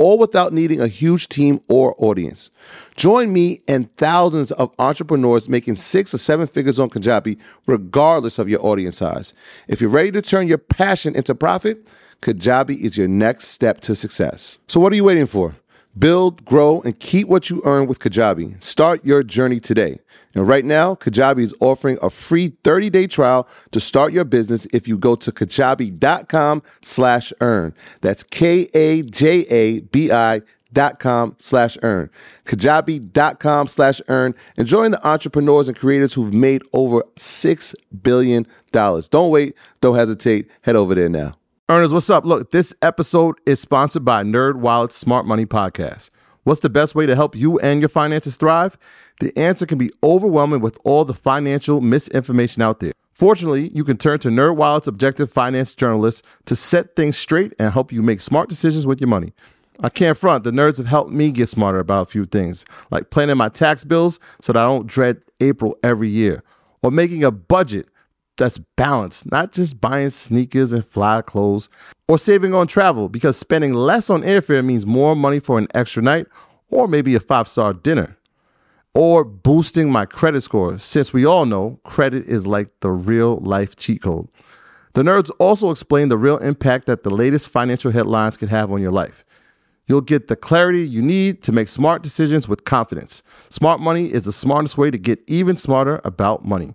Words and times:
all 0.00 0.18
without 0.18 0.52
needing 0.52 0.80
a 0.80 0.88
huge 0.88 1.28
team 1.28 1.60
or 1.68 1.94
audience. 1.98 2.50
Join 2.96 3.32
me 3.32 3.60
and 3.68 3.94
thousands 3.96 4.50
of 4.52 4.74
entrepreneurs 4.78 5.48
making 5.48 5.74
six 5.74 6.14
or 6.14 6.18
seven 6.18 6.46
figures 6.46 6.80
on 6.80 6.88
Kajabi, 6.88 7.38
regardless 7.66 8.38
of 8.38 8.48
your 8.48 8.64
audience 8.64 8.96
size. 8.96 9.34
If 9.68 9.80
you're 9.80 9.90
ready 9.90 10.10
to 10.12 10.22
turn 10.22 10.48
your 10.48 10.58
passion 10.58 11.14
into 11.14 11.34
profit, 11.34 11.86
Kajabi 12.22 12.80
is 12.80 12.96
your 12.96 13.08
next 13.08 13.48
step 13.48 13.80
to 13.82 13.94
success. 13.94 14.58
So, 14.66 14.80
what 14.80 14.92
are 14.92 14.96
you 14.96 15.04
waiting 15.04 15.26
for? 15.26 15.56
Build, 15.98 16.44
grow, 16.44 16.80
and 16.82 16.98
keep 16.98 17.28
what 17.28 17.50
you 17.50 17.60
earn 17.64 17.86
with 17.86 17.98
Kajabi. 17.98 18.62
Start 18.62 19.04
your 19.04 19.22
journey 19.22 19.60
today. 19.60 19.98
And 20.34 20.46
right 20.46 20.64
now, 20.64 20.94
Kajabi 20.94 21.40
is 21.40 21.54
offering 21.60 21.98
a 22.00 22.10
free 22.10 22.50
30-day 22.50 23.08
trial 23.08 23.48
to 23.72 23.80
start 23.80 24.12
your 24.12 24.24
business 24.24 24.66
if 24.72 24.86
you 24.86 24.96
go 24.96 25.16
to 25.16 25.32
kajabi.com 25.32 26.62
slash 26.82 27.32
earn. 27.40 27.74
That's 28.00 28.22
K-A-J-A-B-I 28.22 28.72
dot 30.72 31.00
com 31.00 31.34
slash 31.38 31.76
earn. 31.82 32.10
Kajabi.com 32.44 33.66
slash 33.68 34.00
earn 34.08 34.34
and 34.56 34.68
join 34.68 34.92
the 34.92 35.06
entrepreneurs 35.06 35.68
and 35.68 35.76
creators 35.76 36.14
who've 36.14 36.32
made 36.32 36.62
over 36.72 37.02
$6 37.16 37.74
billion. 38.02 38.46
Don't 38.72 39.30
wait. 39.30 39.56
Don't 39.80 39.96
hesitate. 39.96 40.48
Head 40.62 40.76
over 40.76 40.94
there 40.94 41.08
now. 41.08 41.34
Earners, 41.68 41.92
what's 41.92 42.10
up? 42.10 42.24
Look, 42.24 42.50
this 42.50 42.74
episode 42.82 43.36
is 43.46 43.60
sponsored 43.60 44.04
by 44.04 44.24
NerdWallet's 44.24 44.96
Smart 44.96 45.24
Money 45.26 45.46
Podcast. 45.46 46.10
What's 46.42 46.60
the 46.60 46.70
best 46.70 46.94
way 46.94 47.06
to 47.06 47.14
help 47.14 47.36
you 47.36 47.58
and 47.60 47.80
your 47.80 47.88
finances 47.88 48.36
thrive? 48.36 48.76
The 49.20 49.36
answer 49.38 49.66
can 49.66 49.76
be 49.76 49.90
overwhelming 50.02 50.60
with 50.60 50.78
all 50.82 51.04
the 51.04 51.14
financial 51.14 51.82
misinformation 51.82 52.62
out 52.62 52.80
there. 52.80 52.92
Fortunately, 53.12 53.70
you 53.74 53.84
can 53.84 53.98
turn 53.98 54.18
to 54.20 54.28
NerdWallet's 54.28 54.88
objective 54.88 55.30
finance 55.30 55.74
journalists 55.74 56.22
to 56.46 56.56
set 56.56 56.96
things 56.96 57.18
straight 57.18 57.52
and 57.58 57.70
help 57.70 57.92
you 57.92 58.02
make 58.02 58.22
smart 58.22 58.48
decisions 58.48 58.86
with 58.86 58.98
your 58.98 59.08
money. 59.08 59.34
I 59.80 59.90
can't 59.90 60.16
front, 60.16 60.44
the 60.44 60.50
nerds 60.50 60.78
have 60.78 60.86
helped 60.86 61.10
me 61.10 61.30
get 61.30 61.50
smarter 61.50 61.80
about 61.80 62.08
a 62.08 62.10
few 62.10 62.24
things, 62.24 62.64
like 62.90 63.10
planning 63.10 63.36
my 63.36 63.50
tax 63.50 63.84
bills 63.84 64.18
so 64.40 64.54
that 64.54 64.58
I 64.58 64.66
don't 64.66 64.86
dread 64.86 65.20
April 65.38 65.76
every 65.82 66.08
year, 66.08 66.42
or 66.82 66.90
making 66.90 67.22
a 67.22 67.30
budget 67.30 67.88
that's 68.38 68.56
balanced, 68.76 69.30
not 69.30 69.52
just 69.52 69.82
buying 69.82 70.08
sneakers 70.08 70.72
and 70.72 70.86
fly 70.86 71.20
clothes, 71.20 71.68
or 72.08 72.18
saving 72.18 72.54
on 72.54 72.66
travel 72.66 73.10
because 73.10 73.36
spending 73.36 73.74
less 73.74 74.08
on 74.08 74.22
airfare 74.22 74.64
means 74.64 74.86
more 74.86 75.14
money 75.14 75.40
for 75.40 75.58
an 75.58 75.68
extra 75.74 76.02
night 76.02 76.26
or 76.70 76.88
maybe 76.88 77.14
a 77.14 77.20
five 77.20 77.48
star 77.48 77.74
dinner 77.74 78.16
or 78.94 79.24
boosting 79.24 79.90
my 79.90 80.04
credit 80.06 80.40
score, 80.42 80.78
since 80.78 81.12
we 81.12 81.24
all 81.24 81.46
know 81.46 81.78
credit 81.84 82.26
is 82.26 82.46
like 82.46 82.68
the 82.80 82.90
real 82.90 83.36
life 83.38 83.76
cheat 83.76 84.02
code. 84.02 84.28
The 84.94 85.02
nerds 85.02 85.30
also 85.38 85.70
explain 85.70 86.08
the 86.08 86.18
real 86.18 86.38
impact 86.38 86.86
that 86.86 87.04
the 87.04 87.10
latest 87.10 87.48
financial 87.48 87.92
headlines 87.92 88.36
can 88.36 88.48
have 88.48 88.72
on 88.72 88.82
your 88.82 88.90
life. 88.90 89.24
You'll 89.86 90.00
get 90.00 90.28
the 90.28 90.36
clarity 90.36 90.86
you 90.86 91.02
need 91.02 91.42
to 91.44 91.52
make 91.52 91.68
smart 91.68 92.02
decisions 92.02 92.48
with 92.48 92.64
confidence. 92.64 93.22
Smart 93.50 93.80
money 93.80 94.12
is 94.12 94.24
the 94.24 94.32
smartest 94.32 94.76
way 94.78 94.90
to 94.90 94.98
get 94.98 95.20
even 95.26 95.56
smarter 95.56 96.00
about 96.04 96.44
money. 96.44 96.74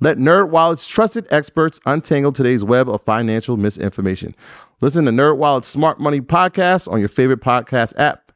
Let 0.00 0.18
NerdWallet's 0.18 0.86
trusted 0.86 1.26
experts 1.30 1.80
untangle 1.86 2.32
today's 2.32 2.64
web 2.64 2.88
of 2.88 3.02
financial 3.02 3.56
misinformation. 3.56 4.34
Listen 4.82 5.06
to 5.06 5.10
NerdWallet's 5.10 5.66
Smart 5.66 5.98
Money 5.98 6.20
podcast 6.20 6.90
on 6.90 7.00
your 7.00 7.08
favorite 7.08 7.40
podcast 7.40 7.94
app. 7.98 8.32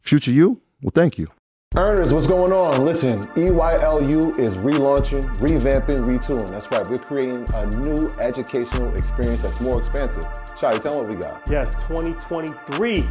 Future 0.00 0.30
you 0.30 0.60
well, 0.82 0.92
thank 0.94 1.18
you. 1.18 1.28
Earners, 1.76 2.12
what's 2.12 2.26
going 2.26 2.52
on? 2.52 2.82
Listen, 2.82 3.20
EYLU 3.36 4.36
is 4.40 4.56
relaunching, 4.56 5.22
revamping, 5.36 5.98
retooling. 5.98 6.50
That's 6.50 6.68
right, 6.72 6.84
we're 6.90 6.98
creating 6.98 7.46
a 7.54 7.66
new 7.76 8.10
educational 8.18 8.92
experience 8.96 9.42
that's 9.42 9.60
more 9.60 9.78
expansive. 9.78 10.24
Shotty, 10.58 10.80
tell 10.80 10.96
them 10.96 11.06
what 11.06 11.08
we 11.08 11.14
got. 11.14 11.48
Yes, 11.48 11.80
2023. 11.84 13.02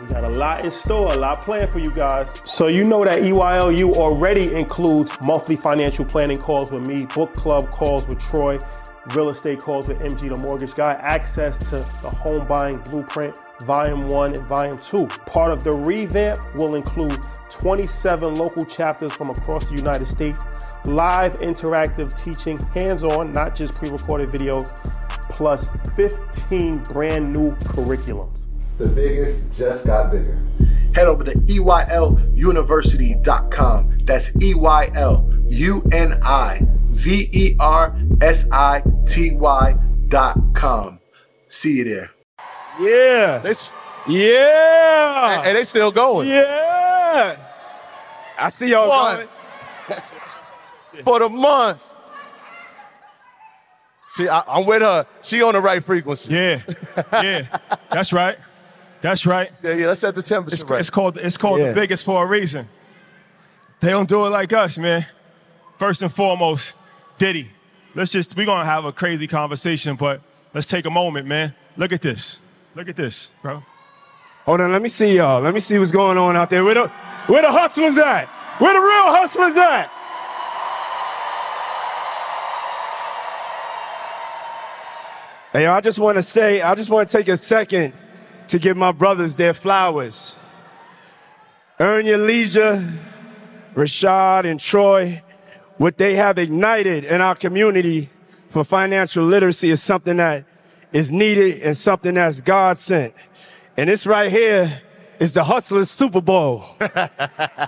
We 0.00 0.06
got 0.06 0.24
a 0.24 0.28
lot 0.30 0.64
in 0.64 0.70
store, 0.70 1.12
a 1.12 1.18
lot 1.18 1.42
planned 1.42 1.70
for 1.70 1.80
you 1.80 1.90
guys. 1.90 2.40
So 2.50 2.68
you 2.68 2.84
know 2.84 3.04
that 3.04 3.20
EYLU 3.20 3.94
already 3.94 4.54
includes 4.54 5.14
monthly 5.22 5.56
financial 5.56 6.06
planning 6.06 6.38
calls 6.38 6.70
with 6.70 6.86
me, 6.86 7.04
book 7.04 7.34
club 7.34 7.70
calls 7.70 8.06
with 8.06 8.18
Troy, 8.18 8.58
real 9.14 9.30
estate 9.30 9.60
calls 9.60 9.88
with 9.88 9.98
MG 9.98 10.32
the 10.32 10.40
Mortgage 10.40 10.74
Guy, 10.74 10.92
access 10.94 11.58
to 11.70 11.78
the 12.02 12.10
home 12.10 12.46
buying 12.46 12.78
blueprint 12.78 13.38
Volume 13.62 14.08
1 14.08 14.36
and 14.36 14.46
Volume 14.46 14.78
2. 14.78 15.06
Part 15.26 15.52
of 15.52 15.64
the 15.64 15.72
revamp 15.72 16.38
will 16.54 16.74
include 16.74 17.18
27 17.50 18.34
local 18.34 18.64
chapters 18.64 19.12
from 19.12 19.30
across 19.30 19.64
the 19.68 19.74
United 19.74 20.06
States, 20.06 20.44
live 20.84 21.34
interactive 21.40 22.14
teaching, 22.16 22.58
hands 22.74 23.04
on, 23.04 23.32
not 23.32 23.54
just 23.54 23.74
pre 23.74 23.90
recorded 23.90 24.30
videos, 24.30 24.72
plus 25.30 25.68
15 25.96 26.78
brand 26.84 27.32
new 27.32 27.52
curriculums. 27.56 28.46
The 28.78 28.86
biggest 28.86 29.52
just 29.52 29.86
got 29.86 30.12
bigger. 30.12 30.38
Head 30.94 31.06
over 31.06 31.24
to 31.24 31.32
EYLUniversity.com. 31.34 33.98
That's 34.04 34.34
E 34.42 34.54
Y 34.54 34.90
L 34.94 35.28
U 35.48 35.82
N 35.92 36.18
I 36.22 36.60
V 36.90 37.28
E 37.32 37.56
R 37.60 37.94
S 38.20 38.46
I 38.50 38.82
T 39.06 39.30
Y.com. 39.32 40.98
See 41.48 41.76
you 41.78 41.84
there. 41.84 42.10
Yeah. 42.80 43.38
They, 43.38 43.54
Yeah. 44.08 45.38
and, 45.38 45.46
and 45.48 45.56
they 45.56 45.64
still 45.64 45.90
going. 45.92 46.28
yeah. 46.28 47.36
I 48.38 48.48
see 48.50 48.70
y'all 48.70 48.88
One. 48.88 49.16
going. 49.16 49.28
For 51.04 51.18
the 51.20 51.28
months. 51.28 51.94
See, 54.10 54.26
I, 54.28 54.42
I'm 54.48 54.64
with 54.66 54.82
her. 54.82 55.06
She 55.22 55.42
on 55.42 55.52
the 55.54 55.60
right 55.60 55.82
frequency. 55.84 56.32
Yeah, 56.32 56.60
yeah, 57.12 57.46
that's 57.90 58.12
right. 58.12 58.36
That's 59.00 59.26
right. 59.26 59.50
Yeah, 59.62 59.74
yeah, 59.74 59.86
let's 59.86 60.00
set 60.00 60.14
the 60.14 60.22
temperature 60.22 60.54
It's, 60.54 60.64
right. 60.64 60.80
it's 60.80 60.90
called 60.90 61.18
it's 61.18 61.36
called 61.36 61.60
Yeah. 61.60 61.68
the 61.68 61.74
biggest 61.74 62.04
for 62.04 62.24
a 62.24 62.26
reason. 62.26 62.68
They 63.80 63.90
don't 63.90 64.08
do 64.08 64.26
it 64.26 64.30
like 64.30 64.52
us, 64.52 64.76
man. 64.78 65.06
First 65.78 66.02
and 66.02 66.12
foremost, 66.12 66.74
Diddy. 67.18 67.50
Let's 67.94 68.10
just 68.12 68.36
we're 68.36 68.46
gonna 68.46 68.64
have 68.64 68.84
a 68.84 68.92
crazy 68.92 69.26
conversation, 69.26 69.96
but 69.96 70.20
let's 70.52 70.66
take 70.66 70.84
a 70.86 70.90
moment, 70.90 71.26
man. 71.28 71.54
Look 71.76 71.92
at 71.92 72.02
this. 72.02 72.40
Look 72.74 72.88
at 72.88 72.96
this, 72.96 73.30
bro. 73.42 73.62
Hold 74.44 74.60
on, 74.62 74.72
let 74.72 74.82
me 74.82 74.88
see 74.88 75.16
y'all. 75.16 75.40
Let 75.42 75.52
me 75.54 75.60
see 75.60 75.78
what's 75.78 75.90
going 75.92 76.16
on 76.18 76.36
out 76.36 76.48
there. 76.50 76.64
Where 76.64 76.74
the, 76.74 76.88
where 77.26 77.42
the 77.42 77.52
hustlers 77.52 77.98
at? 77.98 78.26
Where 78.58 78.72
the 78.72 78.80
real 78.80 79.12
hustlers 79.14 79.56
at? 79.56 79.90
Hey, 85.52 85.66
I 85.66 85.80
just 85.80 85.98
want 85.98 86.16
to 86.16 86.22
say, 86.22 86.60
I 86.60 86.74
just 86.74 86.90
want 86.90 87.08
to 87.08 87.16
take 87.16 87.28
a 87.28 87.36
second 87.36 87.94
to 88.48 88.58
give 88.58 88.76
my 88.76 88.92
brothers 88.92 89.36
their 89.36 89.54
flowers. 89.54 90.36
Earn 91.80 92.06
your 92.06 92.18
leisure, 92.18 92.92
Rashad 93.74 94.44
and 94.44 94.58
Troy, 94.58 95.22
what 95.76 95.96
they 95.96 96.16
have 96.16 96.38
ignited 96.38 97.04
in 97.04 97.20
our 97.20 97.36
community 97.36 98.10
for 98.50 98.64
financial 98.64 99.24
literacy 99.24 99.70
is 99.70 99.82
something 99.82 100.16
that 100.16 100.44
is 100.92 101.12
needed 101.12 101.62
and 101.62 101.76
something 101.76 102.14
that's 102.14 102.40
God 102.40 102.78
sent. 102.78 103.14
And 103.76 103.88
this 103.88 104.06
right 104.06 104.30
here 104.30 104.82
is 105.20 105.34
the 105.34 105.44
Hustlers 105.44 105.90
Super 105.90 106.20
Bowl. 106.20 106.64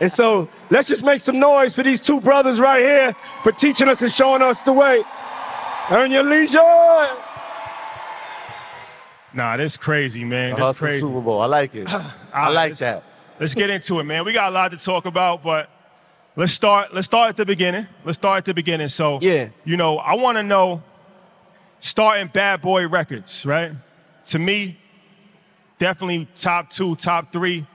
and 0.00 0.10
so 0.10 0.48
let's 0.70 0.88
just 0.88 1.04
make 1.04 1.20
some 1.20 1.38
noise 1.38 1.76
for 1.76 1.82
these 1.84 2.04
two 2.04 2.20
brothers 2.20 2.58
right 2.58 2.80
here 2.80 3.12
for 3.44 3.52
teaching 3.52 3.88
us 3.88 4.02
and 4.02 4.10
showing 4.12 4.42
us 4.42 4.62
the 4.62 4.72
way. 4.72 5.02
Earn 5.90 6.10
your 6.10 6.24
leisure. 6.24 6.58
Nah, 9.32 9.56
that's 9.56 9.76
crazy, 9.76 10.24
man. 10.24 10.50
That's 10.50 10.60
Hustle 10.62 10.86
crazy. 10.86 11.06
Super 11.06 11.20
Bowl. 11.20 11.40
I 11.40 11.46
like 11.46 11.74
it. 11.74 11.86
Ah, 11.90 12.16
I 12.34 12.48
like 12.48 12.70
let's- 12.70 12.80
that. 12.80 13.04
Let's 13.38 13.54
get 13.54 13.70
into 13.70 13.98
it, 14.00 14.04
man. 14.04 14.24
We 14.26 14.32
got 14.34 14.50
a 14.50 14.54
lot 14.54 14.70
to 14.72 14.76
talk 14.76 15.06
about, 15.06 15.42
but 15.42 15.70
let's 16.36 16.52
start. 16.52 16.92
Let's 16.92 17.06
start 17.06 17.30
at 17.30 17.36
the 17.38 17.46
beginning. 17.46 17.86
Let's 18.04 18.18
start 18.18 18.38
at 18.38 18.44
the 18.44 18.52
beginning. 18.52 18.88
So, 18.88 19.18
Yeah. 19.22 19.48
you 19.64 19.78
know, 19.78 19.96
I 19.98 20.14
want 20.14 20.36
to 20.36 20.42
know 20.42 20.82
starting 21.78 22.26
Bad 22.26 22.60
Boy 22.60 22.86
Records, 22.86 23.46
right? 23.46 23.72
To 24.26 24.38
me, 24.38 24.78
definitely 25.78 26.28
top 26.34 26.68
two, 26.68 26.96
top 26.96 27.32
three 27.32 27.66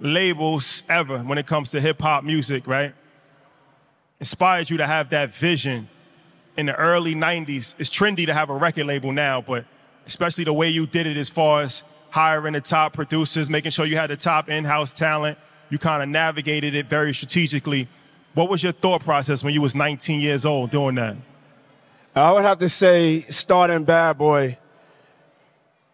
labels 0.00 0.82
ever 0.88 1.18
when 1.20 1.38
it 1.38 1.46
comes 1.46 1.70
to 1.70 1.80
hip 1.80 2.02
hop 2.02 2.22
music, 2.22 2.66
right? 2.66 2.92
Inspired 4.20 4.68
you 4.68 4.76
to 4.76 4.86
have 4.86 5.08
that 5.10 5.32
vision 5.32 5.88
in 6.58 6.66
the 6.66 6.74
early 6.74 7.14
90s. 7.14 7.74
It's 7.78 7.88
trendy 7.88 8.26
to 8.26 8.34
have 8.34 8.50
a 8.50 8.54
record 8.54 8.84
label 8.84 9.12
now, 9.12 9.40
but 9.40 9.64
especially 10.10 10.42
the 10.42 10.52
way 10.52 10.68
you 10.68 10.86
did 10.86 11.06
it 11.06 11.16
as 11.16 11.28
far 11.28 11.62
as 11.62 11.84
hiring 12.10 12.54
the 12.54 12.60
top 12.60 12.92
producers, 12.92 13.48
making 13.48 13.70
sure 13.70 13.86
you 13.86 13.96
had 13.96 14.10
the 14.10 14.16
top 14.16 14.48
in 14.48 14.64
house 14.64 14.92
talent. 14.92 15.38
You 15.70 15.78
kind 15.78 16.02
of 16.02 16.08
navigated 16.08 16.74
it 16.74 16.86
very 16.86 17.14
strategically. 17.14 17.88
What 18.34 18.48
was 18.50 18.60
your 18.60 18.72
thought 18.72 19.04
process 19.04 19.44
when 19.44 19.54
you 19.54 19.62
was 19.62 19.76
19 19.76 20.20
years 20.20 20.44
old 20.44 20.72
doing 20.72 20.96
that? 20.96 21.16
I 22.16 22.32
would 22.32 22.42
have 22.42 22.58
to 22.58 22.68
say, 22.68 23.24
starting 23.28 23.84
Bad 23.84 24.18
Boy, 24.18 24.58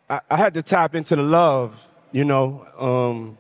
I, 0.08 0.20
I 0.30 0.36
had 0.38 0.54
to 0.54 0.62
tap 0.62 0.94
into 0.94 1.14
the 1.14 1.22
love. 1.22 1.78
You 2.10 2.24
know, 2.24 2.66
um, 2.78 3.36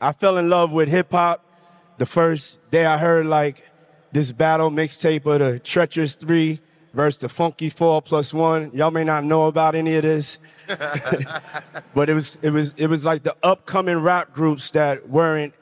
I 0.00 0.12
fell 0.12 0.36
in 0.36 0.50
love 0.50 0.72
with 0.72 0.88
hip 0.88 1.12
hop 1.12 1.44
the 1.98 2.06
first 2.06 2.58
day 2.72 2.86
I 2.86 2.98
heard 2.98 3.26
like 3.26 3.64
this 4.10 4.32
battle 4.32 4.68
mixtape 4.68 5.24
of 5.26 5.38
the 5.38 5.60
Treacherous 5.60 6.16
Three 6.16 6.58
versus 6.92 7.20
the 7.20 7.28
Funky 7.28 7.68
Four 7.68 8.02
plus 8.02 8.34
one. 8.34 8.70
Y'all 8.74 8.90
may 8.90 9.04
not 9.04 9.24
know 9.24 9.46
about 9.46 9.74
any 9.74 9.96
of 9.96 10.02
this, 10.02 10.38
but 11.94 12.08
it 12.10 12.14
was 12.14 12.38
it 12.42 12.50
was 12.50 12.74
it 12.76 12.86
was 12.86 13.04
like 13.04 13.22
the 13.22 13.36
upcoming 13.42 13.98
rap 13.98 14.32
groups 14.32 14.70
that 14.72 15.08
weren't 15.08 15.54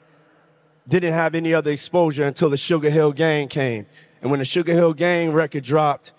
didn't 0.87 1.13
have 1.13 1.35
any 1.35 1.53
other 1.53 1.71
exposure 1.71 2.25
until 2.25 2.49
the 2.49 2.57
Sugar 2.57 2.89
Hill 2.89 3.11
Gang 3.11 3.47
came. 3.47 3.85
And 4.21 4.31
when 4.31 4.39
the 4.39 4.45
Sugar 4.45 4.73
Hill 4.73 4.93
Gang 4.93 5.31
record 5.31 5.63
dropped, 5.63 6.13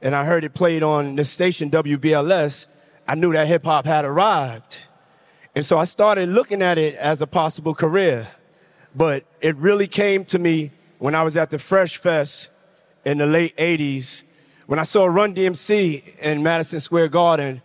and 0.00 0.14
I 0.14 0.24
heard 0.24 0.42
it 0.44 0.54
played 0.54 0.82
on 0.82 1.16
the 1.16 1.24
station 1.24 1.70
WBLS, 1.70 2.66
I 3.06 3.14
knew 3.14 3.32
that 3.32 3.46
hip 3.46 3.64
hop 3.64 3.86
had 3.86 4.04
arrived. 4.04 4.78
And 5.54 5.64
so 5.64 5.78
I 5.78 5.84
started 5.84 6.28
looking 6.28 6.60
at 6.60 6.76
it 6.76 6.94
as 6.96 7.22
a 7.22 7.26
possible 7.26 7.74
career. 7.74 8.28
But 8.94 9.24
it 9.40 9.56
really 9.56 9.86
came 9.86 10.24
to 10.26 10.38
me 10.38 10.72
when 10.98 11.14
I 11.14 11.22
was 11.22 11.36
at 11.36 11.50
the 11.50 11.58
Fresh 11.58 11.98
Fest 11.98 12.50
in 13.04 13.18
the 13.18 13.26
late 13.26 13.56
80s, 13.56 14.22
when 14.66 14.78
I 14.78 14.84
saw 14.84 15.06
Run 15.06 15.34
DMC 15.34 16.18
in 16.18 16.42
Madison 16.42 16.80
Square 16.80 17.08
Garden 17.08 17.62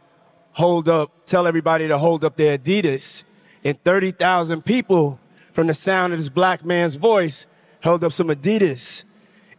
hold 0.51 0.87
up, 0.87 1.25
tell 1.25 1.47
everybody 1.47 1.87
to 1.87 1.97
hold 1.97 2.23
up 2.23 2.37
their 2.37 2.57
Adidas, 2.57 3.23
and 3.63 3.81
30,000 3.83 4.63
people 4.63 5.19
from 5.51 5.67
the 5.67 5.73
sound 5.73 6.13
of 6.13 6.19
this 6.19 6.29
black 6.29 6.63
man's 6.63 6.95
voice 6.95 7.47
held 7.79 8.03
up 8.03 8.13
some 8.13 8.27
Adidas. 8.27 9.05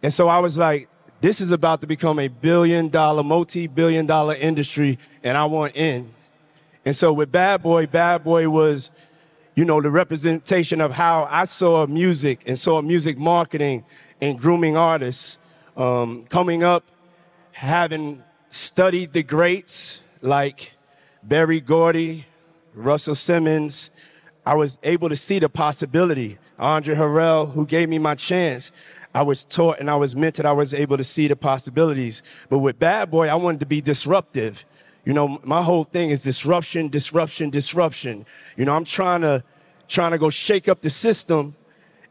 And 0.03 0.12
so 0.12 0.29
I 0.29 0.39
was 0.39 0.56
like, 0.56 0.89
this 1.21 1.41
is 1.41 1.53
about 1.53 1.81
to 1.81 1.87
become 1.87 2.19
a 2.19 2.29
billion 2.29 2.89
dollar, 2.89 3.23
multi 3.23 3.67
billion 3.67 4.06
dollar 4.06 4.35
industry, 4.35 4.99
and 5.23 5.37
I 5.37 5.45
want 5.45 5.77
in. 5.77 6.12
And 6.85 6.97
so 6.97 7.12
with 7.12 7.31
Bad 7.31 7.62
Boy, 7.62 7.87
Bad 7.87 8.25
Boy 8.25 8.49
was, 8.49 8.91
you 9.55 9.65
know, 9.65 9.81
the 9.81 9.91
representation 9.91 10.81
of 10.81 10.93
how 10.93 11.29
I 11.31 11.45
saw 11.45 11.87
music 11.87 12.43
and 12.47 12.59
saw 12.59 12.83
music 12.83 13.19
marketing 13.19 13.85
and 14.21 14.38
grooming 14.38 14.77
artists. 14.77 15.38
Um, 15.77 16.25
coming 16.25 16.62
up, 16.62 16.85
having 17.52 18.22
studied 18.50 19.12
the 19.12 19.22
greats 19.22 20.02
like 20.20 20.72
Berry 21.22 21.60
Gordy, 21.60 22.26
Russell 22.75 23.14
Simmons, 23.14 23.90
I 24.44 24.54
was 24.54 24.78
able 24.82 25.08
to 25.08 25.16
see 25.16 25.38
the 25.38 25.49
possibility. 25.49 26.38
Andre 26.58 26.94
Harrell, 26.96 27.52
who 27.52 27.66
gave 27.66 27.88
me 27.88 27.99
my 27.99 28.14
chance, 28.14 28.72
I 29.14 29.22
was 29.22 29.44
taught 29.44 29.78
and 29.78 29.90
I 29.90 29.96
was 29.96 30.14
mentored. 30.14 30.44
I 30.44 30.52
was 30.52 30.72
able 30.72 30.96
to 30.96 31.04
see 31.04 31.28
the 31.28 31.37
possibilities. 31.37 32.22
But 32.49 32.58
with 32.58 32.78
Bad 32.78 33.10
Boy, 33.10 33.28
I 33.28 33.34
wanted 33.34 33.60
to 33.60 33.66
be 33.66 33.81
disruptive. 33.81 34.64
You 35.04 35.12
know, 35.12 35.40
my 35.44 35.62
whole 35.62 35.84
thing 35.84 36.10
is 36.10 36.22
disruption, 36.22 36.88
disruption, 36.88 37.50
disruption. 37.50 38.25
You 38.56 38.64
know, 38.64 38.75
I'm 38.75 38.84
trying 38.84 39.20
to 39.22 39.44
trying 39.88 40.12
to 40.12 40.19
go 40.19 40.31
shake 40.31 40.69
up 40.69 40.81
the 40.81 40.90
system 40.90 41.54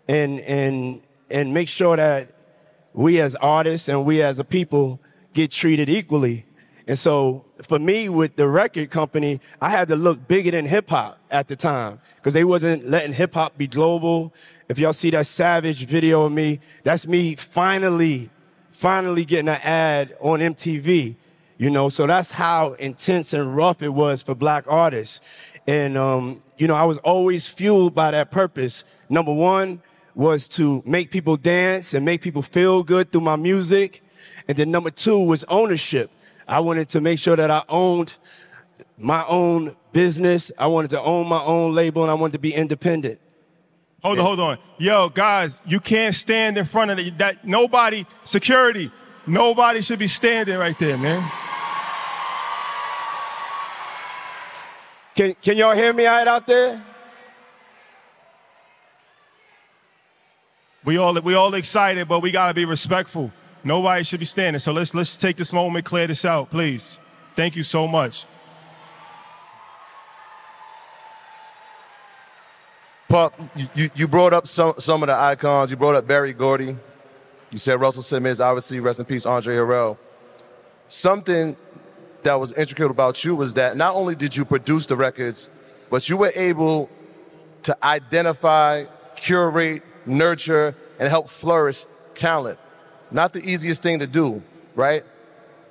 and 0.07 0.39
and 0.41 1.01
and 1.29 1.53
make 1.53 1.69
sure 1.69 1.95
that 1.95 2.29
we 2.93 3.19
as 3.19 3.35
artists 3.35 3.89
and 3.89 4.05
we 4.05 4.21
as 4.21 4.39
a 4.39 4.43
people 4.43 4.99
get 5.33 5.51
treated 5.51 5.89
equally. 5.89 6.45
And 6.87 6.97
so 6.97 7.45
for 7.61 7.79
me 7.79 8.09
with 8.09 8.35
the 8.35 8.47
record 8.47 8.89
company, 8.89 9.39
I 9.61 9.69
had 9.69 9.87
to 9.89 9.95
look 9.95 10.27
bigger 10.27 10.51
than 10.51 10.65
hip 10.65 10.89
hop 10.89 11.19
at 11.29 11.47
the 11.47 11.55
time 11.55 11.99
because 12.15 12.33
they 12.33 12.43
wasn't 12.43 12.89
letting 12.89 13.13
hip 13.13 13.33
hop 13.35 13.57
be 13.57 13.67
global. 13.67 14.33
If 14.67 14.79
y'all 14.79 14.93
see 14.93 15.09
that 15.11 15.27
Savage 15.27 15.85
video 15.85 16.25
of 16.25 16.31
me, 16.31 16.59
that's 16.83 17.07
me 17.07 17.35
finally, 17.35 18.29
finally 18.69 19.25
getting 19.25 19.49
an 19.49 19.61
ad 19.63 20.17
on 20.19 20.39
MTV. 20.39 21.15
You 21.57 21.69
know, 21.69 21.89
so 21.89 22.07
that's 22.07 22.31
how 22.31 22.73
intense 22.73 23.33
and 23.33 23.55
rough 23.55 23.83
it 23.83 23.89
was 23.89 24.23
for 24.23 24.33
black 24.33 24.65
artists. 24.67 25.21
And, 25.67 25.95
um, 25.95 26.41
you 26.57 26.67
know, 26.67 26.75
I 26.75 26.85
was 26.85 26.97
always 26.99 27.47
fueled 27.47 27.93
by 27.93 28.09
that 28.11 28.31
purpose. 28.31 28.83
Number 29.09 29.31
one 29.31 29.83
was 30.15 30.47
to 30.49 30.81
make 30.85 31.11
people 31.11 31.37
dance 31.37 31.93
and 31.93 32.03
make 32.03 32.21
people 32.21 32.41
feel 32.41 32.83
good 32.83 33.11
through 33.11 33.21
my 33.21 33.35
music. 33.35 34.03
And 34.51 34.57
then 34.57 34.69
number 34.69 34.89
two 34.89 35.17
was 35.17 35.45
ownership. 35.45 36.11
I 36.45 36.59
wanted 36.59 36.89
to 36.89 36.99
make 36.99 37.19
sure 37.19 37.37
that 37.37 37.49
I 37.49 37.63
owned 37.69 38.15
my 38.97 39.25
own 39.25 39.77
business. 39.93 40.51
I 40.57 40.67
wanted 40.67 40.89
to 40.89 41.01
own 41.01 41.25
my 41.29 41.41
own 41.41 41.73
label 41.73 42.01
and 42.01 42.11
I 42.11 42.15
wanted 42.15 42.33
to 42.33 42.39
be 42.39 42.53
independent. 42.53 43.21
Hold 44.03 44.19
on, 44.19 44.25
hold 44.25 44.39
on. 44.41 44.57
Yo, 44.77 45.07
guys, 45.07 45.61
you 45.65 45.79
can't 45.79 46.13
stand 46.13 46.57
in 46.57 46.65
front 46.65 46.91
of 46.91 46.97
the, 46.97 47.11
that. 47.11 47.47
Nobody, 47.47 48.05
security, 48.25 48.91
nobody 49.25 49.81
should 49.81 49.99
be 49.99 50.09
standing 50.09 50.57
right 50.57 50.77
there, 50.77 50.97
man. 50.97 51.31
Can, 55.15 55.33
can 55.35 55.57
y'all 55.57 55.77
hear 55.77 55.93
me 55.93 56.05
out 56.05 56.27
out 56.27 56.45
there? 56.45 56.83
We 60.83 60.97
all 60.97 61.13
we 61.21 61.35
all 61.35 61.53
excited, 61.53 62.09
but 62.09 62.19
we 62.19 62.31
gotta 62.31 62.53
be 62.53 62.65
respectful. 62.65 63.31
Nobody 63.63 64.03
should 64.03 64.19
be 64.19 64.25
standing. 64.25 64.59
So 64.59 64.71
let's 64.71 64.93
let's 64.93 65.17
take 65.17 65.37
this 65.37 65.53
moment, 65.53 65.85
clear 65.85 66.07
this 66.07 66.25
out, 66.25 66.49
please. 66.49 66.99
Thank 67.35 67.55
you 67.55 67.63
so 67.63 67.87
much. 67.87 68.25
Puff, 73.07 73.33
you, 73.75 73.89
you, 73.93 74.07
brought 74.07 74.31
up 74.31 74.47
some, 74.47 74.73
some 74.77 75.03
of 75.03 75.07
the 75.07 75.13
icons. 75.13 75.69
You 75.69 75.75
brought 75.75 75.95
up 75.95 76.07
Berry 76.07 76.31
Gordy. 76.31 76.77
You 77.51 77.59
said 77.59 77.79
Russell 77.81 78.03
Simmons, 78.03 78.39
obviously, 78.39 78.79
rest 78.79 79.01
in 79.01 79.05
peace, 79.05 79.25
Andre 79.25 79.55
Harrell. 79.55 79.97
Something 80.87 81.57
that 82.23 82.35
was 82.35 82.53
intricate 82.53 82.89
about 82.89 83.25
you 83.25 83.35
was 83.35 83.55
that 83.55 83.75
not 83.75 83.95
only 83.95 84.15
did 84.15 84.37
you 84.37 84.45
produce 84.45 84.85
the 84.85 84.95
records, 84.95 85.49
but 85.89 86.07
you 86.07 86.15
were 86.15 86.31
able 86.35 86.89
to 87.63 87.77
identify, 87.83 88.85
curate, 89.17 89.83
nurture, 90.05 90.73
and 90.97 91.09
help 91.09 91.29
flourish 91.29 91.85
talent. 92.13 92.59
Not 93.11 93.33
the 93.33 93.41
easiest 93.43 93.83
thing 93.83 93.99
to 93.99 94.07
do, 94.07 94.41
right? 94.75 95.03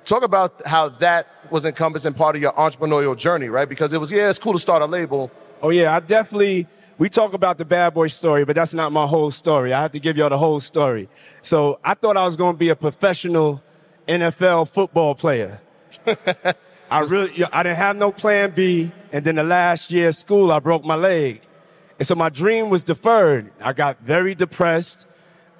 Talk 0.05 0.23
about 0.23 0.65
how 0.65 0.89
that 0.89 1.27
was 1.49 1.65
encompassing 1.65 2.13
part 2.13 2.35
of 2.35 2.41
your 2.41 2.53
entrepreneurial 2.53 3.17
journey, 3.17 3.49
right? 3.49 3.67
Because 3.67 3.93
it 3.93 3.99
was, 3.99 4.11
yeah, 4.11 4.29
it's 4.29 4.39
cool 4.39 4.53
to 4.53 4.59
start 4.59 4.81
a 4.81 4.85
label. 4.85 5.31
Oh, 5.61 5.69
yeah, 5.69 5.95
I 5.95 5.99
definitely. 5.99 6.67
We 6.97 7.09
talk 7.09 7.33
about 7.33 7.57
the 7.57 7.65
bad 7.65 7.95
boy 7.95 8.07
story, 8.07 8.45
but 8.45 8.55
that's 8.55 8.75
not 8.75 8.91
my 8.91 9.07
whole 9.07 9.31
story. 9.31 9.73
I 9.73 9.81
have 9.81 9.91
to 9.93 9.99
give 9.99 10.17
y'all 10.17 10.29
the 10.29 10.37
whole 10.37 10.59
story. 10.59 11.09
So 11.41 11.79
I 11.83 11.95
thought 11.95 12.15
I 12.15 12.25
was 12.25 12.35
going 12.35 12.53
to 12.53 12.57
be 12.57 12.69
a 12.69 12.75
professional 12.75 13.63
NFL 14.07 14.69
football 14.69 15.15
player. 15.15 15.61
I 16.91 16.99
really, 16.99 17.43
I 17.51 17.63
didn't 17.63 17.77
have 17.77 17.95
no 17.95 18.11
plan 18.11 18.51
B. 18.51 18.91
And 19.11 19.25
then 19.25 19.35
the 19.35 19.43
last 19.43 19.89
year 19.89 20.09
of 20.09 20.15
school, 20.15 20.51
I 20.51 20.59
broke 20.59 20.83
my 20.83 20.95
leg. 20.95 21.41
And 21.97 22.07
so 22.07 22.15
my 22.15 22.29
dream 22.29 22.69
was 22.69 22.83
deferred. 22.83 23.51
I 23.61 23.73
got 23.73 24.01
very 24.01 24.35
depressed. 24.35 25.07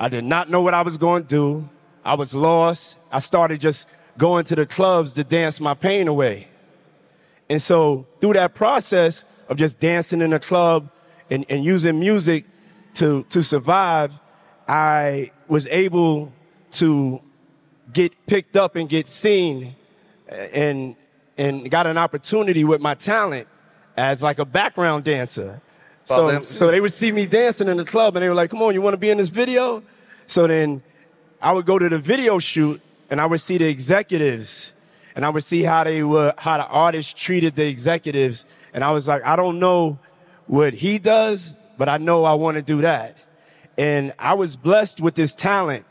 I 0.02 0.10
did 0.10 0.26
not 0.26 0.50
know 0.50 0.62
what 0.62 0.74
I 0.74 0.82
was 0.82 0.98
going 0.98 1.22
to 1.22 1.28
do. 1.28 1.70
I 2.04 2.16
was 2.16 2.34
lost. 2.34 2.98
I 3.12 3.20
started 3.20 3.62
just 3.62 3.88
going 4.18 4.46
to 4.46 4.56
the 4.56 4.66
clubs 4.66 5.14
to 5.14 5.24
dance 5.24 5.62
my 5.62 5.76
pain 5.76 6.08
away. 6.08 6.48
And 7.52 7.62
so 7.62 8.08
through 8.20 8.34
that 8.34 8.56
process 8.56 9.24
of 9.48 9.58
just 9.58 9.80
dancing 9.80 10.22
in 10.22 10.34
a 10.34 10.40
club 10.40 10.90
and, 11.30 11.46
and 11.50 11.64
using 11.64 12.00
music 12.00 12.46
to, 12.96 13.26
to 13.26 13.44
survive, 13.44 14.20
I 14.68 15.30
was 15.48 15.68
able 15.68 16.34
to 16.72 17.22
get 17.94 18.12
picked 18.26 18.58
up 18.58 18.76
and 18.76 18.90
get 18.90 19.06
seen 19.06 19.76
and, 20.28 20.96
and 21.38 21.70
got 21.70 21.86
an 21.86 22.00
opportunity 22.00 22.64
with 22.64 22.82
my 22.82 22.96
talent 22.96 23.48
as 23.96 24.24
like 24.24 24.40
a 24.40 24.46
background 24.46 25.04
dancer. 25.04 25.62
So, 26.12 26.42
so 26.44 26.72
they 26.72 26.82
would 26.82 26.94
see 26.94 27.12
me 27.12 27.26
dancing 27.26 27.68
in 27.68 27.78
the 27.78 27.86
club 27.86 28.16
and 28.16 28.24
they 28.24 28.30
were 28.30 28.36
like, 28.36 28.50
come 28.50 28.62
on, 28.62 28.74
you 28.74 28.82
want 28.82 28.94
to 28.94 28.98
be 28.98 29.10
in 29.10 29.18
this 29.18 29.30
video? 29.30 29.84
So 30.28 30.48
then 30.48 30.84
I 31.42 31.52
would 31.52 31.66
go 31.66 31.80
to 31.80 31.90
the 31.90 32.00
video 32.00 32.40
shoot 32.40 32.82
and 33.10 33.20
I 33.20 33.26
would 33.26 33.42
see 33.42 33.58
the 33.58 33.68
executives 33.68 34.74
and 35.16 35.26
I 35.26 35.30
would 35.30 35.44
see 35.44 35.64
how 35.64 35.84
they 35.84 36.04
were, 36.04 36.34
how 36.38 36.58
the 36.58 36.68
artists 36.68 37.14
treated 37.14 37.56
the 37.56 37.66
executives. 37.66 38.46
And 38.74 38.84
I 38.84 38.92
was 38.92 39.08
like, 39.08 39.26
I 39.26 39.36
don't 39.36 39.60
know 39.60 40.00
what 40.48 40.74
he 40.74 41.00
does, 41.00 41.56
but 41.78 41.90
I 41.90 41.98
know 41.98 42.24
I 42.24 42.34
want 42.34 42.56
to 42.56 42.62
do 42.62 42.82
that. 42.82 43.18
And 43.78 44.14
I 44.20 44.36
was 44.36 44.56
blessed 44.56 45.02
with 45.02 45.16
this 45.16 45.36
talent 45.36 45.86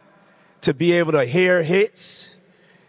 to 0.62 0.74
be 0.74 0.92
able 0.92 1.12
to 1.12 1.24
hear 1.24 1.62
hits, 1.62 2.34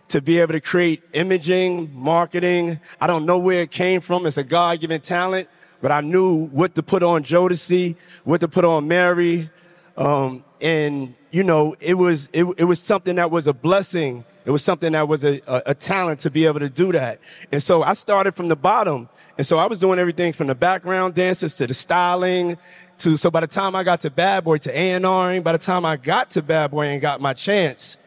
to 0.09 0.21
be 0.21 0.39
able 0.39 0.53
to 0.53 0.61
create 0.61 1.01
imaging, 1.13 1.91
marketing. 1.93 2.79
I 2.99 3.07
don't 3.07 3.25
know 3.25 3.39
where 3.39 3.61
it 3.61 3.71
came 3.71 4.01
from. 4.01 4.25
It's 4.25 4.37
a 4.37 4.43
God 4.43 4.81
given 4.81 5.01
talent, 5.01 5.47
but 5.81 5.91
I 5.91 6.01
knew 6.01 6.47
what 6.47 6.75
to 6.75 6.83
put 6.83 7.03
on 7.03 7.23
Jodeci, 7.23 7.95
what 8.23 8.41
to 8.41 8.47
put 8.47 8.63
on 8.63 8.87
Mary. 8.87 9.49
Um, 9.97 10.43
and, 10.61 11.15
you 11.31 11.43
know, 11.43 11.75
it 11.79 11.95
was, 11.95 12.29
it, 12.33 12.45
it 12.57 12.63
was 12.63 12.79
something 12.79 13.15
that 13.15 13.31
was 13.31 13.47
a 13.47 13.53
blessing. 13.53 14.23
It 14.45 14.51
was 14.51 14.63
something 14.63 14.93
that 14.93 15.07
was 15.07 15.25
a, 15.25 15.41
a, 15.47 15.63
a 15.67 15.75
talent 15.75 16.21
to 16.21 16.31
be 16.31 16.45
able 16.45 16.59
to 16.59 16.69
do 16.69 16.91
that. 16.91 17.19
And 17.51 17.61
so 17.61 17.83
I 17.83 17.93
started 17.93 18.33
from 18.33 18.47
the 18.47 18.55
bottom. 18.55 19.09
And 19.37 19.45
so 19.45 19.57
I 19.57 19.65
was 19.65 19.79
doing 19.79 19.97
everything 19.97 20.33
from 20.33 20.47
the 20.47 20.55
background 20.55 21.15
dances 21.15 21.55
to 21.55 21.67
the 21.67 21.73
styling 21.73 22.57
to, 22.99 23.17
so 23.17 23.31
by 23.31 23.39
the 23.39 23.47
time 23.47 23.75
I 23.75 23.83
got 23.83 24.01
to 24.01 24.09
Bad 24.09 24.43
Boy 24.43 24.57
to 24.59 24.71
A&Ring, 24.71 25.41
by 25.41 25.51
the 25.51 25.57
time 25.57 25.85
I 25.85 25.97
got 25.97 26.31
to 26.31 26.41
Bad 26.41 26.71
Boy 26.71 26.87
and 26.87 27.01
got 27.01 27.19
my 27.19 27.33
chance, 27.33 27.97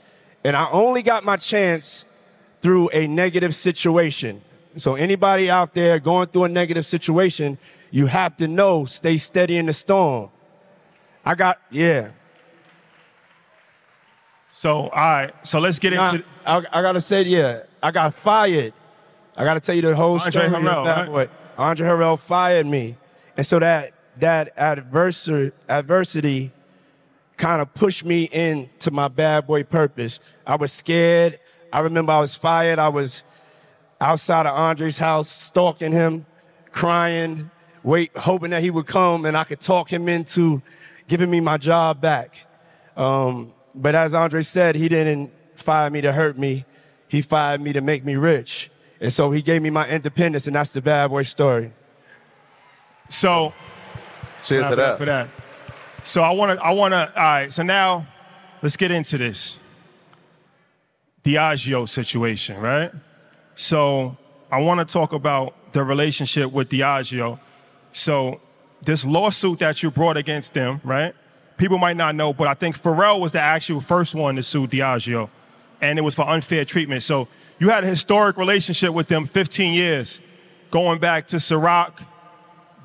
and 0.45 0.57
I 0.57 0.71
only 0.71 1.03
got 1.03 1.25
my 1.25 1.37
chance 1.37 2.07
through 2.63 2.91
a 2.91 3.07
negative 3.07 3.55
situation. 3.55 4.43
So 4.77 4.95
anybody 4.97 5.51
out 5.51 5.75
there 5.75 5.99
going 5.99 6.29
through 6.29 6.45
a 6.45 6.49
negative 6.49 6.85
situation, 6.87 7.59
you 7.91 8.07
have 8.07 8.37
to 8.39 8.49
know, 8.49 8.85
stay 8.85 9.17
steady 9.19 9.57
in 9.57 9.67
the 9.67 9.73
storm. 9.73 10.31
I 11.25 11.35
got, 11.35 11.61
yeah. 11.71 12.11
So, 14.51 14.83
all 14.83 14.91
right. 14.91 15.33
So 15.47 15.59
let's 15.59 15.79
get 15.79 15.95
Nah, 15.95 16.13
into. 16.15 16.25
I, 16.47 16.57
I 16.73 16.83
gotta 16.83 17.01
say, 17.01 17.23
yeah, 17.23 17.63
I 17.83 17.91
got 17.91 18.15
fired. 18.15 18.73
I 19.37 19.45
gotta 19.45 19.61
tell 19.61 19.75
you 19.75 19.83
the 19.83 19.97
whole 19.97 20.13
Andre 20.13 20.31
story. 20.31 20.49
Harrell, 20.49 20.85
that 20.85 20.97
right? 20.99 21.09
boy. 21.09 21.29
Andre 21.59 21.89
Harrell 21.89 22.19
fired 22.19 22.67
me, 22.67 22.97
and 23.37 23.45
so 23.47 23.59
that 23.59 23.93
that 24.21 24.57
adversar- 24.57 25.53
adversity 25.69 26.53
kind 27.37 27.61
of 27.61 27.75
pushed 27.75 28.05
me 28.05 28.25
into 28.25 28.93
my 28.93 29.09
bad 29.09 29.47
boy 29.47 29.65
purpose. 29.65 30.21
I 30.47 30.55
was 30.55 30.73
scared. 30.73 31.41
I 31.73 31.81
remember 31.81 32.13
I 32.13 32.21
was 32.21 32.37
fired. 32.37 32.79
I 32.79 32.89
was 32.89 33.25
outside 34.05 34.45
of 34.45 34.55
Andre's 34.55 34.99
house, 34.99 35.31
stalking 35.31 35.91
him, 35.91 36.27
crying, 36.73 37.51
wait, 37.83 38.15
hoping 38.17 38.51
that 38.51 38.63
he 38.63 38.71
would 38.71 38.87
come 38.87 39.25
and 39.25 39.37
I 39.37 39.45
could 39.45 39.61
talk 39.61 39.91
him 39.91 40.09
into 40.09 40.61
giving 41.09 41.31
me 41.31 41.41
my 41.41 41.57
job 41.57 42.03
back. 42.03 42.47
Um, 42.97 43.55
but 43.75 43.95
as 43.95 44.13
Andre 44.13 44.43
said, 44.43 44.75
he 44.75 44.89
didn't 44.89 45.33
fire 45.55 45.89
me 45.89 46.03
to 46.03 46.13
hurt 46.13 46.39
me. 46.39 46.67
He 47.09 47.23
fired 47.23 47.63
me 47.63 47.73
to 47.73 47.81
make 47.81 48.05
me 48.05 48.17
rich. 48.17 48.71
And 49.01 49.13
so 49.13 49.31
he 49.31 49.41
gave 49.41 49.63
me 49.63 49.71
my 49.71 49.89
independence, 49.89 50.47
and 50.47 50.55
that's 50.55 50.73
the 50.73 50.83
bad 50.83 51.09
boy 51.09 51.23
story. 51.23 51.73
So, 53.09 53.53
Cheers 54.43 54.69
to 54.69 54.77
that. 54.77 54.99
for 54.99 55.05
that. 55.07 55.29
So 56.05 56.23
I 56.23 56.31
want 56.33 56.53
to. 56.53 56.65
I 56.65 56.71
want 56.73 56.93
to. 56.93 57.09
All 57.09 57.23
right. 57.23 57.53
So 57.53 57.63
now, 57.63 58.07
let's 58.63 58.77
get 58.77 58.91
into 58.91 59.19
this. 59.19 59.61
Diageo 61.25 61.89
situation, 61.89 62.59
right? 62.59 62.93
So 63.57 64.17
I 64.51 64.61
want 64.61 64.87
to 64.87 64.93
talk 64.93 65.13
about 65.13 65.73
the 65.73 65.85
relationship 65.85 66.53
with 66.53 66.69
Diageo. 66.69 67.39
So 67.93 68.41
this 68.83 69.05
lawsuit 69.05 69.61
that 69.61 69.83
you 69.83 69.91
brought 69.91 70.17
against 70.17 70.55
them, 70.55 70.81
right? 70.85 71.15
People 71.57 71.79
might 71.79 71.97
not 71.97 72.15
know, 72.15 72.33
but 72.33 72.49
I 72.49 72.55
think 72.55 72.81
Pharrell 72.81 73.21
was 73.21 73.33
the 73.33 73.41
actual 73.41 73.81
first 73.81 74.15
one 74.15 74.37
to 74.37 74.43
sue 74.43 74.67
Diageo, 74.67 75.31
and 75.81 75.99
it 75.99 76.03
was 76.03 76.15
for 76.15 76.29
unfair 76.29 76.65
treatment. 76.65 77.03
So 77.03 77.29
you 77.59 77.69
had 77.69 77.85
a 77.85 77.87
historic 77.87 78.37
relationship 78.37 78.93
with 78.93 79.09
them, 79.09 79.25
15 79.25 79.73
years, 79.73 80.21
going 80.71 80.99
back 80.99 81.29
to 81.29 81.37
Ciroc, 81.37 82.05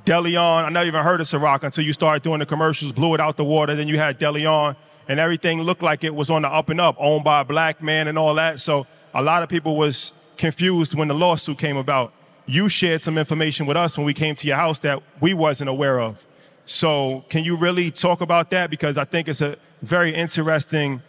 DeLeon. 0.06 0.66
I 0.66 0.70
never 0.70 0.86
even 0.86 1.04
heard 1.04 1.20
of 1.20 1.28
Ciroc 1.28 1.64
until 1.64 1.84
you 1.84 1.94
started 1.94 2.22
doing 2.22 2.40
the 2.40 2.46
commercials, 2.46 2.92
blew 2.92 3.16
it 3.16 3.20
out 3.20 3.38
the 3.38 3.46
water. 3.46 3.76
Then 3.76 3.88
you 3.88 3.98
had 3.98 4.20
DeLeon, 4.20 4.76
and 5.08 5.20
everything 5.20 5.62
looked 5.62 5.82
like 5.82 6.04
it 6.04 6.14
was 6.14 6.30
on 6.30 6.44
the 6.44 6.48
up 6.48 6.70
and 6.70 6.80
up, 6.80 6.96
owned 7.00 7.24
by 7.24 7.42
a 7.42 7.44
black 7.44 7.82
man 7.82 8.08
and 8.08 8.18
all 8.18 8.36
that. 8.36 8.60
So 8.60 8.86
a 9.16 9.24
lot 9.24 9.42
of 9.42 9.50
people 9.50 9.76
was 9.76 10.12
confused 10.40 10.96
when 10.96 11.10
the 11.10 11.14
lawsuit 11.14 11.60
came 11.60 11.78
about. 11.78 12.14
You 12.48 12.68
shared 12.70 13.04
some 13.04 13.20
information 13.20 13.68
with 13.68 13.78
us 13.78 13.96
when 13.96 14.08
we 14.08 14.16
came 14.16 14.34
to 14.36 14.48
your 14.48 14.56
house 14.56 14.80
that 14.80 15.04
we 15.22 15.36
wasn't 15.36 15.70
aware 15.70 16.00
of. 16.00 16.26
So 16.66 17.26
can 17.30 17.44
you 17.44 17.56
really 17.56 17.92
talk 17.92 18.22
about 18.22 18.50
that? 18.50 18.72
Because 18.72 18.98
I 18.98 19.04
think 19.04 19.28
it's 19.28 19.42
a 19.42 19.58
very 19.84 20.16
interesting 20.16 21.04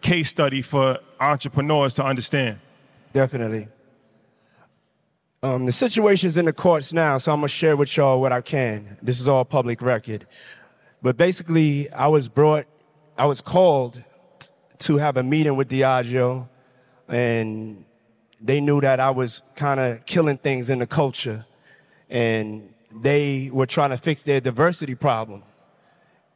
case 0.00 0.28
study 0.28 0.62
for 0.62 0.98
entrepreneurs 1.18 1.94
to 1.94 2.04
understand. 2.04 2.60
Definitely. 3.12 3.66
Um, 5.42 5.66
the 5.66 5.72
situation's 5.72 6.36
in 6.36 6.44
the 6.44 6.52
courts 6.52 6.92
now, 6.92 7.18
so 7.18 7.32
I'm 7.32 7.38
gonna 7.38 7.48
share 7.48 7.76
with 7.76 7.96
y'all 7.96 8.20
what 8.20 8.32
I 8.32 8.40
can. 8.40 8.98
This 9.02 9.20
is 9.20 9.28
all 9.28 9.44
public 9.44 9.80
record. 9.82 10.26
But 11.00 11.16
basically, 11.16 11.90
I 11.90 12.08
was 12.08 12.28
brought, 12.28 12.66
I 13.16 13.26
was 13.26 13.40
called 13.40 14.02
t- 14.40 14.48
to 14.80 14.96
have 14.96 15.16
a 15.16 15.22
meeting 15.22 15.54
with 15.54 15.68
Diageo, 15.70 16.48
and 17.08 17.84
they 18.40 18.60
knew 18.60 18.80
that 18.80 19.00
I 19.00 19.10
was 19.10 19.42
kind 19.56 19.80
of 19.80 20.06
killing 20.06 20.38
things 20.38 20.70
in 20.70 20.78
the 20.78 20.86
culture, 20.86 21.44
and 22.08 22.72
they 22.94 23.50
were 23.52 23.66
trying 23.66 23.90
to 23.90 23.96
fix 23.96 24.22
their 24.22 24.40
diversity 24.40 24.94
problem. 24.94 25.42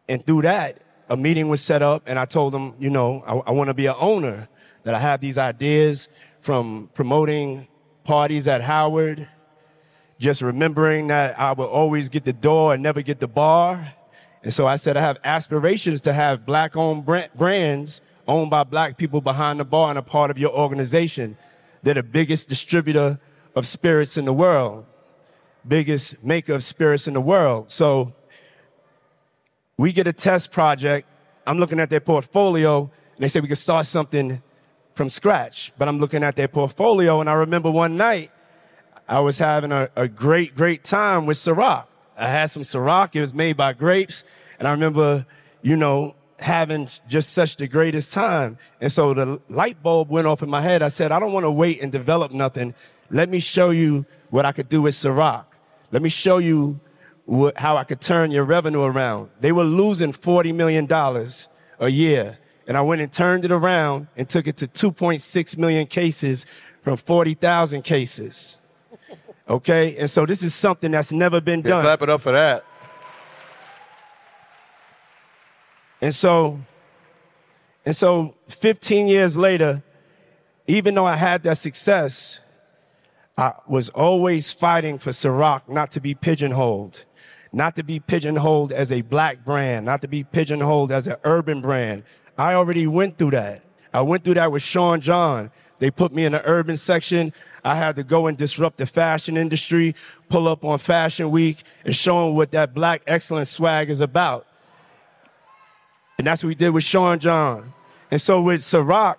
And 0.08 0.24
through 0.26 0.42
that, 0.42 0.82
a 1.08 1.16
meeting 1.16 1.48
was 1.48 1.60
set 1.60 1.82
up, 1.82 2.02
and 2.06 2.18
I 2.18 2.24
told 2.24 2.52
them, 2.52 2.74
you 2.78 2.90
know, 2.90 3.22
I, 3.26 3.36
I 3.36 3.50
want 3.52 3.68
to 3.68 3.74
be 3.74 3.86
an 3.86 3.96
owner, 3.98 4.48
that 4.84 4.94
I 4.94 4.98
have 4.98 5.20
these 5.20 5.38
ideas 5.38 6.08
from 6.40 6.90
promoting 6.94 7.68
parties 8.04 8.48
at 8.48 8.62
Howard, 8.62 9.28
just 10.18 10.42
remembering 10.42 11.08
that 11.08 11.38
I 11.38 11.52
would 11.52 11.66
always 11.66 12.08
get 12.08 12.24
the 12.24 12.32
door 12.32 12.74
and 12.74 12.82
never 12.82 13.02
get 13.02 13.20
the 13.20 13.28
bar. 13.28 13.92
And 14.42 14.52
so 14.52 14.66
I 14.66 14.76
said, 14.76 14.96
I 14.96 15.00
have 15.00 15.18
aspirations 15.24 16.00
to 16.02 16.12
have 16.12 16.44
black 16.44 16.76
owned 16.76 17.06
brands 17.06 18.00
owned 18.26 18.50
by 18.50 18.64
black 18.64 18.96
people 18.96 19.20
behind 19.20 19.60
the 19.60 19.64
bar 19.64 19.90
and 19.90 19.98
a 19.98 20.02
part 20.02 20.30
of 20.30 20.38
your 20.38 20.52
organization. 20.52 21.36
They're 21.82 21.94
the 21.94 22.02
biggest 22.02 22.48
distributor 22.48 23.18
of 23.54 23.66
spirits 23.66 24.16
in 24.16 24.24
the 24.24 24.32
world, 24.32 24.86
biggest 25.66 26.22
maker 26.22 26.54
of 26.54 26.64
spirits 26.64 27.08
in 27.08 27.14
the 27.14 27.20
world. 27.20 27.70
So 27.70 28.14
we 29.76 29.92
get 29.92 30.06
a 30.06 30.12
test 30.12 30.52
project. 30.52 31.08
I'm 31.46 31.58
looking 31.58 31.80
at 31.80 31.90
their 31.90 32.00
portfolio, 32.00 32.82
and 32.82 33.24
they 33.24 33.28
say 33.28 33.40
we 33.40 33.48
can 33.48 33.56
start 33.56 33.86
something 33.86 34.42
from 34.94 35.08
scratch. 35.08 35.72
But 35.76 35.88
I'm 35.88 35.98
looking 35.98 36.22
at 36.22 36.36
their 36.36 36.48
portfolio, 36.48 37.20
and 37.20 37.28
I 37.28 37.34
remember 37.34 37.70
one 37.70 37.96
night 37.96 38.30
I 39.08 39.20
was 39.20 39.38
having 39.38 39.72
a, 39.72 39.90
a 39.96 40.08
great, 40.08 40.54
great 40.54 40.84
time 40.84 41.26
with 41.26 41.36
Ciroc. 41.36 41.86
I 42.16 42.28
had 42.28 42.46
some 42.46 42.62
Ciroc. 42.62 43.16
It 43.16 43.20
was 43.20 43.34
made 43.34 43.56
by 43.56 43.72
grapes, 43.72 44.22
and 44.58 44.68
I 44.68 44.70
remember, 44.70 45.26
you 45.62 45.76
know, 45.76 46.14
having 46.42 46.88
just 47.08 47.30
such 47.32 47.56
the 47.56 47.66
greatest 47.66 48.12
time. 48.12 48.58
And 48.80 48.90
so 48.92 49.14
the 49.14 49.40
light 49.48 49.82
bulb 49.82 50.10
went 50.10 50.26
off 50.26 50.42
in 50.42 50.50
my 50.50 50.60
head. 50.60 50.82
I 50.82 50.88
said, 50.88 51.12
I 51.12 51.18
don't 51.18 51.32
want 51.32 51.44
to 51.44 51.50
wait 51.50 51.80
and 51.82 51.90
develop 51.90 52.32
nothing. 52.32 52.74
Let 53.10 53.28
me 53.28 53.40
show 53.40 53.70
you 53.70 54.04
what 54.30 54.44
I 54.44 54.52
could 54.52 54.68
do 54.68 54.82
with 54.82 54.94
Ciroc. 54.94 55.44
Let 55.90 56.02
me 56.02 56.08
show 56.08 56.38
you 56.38 56.80
what, 57.24 57.56
how 57.58 57.76
I 57.76 57.84
could 57.84 58.00
turn 58.00 58.30
your 58.30 58.44
revenue 58.44 58.82
around. 58.82 59.30
They 59.40 59.52
were 59.52 59.64
losing 59.64 60.12
$40 60.12 60.54
million 60.54 60.86
a 61.78 61.88
year. 61.88 62.38
And 62.66 62.76
I 62.76 62.80
went 62.80 63.00
and 63.00 63.12
turned 63.12 63.44
it 63.44 63.50
around 63.52 64.06
and 64.16 64.28
took 64.28 64.46
it 64.46 64.56
to 64.58 64.68
2.6 64.68 65.58
million 65.58 65.86
cases 65.86 66.46
from 66.82 66.96
40,000 66.96 67.82
cases. 67.82 68.60
Okay? 69.48 69.96
And 69.98 70.08
so 70.10 70.24
this 70.26 70.42
is 70.42 70.54
something 70.54 70.90
that's 70.92 71.12
never 71.12 71.40
been 71.40 71.60
Yeah, 71.60 71.68
done. 71.70 71.84
clap 71.84 72.02
it 72.02 72.08
up 72.08 72.20
for 72.22 72.32
that. 72.32 72.64
And 76.02 76.12
so, 76.12 76.58
and 77.86 77.94
so 77.94 78.34
15 78.48 79.06
years 79.06 79.36
later, 79.36 79.84
even 80.66 80.96
though 80.96 81.06
I 81.06 81.14
had 81.14 81.44
that 81.44 81.58
success, 81.58 82.40
I 83.38 83.52
was 83.68 83.88
always 83.90 84.52
fighting 84.52 84.98
for 84.98 85.10
Ciroc 85.10 85.68
not 85.68 85.92
to 85.92 86.00
be 86.00 86.14
pigeonholed, 86.14 87.04
not 87.52 87.76
to 87.76 87.84
be 87.84 88.00
pigeonholed 88.00 88.72
as 88.72 88.90
a 88.90 89.02
black 89.02 89.44
brand, 89.44 89.86
not 89.86 90.02
to 90.02 90.08
be 90.08 90.24
pigeonholed 90.24 90.90
as 90.90 91.06
an 91.06 91.16
urban 91.22 91.60
brand. 91.60 92.02
I 92.36 92.54
already 92.54 92.88
went 92.88 93.16
through 93.16 93.30
that. 93.30 93.62
I 93.94 94.02
went 94.02 94.24
through 94.24 94.34
that 94.34 94.50
with 94.50 94.62
Sean 94.62 95.00
John. 95.00 95.52
They 95.78 95.92
put 95.92 96.12
me 96.12 96.24
in 96.24 96.32
the 96.32 96.44
urban 96.44 96.76
section. 96.76 97.32
I 97.64 97.76
had 97.76 97.94
to 97.96 98.02
go 98.02 98.26
and 98.26 98.36
disrupt 98.36 98.78
the 98.78 98.86
fashion 98.86 99.36
industry, 99.36 99.94
pull 100.28 100.48
up 100.48 100.64
on 100.64 100.78
Fashion 100.78 101.30
Week, 101.30 101.62
and 101.84 101.94
show 101.94 102.26
them 102.26 102.34
what 102.34 102.50
that 102.52 102.74
black 102.74 103.02
excellence 103.06 103.50
swag 103.50 103.88
is 103.88 104.00
about. 104.00 104.46
And 106.22 106.28
that's 106.28 106.44
what 106.44 106.50
we 106.50 106.54
did 106.54 106.70
with 106.70 106.84
Sean 106.84 107.18
John. 107.18 107.72
And 108.12 108.22
so 108.22 108.40
with 108.40 108.60
Ciroc, 108.60 109.16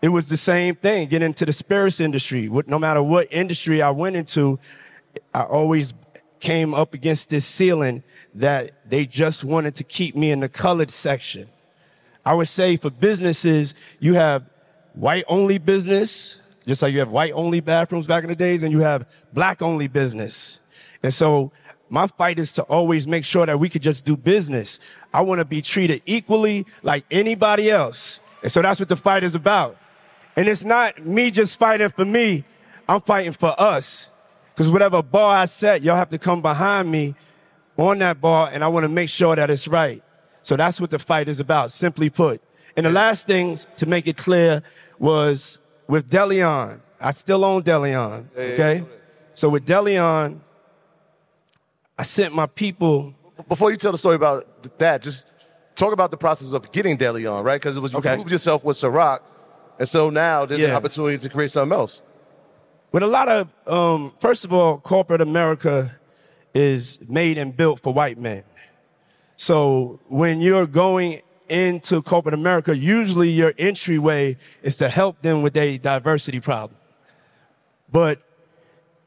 it 0.00 0.10
was 0.10 0.28
the 0.28 0.36
same 0.36 0.76
thing, 0.76 1.08
get 1.08 1.20
into 1.20 1.44
the 1.44 1.52
spirits 1.52 1.98
industry. 1.98 2.48
No 2.68 2.78
matter 2.78 3.02
what 3.02 3.26
industry 3.32 3.82
I 3.82 3.90
went 3.90 4.14
into, 4.14 4.60
I 5.34 5.42
always 5.42 5.94
came 6.38 6.72
up 6.72 6.94
against 6.94 7.28
this 7.28 7.44
ceiling 7.44 8.04
that 8.34 8.88
they 8.88 9.04
just 9.04 9.42
wanted 9.42 9.74
to 9.74 9.82
keep 9.82 10.14
me 10.14 10.30
in 10.30 10.38
the 10.38 10.48
colored 10.48 10.92
section. 10.92 11.48
I 12.24 12.34
would 12.34 12.46
say 12.46 12.76
for 12.76 12.90
businesses, 12.90 13.74
you 13.98 14.14
have 14.14 14.48
white 14.92 15.24
only 15.26 15.58
business, 15.58 16.40
just 16.68 16.82
like 16.82 16.92
you 16.92 17.00
have 17.00 17.10
white 17.10 17.32
only 17.32 17.58
bathrooms 17.58 18.06
back 18.06 18.22
in 18.22 18.30
the 18.30 18.36
days, 18.36 18.62
and 18.62 18.70
you 18.70 18.78
have 18.78 19.08
black 19.32 19.60
only 19.60 19.88
business. 19.88 20.60
And 21.02 21.12
so 21.12 21.50
my 21.88 22.06
fight 22.06 22.38
is 22.38 22.52
to 22.54 22.62
always 22.62 23.06
make 23.06 23.24
sure 23.24 23.46
that 23.46 23.58
we 23.58 23.68
could 23.68 23.82
just 23.82 24.04
do 24.04 24.16
business. 24.16 24.78
I 25.12 25.20
want 25.22 25.38
to 25.38 25.44
be 25.44 25.62
treated 25.62 26.02
equally 26.06 26.66
like 26.82 27.04
anybody 27.10 27.70
else. 27.70 28.20
And 28.42 28.50
so 28.50 28.62
that's 28.62 28.80
what 28.80 28.88
the 28.88 28.96
fight 28.96 29.22
is 29.22 29.34
about. 29.34 29.76
And 30.36 30.48
it's 30.48 30.64
not 30.64 31.04
me 31.04 31.30
just 31.30 31.58
fighting 31.58 31.88
for 31.90 32.04
me. 32.04 32.44
I'm 32.88 33.00
fighting 33.00 33.32
for 33.32 33.54
us. 33.60 34.10
Because 34.54 34.70
whatever 34.70 35.02
bar 35.02 35.36
I 35.36 35.44
set, 35.46 35.82
y'all 35.82 35.96
have 35.96 36.10
to 36.10 36.18
come 36.18 36.42
behind 36.42 36.90
me 36.90 37.14
on 37.76 37.98
that 37.98 38.20
bar, 38.20 38.50
and 38.52 38.62
I 38.62 38.68
want 38.68 38.84
to 38.84 38.88
make 38.88 39.08
sure 39.08 39.34
that 39.34 39.50
it's 39.50 39.66
right. 39.66 40.02
So 40.42 40.56
that's 40.56 40.80
what 40.80 40.90
the 40.90 40.98
fight 40.98 41.28
is 41.28 41.40
about, 41.40 41.70
simply 41.70 42.10
put. 42.10 42.40
And 42.76 42.86
the 42.86 42.90
last 42.90 43.26
things 43.26 43.66
to 43.78 43.86
make 43.86 44.06
it 44.06 44.16
clear 44.16 44.62
was 44.98 45.58
with 45.88 46.10
Deleon. 46.10 46.80
I 47.00 47.12
still 47.12 47.44
own 47.44 47.62
Deleon. 47.62 48.26
Okay. 48.36 48.84
So 49.34 49.48
with 49.48 49.66
Deleon, 49.66 50.40
I 51.98 52.02
sent 52.02 52.34
my 52.34 52.46
people. 52.46 53.14
Before 53.48 53.70
you 53.70 53.76
tell 53.76 53.92
the 53.92 53.98
story 53.98 54.16
about 54.16 54.78
that, 54.78 55.02
just 55.02 55.26
talk 55.74 55.92
about 55.92 56.10
the 56.10 56.16
process 56.16 56.52
of 56.52 56.70
getting 56.72 56.96
Deleon, 56.98 57.44
right? 57.44 57.60
Because 57.60 57.76
it 57.76 57.80
was 57.80 57.92
you 57.92 57.98
Okay. 57.98 58.14
proved 58.14 58.30
yourself 58.30 58.64
with 58.64 58.76
Ciroc, 58.76 59.20
and 59.78 59.88
so 59.88 60.10
now 60.10 60.46
there's 60.46 60.60
an 60.62 60.70
opportunity 60.76 61.18
to 61.18 61.28
create 61.28 61.50
something 61.50 61.76
else. 61.76 62.02
With 62.92 63.02
a 63.02 63.06
lot 63.08 63.28
of, 63.28 63.48
um, 63.66 64.12
first 64.18 64.44
of 64.44 64.52
all, 64.52 64.78
corporate 64.78 65.20
America 65.20 65.96
is 66.54 67.00
made 67.08 67.38
and 67.38 67.56
built 67.56 67.80
for 67.80 67.92
white 67.92 68.18
men. 68.18 68.44
So 69.36 69.98
when 70.06 70.40
you're 70.40 70.66
going 70.68 71.20
into 71.48 72.02
corporate 72.02 72.34
America, 72.34 72.76
usually 72.76 73.30
your 73.30 73.52
entryway 73.58 74.36
is 74.62 74.76
to 74.76 74.88
help 74.88 75.22
them 75.22 75.42
with 75.42 75.54
their 75.54 75.76
diversity 75.76 76.38
problem. 76.38 76.78
But 77.90 78.20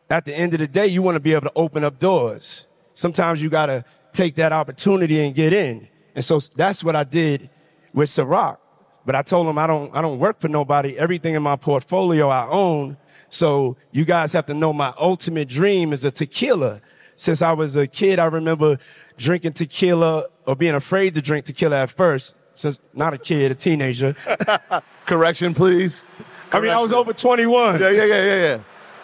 at 0.10 0.26
the 0.26 0.36
end 0.38 0.54
of 0.54 0.60
the 0.60 0.68
day, 0.68 0.88
you 0.88 1.02
want 1.02 1.16
to 1.16 1.22
be 1.22 1.32
able 1.34 1.48
to 1.48 1.54
open 1.56 1.86
up 1.86 1.98
doors. 1.98 2.67
Sometimes 2.98 3.44
you 3.44 3.48
got 3.52 3.68
to 3.68 3.86
take 4.12 4.34
that 4.36 4.52
opportunity 4.52 5.24
and 5.24 5.36
get 5.36 5.54
in. 5.54 5.88
And 6.16 6.26
so 6.26 6.40
that's 6.56 6.84
what 6.84 6.96
I 6.96 7.04
did 7.04 7.48
with 7.94 8.10
Ciroc. 8.10 8.58
But 9.06 9.14
I 9.14 9.22
told 9.22 9.46
him 9.48 9.60
I 9.60 9.68
don't, 9.68 9.96
I 9.96 10.02
don't 10.02 10.18
work 10.18 10.40
for 10.40 10.48
nobody. 10.48 10.98
Everything 10.98 11.36
in 11.36 11.44
my 11.44 11.58
portfolio 11.58 12.28
I 12.30 12.50
own. 12.50 12.98
So 13.30 13.78
you 13.92 14.04
guys 14.04 14.34
have 14.34 14.48
to 14.48 14.56
know 14.56 14.74
my 14.74 14.96
ultimate 14.98 15.48
dream 15.48 15.94
is 15.94 16.06
a 16.06 16.10
tequila. 16.10 16.82
Since 17.18 17.44
I 17.44 17.52
was 17.52 17.76
a 17.76 17.86
kid, 17.86 18.18
I 18.18 18.26
remember 18.26 18.80
drinking 19.16 19.54
tequila 19.54 20.26
or 20.48 20.56
being 20.56 20.74
afraid 20.74 21.14
to 21.14 21.22
drink 21.22 21.46
tequila 21.46 21.84
at 21.84 21.92
first. 21.92 22.34
Since 22.56 22.80
not 22.96 23.14
a 23.14 23.20
kid, 23.20 23.52
a 23.52 23.56
teenager. 23.56 24.16
Correction, 25.06 25.54
please. 25.54 26.08
I 26.52 26.60
mean, 26.62 26.72
I 26.72 26.82
was 26.82 26.94
over 26.94 27.14
21. 27.14 27.80
Yeah, 27.80 27.92
yeah, 27.92 28.06
yeah, 28.06 28.24
yeah, 28.24 28.42
yeah. 28.42 28.60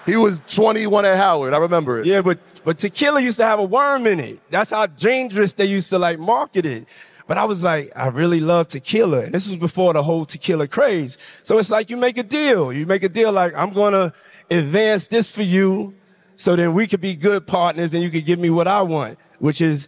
He 0.05 0.17
was 0.17 0.41
21 0.47 1.05
at 1.05 1.17
Howard. 1.17 1.53
I 1.53 1.57
remember 1.57 1.99
it. 1.99 2.05
Yeah, 2.05 2.21
but 2.21 2.39
but 2.63 2.77
tequila 2.77 3.21
used 3.21 3.37
to 3.37 3.45
have 3.45 3.59
a 3.59 3.63
worm 3.63 4.05
in 4.05 4.19
it. 4.19 4.41
That's 4.49 4.71
how 4.71 4.85
dangerous 4.85 5.53
they 5.53 5.65
used 5.65 5.89
to 5.91 5.99
like 5.99 6.19
market 6.19 6.65
it. 6.65 6.87
But 7.25 7.37
I 7.37 7.45
was 7.45 7.63
like, 7.63 7.91
I 7.95 8.07
really 8.07 8.41
love 8.41 8.67
tequila. 8.67 9.21
And 9.21 9.33
this 9.33 9.47
was 9.47 9.55
before 9.55 9.93
the 9.93 10.03
whole 10.03 10.25
tequila 10.25 10.67
craze. 10.67 11.17
So 11.43 11.57
it's 11.57 11.71
like 11.71 11.89
you 11.89 11.95
make 11.95 12.17
a 12.17 12.23
deal. 12.23 12.73
You 12.73 12.85
make 12.85 13.03
a 13.03 13.09
deal 13.09 13.31
like, 13.31 13.55
I'm 13.55 13.71
gonna 13.71 14.13
advance 14.51 15.07
this 15.07 15.31
for 15.31 15.41
you 15.41 15.95
so 16.35 16.55
then 16.55 16.73
we 16.73 16.87
could 16.87 17.01
be 17.01 17.15
good 17.15 17.47
partners 17.47 17.93
and 17.93 18.03
you 18.03 18.09
could 18.09 18.25
give 18.25 18.39
me 18.39 18.49
what 18.49 18.67
I 18.67 18.81
want, 18.81 19.17
which 19.39 19.61
is 19.61 19.87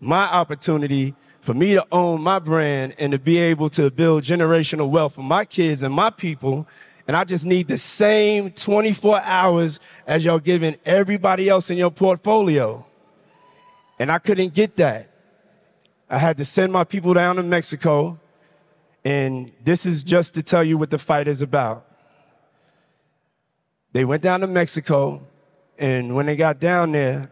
my 0.00 0.24
opportunity 0.24 1.14
for 1.40 1.54
me 1.54 1.74
to 1.74 1.84
own 1.92 2.22
my 2.22 2.38
brand 2.38 2.94
and 2.98 3.12
to 3.12 3.18
be 3.18 3.36
able 3.38 3.68
to 3.70 3.90
build 3.90 4.22
generational 4.22 4.88
wealth 4.88 5.16
for 5.16 5.22
my 5.22 5.44
kids 5.44 5.82
and 5.82 5.92
my 5.92 6.08
people. 6.08 6.66
And 7.06 7.16
I 7.16 7.24
just 7.24 7.44
need 7.44 7.68
the 7.68 7.78
same 7.78 8.50
24 8.52 9.20
hours 9.22 9.80
as 10.06 10.24
y'all 10.24 10.38
giving 10.38 10.76
everybody 10.84 11.48
else 11.48 11.70
in 11.70 11.76
your 11.76 11.90
portfolio. 11.90 12.86
And 13.98 14.10
I 14.10 14.18
couldn't 14.18 14.54
get 14.54 14.76
that. 14.76 15.10
I 16.08 16.18
had 16.18 16.36
to 16.36 16.44
send 16.44 16.72
my 16.72 16.84
people 16.84 17.14
down 17.14 17.36
to 17.36 17.42
Mexico. 17.42 18.20
And 19.04 19.52
this 19.64 19.84
is 19.84 20.04
just 20.04 20.34
to 20.34 20.42
tell 20.42 20.62
you 20.62 20.78
what 20.78 20.90
the 20.90 20.98
fight 20.98 21.26
is 21.26 21.42
about. 21.42 21.86
They 23.92 24.04
went 24.04 24.22
down 24.22 24.40
to 24.40 24.46
Mexico. 24.46 25.26
And 25.78 26.14
when 26.14 26.26
they 26.26 26.36
got 26.36 26.60
down 26.60 26.92
there, 26.92 27.30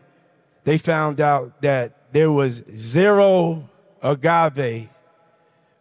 they 0.64 0.78
found 0.78 1.20
out 1.20 1.62
that 1.62 2.12
there 2.12 2.32
was 2.32 2.64
zero 2.74 3.68
agave 4.02 4.88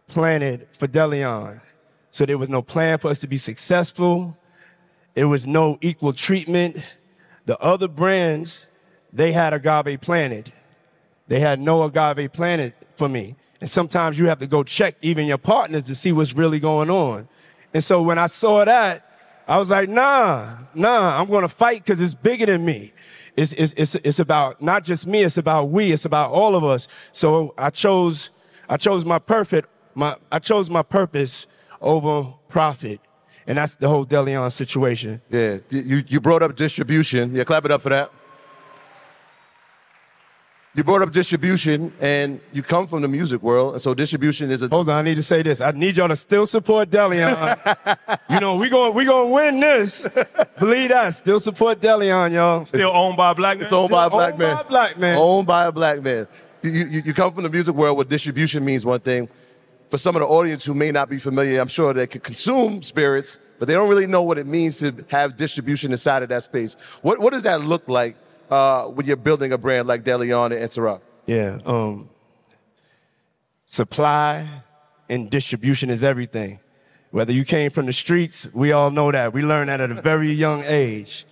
planted 0.08 0.68
for 0.74 0.88
Deleon. 0.88 1.62
So 2.12 2.26
there 2.26 2.38
was 2.38 2.50
no 2.50 2.62
plan 2.62 2.98
for 2.98 3.10
us 3.10 3.20
to 3.20 3.28
be 3.28 3.38
successful. 3.38 4.38
There 5.14 5.28
was 5.28 5.46
no 5.46 5.78
equal 5.82 6.14
treatment. 6.14 6.78
The 7.46 7.58
other 7.60 7.88
brands, 7.88 8.66
they 9.14 9.32
had 9.32 9.54
agave 9.54 10.02
planted. 10.02 10.52
They 11.28 11.40
had 11.40 11.60
no 11.60 11.84
agave 11.84 12.32
planted 12.34 12.74
for 12.96 13.08
me. 13.08 13.36
And 13.62 13.70
sometimes 13.70 14.18
you 14.18 14.28
have 14.28 14.40
to 14.40 14.48
go 14.48 14.64
check 14.64 14.96
even 15.02 15.26
your 15.26 15.38
partners 15.38 15.86
to 15.86 15.96
see 15.96 16.12
what's 16.12 16.34
really 16.34 16.60
going 16.60 16.90
on. 16.90 17.28
And 17.74 17.84
so 17.84 18.02
when 18.02 18.18
I 18.18 18.28
saw 18.28 18.66
that, 18.66 19.06
I 19.48 19.58
was 19.58 19.70
like, 19.70 19.90
nah, 19.90 20.58
nah, 20.74 21.20
I'm 21.20 21.28
going 21.28 21.42
to 21.42 21.50
fight 21.50 21.84
because 21.84 22.00
it's 22.00 22.16
bigger 22.16 22.46
than 22.46 22.64
me. 22.64 22.94
It's, 23.36 23.54
it's, 23.54 23.74
it's, 23.78 23.96
it's 23.96 24.20
about 24.20 24.62
not 24.62 24.84
just 24.84 25.08
me, 25.08 25.24
it's 25.24 25.38
about 25.38 25.70
we, 25.70 25.92
it's 25.92 26.06
about 26.06 26.32
all 26.32 26.56
of 26.56 26.64
us. 26.64 26.88
So 27.12 27.54
I 27.58 27.70
chose, 27.70 28.30
I 28.68 28.78
chose 28.78 29.06
my 29.06 29.20
perfect, 29.20 29.70
my, 29.96 30.16
I 30.32 30.40
chose 30.40 30.70
my 30.70 30.84
purpose 30.84 31.48
over 31.82 32.34
profit. 32.48 33.00
And 33.48 33.58
that's 33.58 33.76
the 33.76 33.88
whole 33.88 34.06
Deleon 34.06 34.52
situation. 34.52 35.22
Yeah, 35.30 35.58
you, 35.70 36.04
you 36.08 36.20
brought 36.20 36.44
up 36.44 36.56
distribution. 36.56 37.36
Yeah, 37.36 37.44
clap 37.46 37.66
it 37.66 37.72
up 37.72 37.82
for 37.82 37.90
that. 37.90 38.12
You 40.76 40.84
brought 40.84 41.02
up 41.02 41.12
distribution, 41.12 41.92
and 42.00 42.40
you 42.54 42.62
come 42.62 42.86
from 42.86 43.02
the 43.02 43.08
music 43.08 43.42
world, 43.42 43.74
and 43.74 43.82
so 43.82 43.96
distribution 43.96 44.52
is 44.52 44.62
a. 44.62 44.68
Hold 44.68 44.88
on, 44.88 44.96
I 44.98 45.02
need 45.02 45.16
to 45.16 45.24
say 45.24 45.42
this. 45.42 45.62
I 45.62 45.72
need 45.72 45.98
y'all 45.98 46.08
to 46.08 46.16
still 46.16 46.46
support 46.46 46.92
Deleon. 46.92 48.10
you 48.30 48.40
know, 48.40 48.56
we 48.56 48.70
going 48.70 48.94
we 48.94 49.04
gonna 49.04 49.30
win 49.30 49.60
this. 49.60 50.08
Believe 50.60 50.90
that. 50.90 51.16
Still 51.16 51.40
support 51.40 51.82
Deleon, 51.82 52.34
y'all. 52.34 52.66
Still 52.66 52.92
owned 52.92 53.18
by 53.18 53.32
a 53.32 53.36
black 53.36 53.58
man. 53.58 53.64
It's 53.66 53.74
owned 53.74 53.90
by 53.90 54.06
a 54.06 54.10
Still 54.10 54.18
black 54.18 54.30
owned 54.34 54.40
man. 54.40 54.56
by 54.56 54.62
a 54.62 54.66
black 54.66 54.98
man. 55.00 55.18
Owned 55.18 55.48
by 55.48 55.66
a 55.66 55.72
black 55.72 56.04
man. 56.04 56.28
You, 56.62 56.70
you, 56.70 57.02
you 57.06 57.14
come 57.16 57.34
from 57.34 57.44
the 57.44 57.50
music 57.50 57.74
world 57.74 57.98
where 57.98 58.06
distribution 58.06 58.64
means 58.64 58.86
one 58.86 59.00
thing. 59.00 59.28
For 59.90 59.98
some 59.98 60.16
of 60.16 60.22
the 60.22 60.28
audience 60.28 60.64
who 60.64 60.74
may 60.74 60.92
not 60.92 61.10
be 61.10 61.18
familiar, 61.18 61.60
I'm 61.60 61.68
sure 61.68 61.94
they 61.94 62.06
could 62.08 62.24
consume 62.24 62.84
spirits, 62.84 63.40
but 63.58 63.68
they 63.68 63.74
don't 63.74 63.90
really 63.90 64.06
know 64.08 64.22
what 64.22 64.38
it 64.38 64.46
means 64.46 64.78
to 64.80 64.94
have 65.10 65.36
distribution 65.36 65.92
inside 65.92 66.22
of 66.22 66.30
that 66.30 66.44
space. 66.44 66.76
What, 67.02 67.20
what 67.20 67.34
does 67.34 67.44
that 67.44 67.62
look 67.62 67.88
like 67.90 68.16
uh, 68.52 68.86
when 68.86 69.08
you're 69.08 69.18
building 69.18 69.52
a 69.52 69.58
brand 69.58 69.88
like 69.88 70.04
Deleon 70.04 70.56
and 70.56 70.70
Ciroc? 70.70 71.02
Yeah. 71.26 71.60
Um, 71.66 72.10
supply 73.66 74.62
and 75.10 75.30
distribution 75.30 75.90
is 75.90 76.04
everything. 76.04 76.60
Whether 77.10 77.34
you 77.34 77.44
came 77.44 77.72
from 77.72 77.88
the 77.88 77.94
streets, 77.94 78.48
we 78.54 78.72
all 78.72 78.92
know 78.92 79.12
that. 79.12 79.34
We 79.34 79.42
learned 79.42 79.70
that 79.70 79.82
at 79.82 79.90
a 79.90 80.00
very 80.02 80.32
young 80.32 80.64
age. 80.66 81.26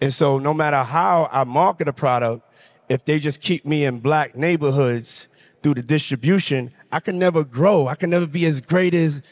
And 0.00 0.14
so 0.14 0.38
no 0.38 0.54
matter 0.54 0.82
how 0.82 1.28
I 1.30 1.44
market 1.44 1.88
a 1.88 1.92
product, 1.92 2.42
if 2.88 3.04
they 3.04 3.18
just 3.18 3.42
keep 3.42 3.66
me 3.66 3.84
in 3.84 4.00
black 4.00 4.34
neighborhoods 4.34 5.27
through 5.62 5.74
the 5.74 5.82
distribution, 5.82 6.72
I 6.90 7.00
can 7.00 7.18
never 7.18 7.44
grow. 7.44 7.86
I 7.86 7.94
can 7.94 8.10
never 8.10 8.26
be 8.26 8.46
as 8.46 8.60
great 8.60 8.94
as 8.94 9.22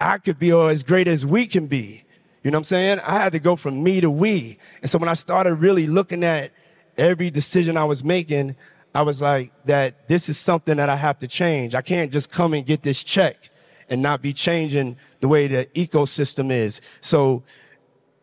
I 0.00 0.18
could 0.18 0.38
be 0.38 0.52
or 0.52 0.70
as 0.70 0.82
great 0.82 1.08
as 1.08 1.24
we 1.24 1.46
can 1.46 1.66
be. 1.66 2.04
You 2.42 2.50
know 2.50 2.58
what 2.58 2.60
I'm 2.60 2.64
saying? 2.64 3.00
I 3.00 3.18
had 3.20 3.32
to 3.32 3.38
go 3.38 3.56
from 3.56 3.82
me 3.82 4.00
to 4.00 4.10
we. 4.10 4.58
And 4.82 4.90
so 4.90 4.98
when 4.98 5.08
I 5.08 5.14
started 5.14 5.54
really 5.54 5.86
looking 5.86 6.22
at 6.22 6.52
every 6.98 7.30
decision 7.30 7.76
I 7.76 7.84
was 7.84 8.04
making, 8.04 8.56
I 8.94 9.02
was 9.02 9.22
like, 9.22 9.52
that 9.64 10.08
this 10.08 10.28
is 10.28 10.38
something 10.38 10.76
that 10.76 10.88
I 10.88 10.96
have 10.96 11.18
to 11.20 11.28
change. 11.28 11.74
I 11.74 11.80
can't 11.82 12.12
just 12.12 12.30
come 12.30 12.52
and 12.52 12.66
get 12.66 12.82
this 12.82 13.02
check 13.02 13.50
and 13.88 14.02
not 14.02 14.22
be 14.22 14.32
changing 14.32 14.96
the 15.20 15.28
way 15.28 15.46
the 15.46 15.66
ecosystem 15.74 16.52
is. 16.52 16.80
So 17.00 17.44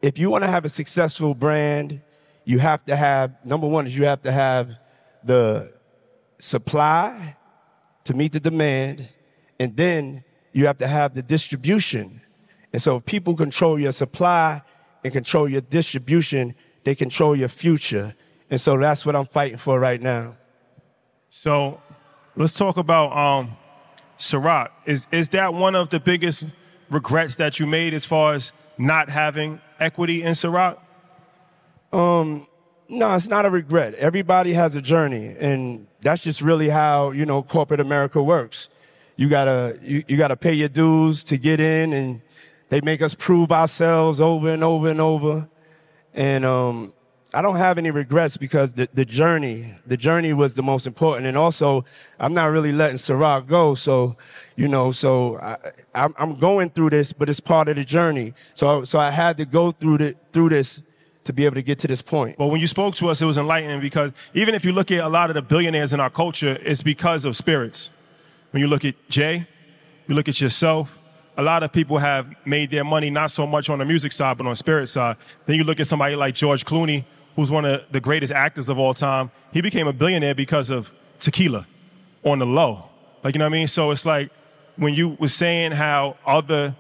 if 0.02 0.18
you 0.18 0.30
want 0.30 0.44
to 0.44 0.50
have 0.50 0.66
a 0.66 0.70
successful 0.70 1.34
brand, 1.34 2.02
you 2.46 2.60
have 2.60 2.86
to 2.86 2.96
have, 2.96 3.34
number 3.46 3.68
one 3.68 3.86
is 3.86 3.98
you 3.98 4.06
have 4.06 4.22
to 4.24 4.32
have 4.32 4.76
the 5.24 5.74
supply 6.42 7.38
to 8.04 8.14
meet 8.14 8.32
the 8.34 8.40
demand, 8.40 9.08
and 9.60 9.78
then 9.78 10.24
you 10.54 10.66
have 10.66 10.80
to 10.80 10.88
have 10.88 11.14
the 11.14 11.22
distribution. 11.22 12.22
And 12.74 12.82
so 12.82 12.98
if 12.98 13.06
people 13.06 13.36
control 13.36 13.80
your 13.80 13.92
supply 13.92 14.64
and 15.04 15.14
control 15.14 15.48
your 15.48 15.62
distribution, 15.62 16.56
they 16.84 16.96
control 16.96 17.36
your 17.36 17.48
future. 17.48 18.16
And 18.50 18.60
so 18.60 18.78
that's 18.78 19.06
what 19.06 19.16
I'm 19.16 19.26
fighting 19.26 19.58
for 19.58 19.80
right 19.80 20.02
now. 20.02 20.36
So 21.30 21.80
let's 22.36 22.54
talk 22.54 22.78
about 22.78 23.16
um. 23.16 23.58
Is 24.86 25.08
is 25.12 25.30
that 25.30 25.54
one 25.54 25.74
of 25.74 25.90
the 25.90 26.00
biggest 26.00 26.46
regrets 26.92 27.38
that 27.38 27.60
you 27.60 27.66
made 27.66 27.94
as 27.96 28.06
far 28.06 28.34
as 28.34 28.52
not 28.78 29.10
having 29.10 29.60
equity 29.80 30.22
in 30.22 30.34
Ciroc? 30.34 30.78
No, 32.94 33.14
it's 33.16 33.30
not 33.30 33.46
a 33.46 33.50
regret. 33.50 33.94
Everybody 33.94 34.52
has 34.52 34.76
a 34.76 34.82
journey, 34.82 35.34
and 35.40 35.88
that's 36.02 36.22
just 36.22 36.42
really 36.42 36.68
how 36.68 37.12
you 37.12 37.26
know 37.26 37.42
corporate 37.42 37.80
America 37.80 38.22
works. 38.22 38.70
You 39.16 39.30
gotta 39.30 39.80
you, 39.82 40.04
you 40.10 40.18
gotta 40.18 40.36
pay 40.36 40.52
your 40.52 40.68
dues 40.68 41.24
to 41.26 41.38
get 41.38 41.62
in, 41.62 41.94
and 41.94 42.22
they 42.68 42.82
make 42.82 43.02
us 43.02 43.16
prove 43.16 43.50
ourselves 43.50 44.20
over 44.20 44.50
and 44.50 44.62
over 44.62 44.90
and 44.90 45.00
over. 45.00 45.48
And 46.14 46.44
um, 46.44 46.94
I 47.34 47.42
don't 47.42 47.56
have 47.56 47.78
any 47.78 47.92
regrets 47.92 48.36
because 48.36 48.74
the, 48.74 48.90
the 48.94 49.06
journey, 49.06 49.74
the 49.86 49.96
journey 49.96 50.34
was 50.34 50.56
the 50.56 50.64
most 50.64 50.86
important. 50.86 51.28
And 51.28 51.38
also, 51.38 51.86
I'm 52.20 52.34
not 52.34 52.48
really 52.48 52.74
letting 52.74 52.98
Ciroc 52.98 53.48
go. 53.48 53.74
So, 53.74 54.18
you 54.58 54.68
know, 54.68 54.92
so 54.92 55.38
I, 55.38 55.58
I'm 55.96 56.36
going 56.36 56.72
through 56.72 56.90
this, 56.90 57.14
but 57.14 57.30
it's 57.30 57.40
part 57.40 57.70
of 57.70 57.78
the 57.78 57.86
journey. 57.86 58.34
So, 58.54 58.84
so 58.84 59.00
I 59.00 59.12
had 59.12 59.38
to 59.38 59.46
go 59.46 59.72
through 59.72 59.98
the, 60.00 60.16
through 60.34 60.50
this 60.50 60.82
to 61.24 61.34
be 61.34 61.46
able 61.46 61.56
to 61.56 61.62
get 61.62 61.80
to 61.80 61.88
this 61.88 62.02
point. 62.02 62.38
But 62.38 62.48
when 62.48 62.62
you 62.62 62.68
spoke 62.68 62.96
to 62.96 63.10
us, 63.10 63.22
it 63.22 63.26
was 63.26 63.38
enlightening 63.38 63.80
because 63.80 64.12
even 64.34 64.56
if 64.56 64.66
you 64.66 64.72
look 64.72 64.92
at 64.92 65.00
a 65.00 65.10
lot 65.10 65.30
of 65.30 65.36
the 65.36 65.42
billionaires 65.42 65.94
in 65.94 66.00
our 66.00 66.10
culture, 66.10 66.58
it's 66.64 66.82
because 66.82 67.26
of 67.26 67.38
spirits. 67.38 67.92
When 68.52 68.62
you 68.62 68.68
look 68.68 68.84
at 68.84 68.96
Jay, 69.10 69.48
you 70.08 70.16
look 70.16 70.28
at 70.28 70.42
yourself, 70.42 70.98
a 71.38 71.44
lot 71.44 71.64
of 71.64 71.72
people 71.72 71.98
have 72.00 72.34
made 72.46 72.72
their 72.72 72.84
money 72.84 73.10
not 73.10 73.32
so 73.32 73.48
much 73.48 73.70
on 73.70 73.80
the 73.80 73.86
music 73.86 74.12
side, 74.12 74.38
but 74.38 74.48
on 74.48 74.56
spirit 74.56 74.88
side. 74.88 75.18
Then 75.46 75.56
you 75.56 75.64
look 75.64 75.80
at 75.80 75.88
somebody 75.88 76.16
like 76.16 76.36
George 76.36 76.66
Clooney, 76.66 77.06
who's 77.36 77.50
one 77.50 77.66
of 77.66 77.84
the 77.92 78.02
greatest 78.02 78.34
actors 78.34 78.68
of 78.68 78.78
all 78.78 78.94
time. 78.94 79.32
He 79.54 79.62
became 79.62 79.88
a 79.88 79.94
billionaire 79.94 80.36
because 80.36 80.70
of 80.70 80.94
tequila 81.20 81.68
on 82.24 82.40
the 82.40 82.46
low. 82.46 82.90
Like, 83.24 83.36
you 83.36 83.40
know 83.40 83.46
what 83.46 83.54
I 83.54 83.58
mean? 83.60 83.68
So 83.68 83.92
it's 83.92 84.06
like 84.06 84.32
when 84.76 84.94
you 84.94 85.16
was 85.20 85.34
saying 85.34 85.72
how 85.72 86.18
other 86.26 86.76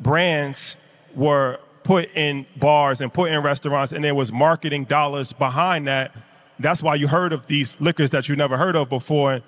brands 0.00 0.76
were 1.14 1.60
put 1.84 2.08
in 2.16 2.46
bars 2.56 3.00
and 3.00 3.12
put 3.12 3.30
in 3.30 3.40
restaurants 3.42 3.92
and 3.92 4.02
there 4.02 4.14
was 4.14 4.32
marketing 4.32 4.84
dollars 4.86 5.32
behind 5.32 5.86
that. 5.86 6.12
That's 6.58 6.82
why 6.82 6.94
you 6.96 7.06
heard 7.08 7.32
of 7.32 7.46
these 7.46 7.80
liquors 7.80 8.10
that 8.10 8.28
you 8.28 8.34
never 8.36 8.56
heard 8.56 8.74
of 8.74 8.88
before. 8.88 9.40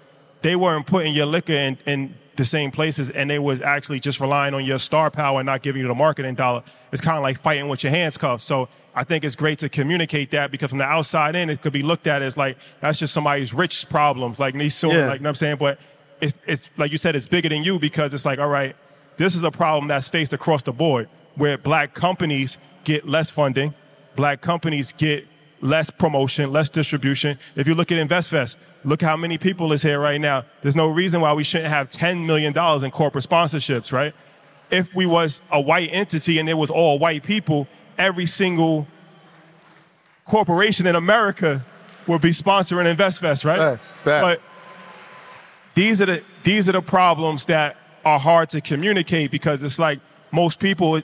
They 0.42 0.54
weren't 0.54 0.86
putting 0.86 1.14
your 1.14 1.26
liquor 1.26 1.54
in, 1.54 1.78
in 1.86 2.14
the 2.36 2.44
same 2.44 2.70
places 2.70 3.08
and 3.10 3.30
they 3.30 3.38
was 3.38 3.62
actually 3.62 4.00
just 4.00 4.20
relying 4.20 4.52
on 4.54 4.64
your 4.64 4.78
star 4.78 5.10
power 5.10 5.40
and 5.40 5.46
not 5.46 5.62
giving 5.62 5.80
you 5.80 5.88
the 5.88 5.94
marketing 5.94 6.34
dollar. 6.34 6.62
It's 6.92 7.00
kind 7.00 7.16
of 7.16 7.22
like 7.22 7.38
fighting 7.38 7.68
with 7.68 7.82
your 7.82 7.90
hands 7.90 8.18
cuffed. 8.18 8.42
So 8.44 8.68
I 8.94 9.02
think 9.04 9.24
it's 9.24 9.36
great 9.36 9.58
to 9.60 9.68
communicate 9.70 10.30
that 10.32 10.50
because 10.50 10.68
from 10.68 10.78
the 10.78 10.84
outside 10.84 11.34
in, 11.36 11.48
it 11.48 11.62
could 11.62 11.72
be 11.72 11.82
looked 11.82 12.06
at 12.06 12.20
as 12.20 12.36
like, 12.36 12.58
that's 12.80 12.98
just 12.98 13.14
somebody's 13.14 13.54
rich 13.54 13.88
problems, 13.88 14.38
like 14.38 14.54
me 14.54 14.68
soon, 14.68 14.90
Yeah. 14.90 15.06
like, 15.06 15.20
you 15.20 15.24
know 15.24 15.28
what 15.28 15.30
I'm 15.30 15.34
saying? 15.36 15.56
But 15.58 15.78
it's, 16.20 16.34
it's, 16.46 16.68
like 16.76 16.92
you 16.92 16.98
said, 16.98 17.16
it's 17.16 17.26
bigger 17.26 17.48
than 17.48 17.64
you 17.64 17.78
because 17.78 18.12
it's 18.12 18.24
like, 18.26 18.38
all 18.38 18.48
right, 18.48 18.76
this 19.16 19.34
is 19.34 19.42
a 19.42 19.50
problem 19.50 19.88
that's 19.88 20.08
faced 20.08 20.34
across 20.34 20.62
the 20.62 20.72
board 20.72 21.08
where 21.36 21.56
black 21.56 21.94
companies 21.94 22.58
get 22.84 23.08
less 23.08 23.30
funding, 23.30 23.74
black 24.16 24.40
companies 24.40 24.92
get 24.92 25.26
less 25.60 25.90
promotion, 25.90 26.52
less 26.52 26.68
distribution. 26.68 27.38
If 27.54 27.66
you 27.66 27.74
look 27.74 27.90
at 27.92 28.08
InvestFest, 28.08 28.56
look 28.84 29.02
how 29.02 29.16
many 29.16 29.38
people 29.38 29.72
is 29.72 29.82
here 29.82 30.00
right 30.00 30.20
now. 30.20 30.44
There's 30.62 30.76
no 30.76 30.88
reason 30.88 31.20
why 31.20 31.32
we 31.32 31.44
shouldn't 31.44 31.70
have 31.70 31.90
$10 31.90 32.26
million 32.26 32.56
in 32.56 32.90
corporate 32.90 33.24
sponsorships, 33.24 33.92
right? 33.92 34.14
If 34.70 34.94
we 34.94 35.06
was 35.06 35.42
a 35.50 35.60
white 35.60 35.90
entity 35.92 36.38
and 36.38 36.48
it 36.48 36.54
was 36.54 36.70
all 36.70 36.98
white 36.98 37.22
people, 37.22 37.68
every 37.98 38.26
single 38.26 38.86
corporation 40.26 40.86
in 40.86 40.94
America 40.94 41.64
would 42.06 42.20
be 42.20 42.30
sponsoring 42.30 42.92
InvestFest, 42.94 43.44
right? 43.44 43.58
Facts, 43.58 43.92
facts. 44.04 44.22
But 44.22 44.42
these 45.74 46.00
are 46.00 46.06
the 46.06 46.22
these 46.42 46.68
are 46.68 46.72
the 46.72 46.82
problems 46.82 47.44
that 47.46 47.76
are 48.04 48.18
hard 48.18 48.48
to 48.50 48.60
communicate 48.60 49.30
because 49.30 49.62
it's 49.62 49.78
like 49.78 50.00
most 50.30 50.58
people 50.58 51.00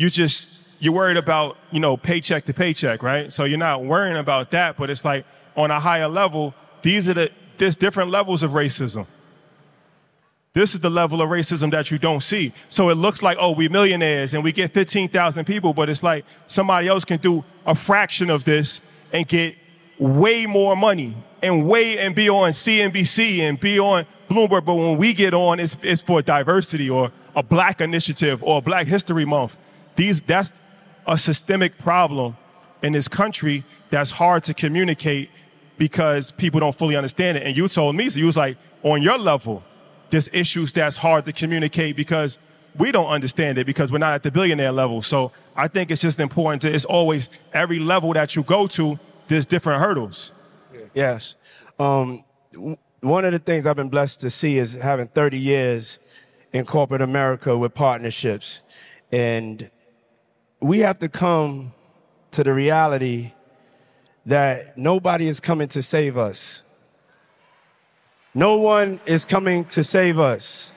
you 0.00 0.10
just 0.10 0.48
you're 0.78 0.94
worried 0.94 1.16
about 1.16 1.56
you 1.70 1.80
know 1.80 1.96
paycheck 1.96 2.44
to 2.44 2.54
paycheck 2.54 3.02
right 3.02 3.32
so 3.32 3.44
you're 3.44 3.58
not 3.58 3.84
worrying 3.84 4.16
about 4.16 4.50
that 4.50 4.76
but 4.76 4.88
it's 4.90 5.04
like 5.04 5.24
on 5.56 5.70
a 5.70 5.78
higher 5.78 6.08
level 6.08 6.54
these 6.82 7.08
are 7.08 7.14
the 7.14 7.30
there's 7.58 7.76
different 7.76 8.10
levels 8.10 8.42
of 8.42 8.52
racism 8.52 9.06
this 10.52 10.74
is 10.74 10.80
the 10.80 10.90
level 10.90 11.22
of 11.22 11.30
racism 11.30 11.70
that 11.70 11.92
you 11.92 11.98
don't 11.98 12.22
see. 12.22 12.52
So 12.70 12.88
it 12.88 12.96
looks 12.96 13.22
like, 13.22 13.36
oh, 13.40 13.52
we 13.52 13.68
millionaires 13.68 14.34
and 14.34 14.42
we 14.42 14.50
get 14.50 14.74
15,000 14.74 15.44
people, 15.44 15.72
but 15.72 15.88
it's 15.88 16.02
like 16.02 16.24
somebody 16.48 16.88
else 16.88 17.04
can 17.04 17.20
do 17.20 17.44
a 17.66 17.74
fraction 17.74 18.30
of 18.30 18.42
this 18.42 18.80
and 19.12 19.28
get 19.28 19.54
way 19.98 20.46
more 20.46 20.74
money 20.74 21.16
and 21.40 21.68
way 21.68 21.98
and 21.98 22.16
be 22.16 22.28
on 22.28 22.50
CNBC 22.50 23.38
and 23.40 23.60
be 23.60 23.78
on 23.78 24.06
Bloomberg. 24.28 24.64
But 24.64 24.74
when 24.74 24.96
we 24.98 25.14
get 25.14 25.34
on, 25.34 25.60
it's, 25.60 25.76
it's 25.82 26.02
for 26.02 26.20
diversity 26.20 26.90
or 26.90 27.12
a 27.36 27.44
black 27.44 27.80
initiative 27.80 28.42
or 28.42 28.60
Black 28.60 28.88
History 28.88 29.24
Month. 29.24 29.56
These, 30.00 30.22
that's 30.22 30.58
a 31.06 31.18
systemic 31.18 31.76
problem 31.76 32.38
in 32.82 32.94
this 32.94 33.06
country 33.06 33.64
that's 33.90 34.10
hard 34.10 34.42
to 34.44 34.54
communicate 34.54 35.28
because 35.76 36.30
people 36.30 36.58
don't 36.58 36.74
fully 36.74 36.96
understand 36.96 37.36
it. 37.36 37.42
And 37.42 37.54
you 37.54 37.68
told 37.68 37.94
me, 37.94 38.08
so 38.08 38.18
you 38.18 38.24
was 38.24 38.34
like, 38.34 38.56
on 38.82 39.02
your 39.02 39.18
level, 39.18 39.62
there's 40.08 40.30
issues 40.32 40.72
that's 40.72 40.96
hard 40.96 41.26
to 41.26 41.34
communicate 41.34 41.96
because 41.96 42.38
we 42.78 42.92
don't 42.92 43.08
understand 43.08 43.58
it 43.58 43.66
because 43.66 43.92
we're 43.92 43.98
not 43.98 44.14
at 44.14 44.22
the 44.22 44.30
billionaire 44.30 44.72
level. 44.72 45.02
So 45.02 45.32
I 45.54 45.68
think 45.68 45.90
it's 45.90 46.00
just 46.00 46.18
important 46.18 46.62
to, 46.62 46.74
it's 46.74 46.86
always 46.86 47.28
every 47.52 47.78
level 47.78 48.14
that 48.14 48.34
you 48.34 48.42
go 48.42 48.68
to, 48.68 48.98
there's 49.28 49.44
different 49.44 49.82
hurdles. 49.82 50.32
Yes. 50.94 51.34
Um, 51.78 52.24
one 53.02 53.26
of 53.26 53.32
the 53.32 53.38
things 53.38 53.66
I've 53.66 53.76
been 53.76 53.90
blessed 53.90 54.22
to 54.22 54.30
see 54.30 54.56
is 54.56 54.72
having 54.72 55.08
30 55.08 55.38
years 55.38 55.98
in 56.54 56.64
corporate 56.64 57.02
America 57.02 57.58
with 57.58 57.74
partnerships. 57.74 58.62
And 59.12 59.70
we 60.60 60.80
have 60.80 60.98
to 60.98 61.08
come 61.08 61.72
to 62.32 62.44
the 62.44 62.52
reality 62.52 63.32
that 64.26 64.76
nobody 64.76 65.26
is 65.26 65.40
coming 65.40 65.68
to 65.68 65.82
save 65.82 66.18
us. 66.18 66.62
No 68.34 68.56
one 68.58 69.00
is 69.06 69.24
coming 69.24 69.64
to 69.66 69.82
save 69.82 70.18
us. 70.18 70.72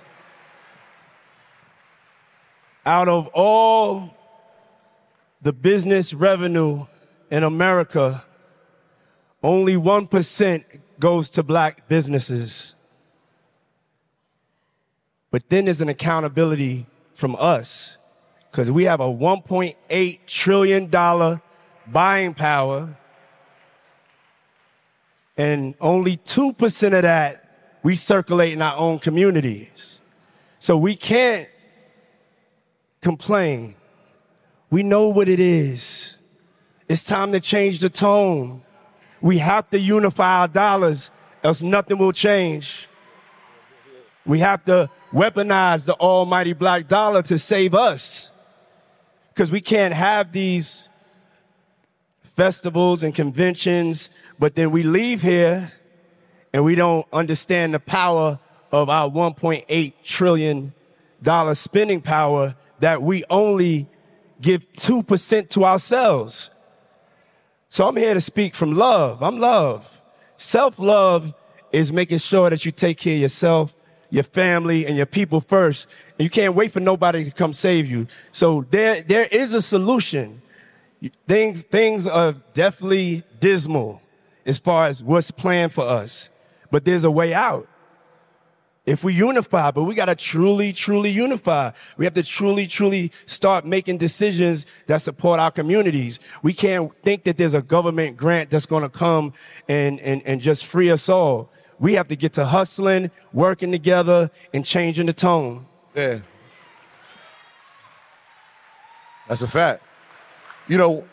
Out 2.85 3.07
of 3.07 3.27
all 3.27 4.15
the 5.41 5.53
business 5.53 6.13
revenue 6.13 6.85
in 7.29 7.43
America, 7.43 8.23
only 9.43 9.75
1% 9.75 10.63
goes 10.99 11.29
to 11.31 11.43
black 11.43 11.87
businesses. 11.87 12.75
But 15.31 15.49
then 15.49 15.65
there's 15.65 15.81
an 15.81 15.89
accountability 15.89 16.85
from 17.13 17.35
us 17.37 17.97
because 18.53 18.71
we 18.71 18.83
have 18.83 18.99
a 18.99 19.05
$1.8 19.05 20.19
trillion 20.27 21.41
buying 21.87 22.35
power, 22.35 22.95
and 25.35 25.73
only 25.81 26.17
2% 26.17 26.95
of 26.95 27.01
that 27.01 27.79
we 27.81 27.95
circulate 27.95 28.53
in 28.53 28.61
our 28.61 28.77
own 28.77 28.99
communities. 28.99 30.01
So 30.59 30.77
we 30.77 30.95
can't 30.95 31.49
complain. 33.01 33.73
We 34.69 34.83
know 34.83 35.07
what 35.07 35.27
it 35.27 35.39
is. 35.39 36.17
It's 36.87 37.05
time 37.05 37.31
to 37.31 37.39
change 37.39 37.79
the 37.79 37.89
tone. 37.89 38.61
We 39.19 39.39
have 39.39 39.67
to 39.71 39.79
unify 39.79 40.41
our 40.41 40.47
dollars, 40.47 41.09
else 41.43 41.63
nothing 41.63 41.97
will 41.97 42.13
change. 42.13 42.87
We 44.27 44.37
have 44.39 44.63
to 44.65 44.91
weaponize 45.11 45.85
the 45.85 45.95
almighty 45.95 46.53
black 46.53 46.87
dollar 46.87 47.23
to 47.23 47.39
save 47.39 47.73
us. 47.73 48.29
Because 49.33 49.51
we 49.51 49.61
can't 49.61 49.93
have 49.93 50.31
these 50.31 50.89
festivals 52.23 53.03
and 53.03 53.15
conventions, 53.15 54.09
but 54.37 54.55
then 54.55 54.69
we 54.71 54.83
leave 54.83 55.21
here 55.21 55.71
and 56.53 56.63
we 56.63 56.75
don't 56.75 57.07
understand 57.11 57.73
the 57.73 57.79
power 57.79 58.39
of 58.71 58.89
our 58.89 59.09
1.8 59.09 59.93
trillion 60.03 60.73
dollar 61.21 61.55
spending 61.55 62.01
power 62.01 62.55
that 62.79 63.01
we 63.01 63.23
only 63.29 63.87
give 64.41 64.71
2% 64.73 65.49
to 65.49 65.65
ourselves. 65.65 66.51
So 67.69 67.87
I'm 67.87 67.95
here 67.95 68.13
to 68.13 68.21
speak 68.21 68.53
from 68.53 68.73
love. 68.73 69.23
I'm 69.23 69.39
love. 69.39 70.01
Self 70.37 70.77
love 70.77 71.33
is 71.71 71.91
making 71.91 72.19
sure 72.19 72.49
that 72.49 72.65
you 72.65 72.71
take 72.71 72.99
care 72.99 73.15
of 73.15 73.21
yourself, 73.21 73.73
your 74.13 74.23
family, 74.23 74.85
and 74.85 74.95
your 74.95 75.07
people 75.07 75.41
first. 75.41 75.87
And 76.19 76.23
you 76.23 76.29
can't 76.29 76.53
wait 76.53 76.71
for 76.71 76.79
nobody 76.79 77.25
to 77.25 77.31
come 77.31 77.51
save 77.51 77.89
you. 77.89 78.05
So 78.31 78.61
there, 78.69 79.01
there 79.01 79.27
is 79.31 79.55
a 79.55 79.61
solution. 79.61 80.43
Things, 81.27 81.63
things 81.63 82.07
are 82.07 82.33
definitely 82.53 83.23
dismal 83.39 84.03
as 84.45 84.59
far 84.59 84.85
as 84.85 85.03
what's 85.03 85.31
planned 85.31 85.73
for 85.73 85.83
us, 85.83 86.29
but 86.69 86.85
there's 86.85 87.03
a 87.03 87.09
way 87.09 87.33
out. 87.33 87.67
If 88.85 89.03
we 89.03 89.13
unify, 89.13 89.71
but 89.71 89.85
we 89.85 89.95
got 89.95 90.05
to 90.05 90.15
truly, 90.15 90.73
truly 90.73 91.09
unify. 91.09 91.71
We 91.97 92.05
have 92.05 92.13
to 92.13 92.23
truly, 92.23 92.67
truly 92.67 93.11
start 93.25 93.65
making 93.65 93.97
decisions 93.97 94.67
that 94.85 95.01
support 95.01 95.39
our 95.39 95.51
communities. 95.51 96.19
We 96.43 96.53
can't 96.53 96.93
think 97.01 97.23
that 97.23 97.37
there's 97.37 97.55
a 97.55 97.61
government 97.63 98.15
grant 98.17 98.51
that's 98.51 98.67
to 98.67 98.89
come 98.89 99.33
and, 99.67 99.99
and, 100.01 100.21
and 100.23 100.39
just 100.39 100.67
free 100.67 100.91
us 100.91 101.09
all. 101.09 101.49
We 101.83 101.95
have 101.95 102.07
to 102.07 102.15
get 102.15 102.31
to 102.35 102.45
hustling, 102.45 103.11
working 103.33 103.73
together, 103.73 104.31
and 104.53 104.63
changing 104.65 105.07
the 105.07 105.11
tone. 105.11 105.65
Yeah. 105.93 106.19
That's 109.27 109.41
a 109.41 109.47
fact. 109.49 109.83
You 110.69 110.77
know, 110.77 111.03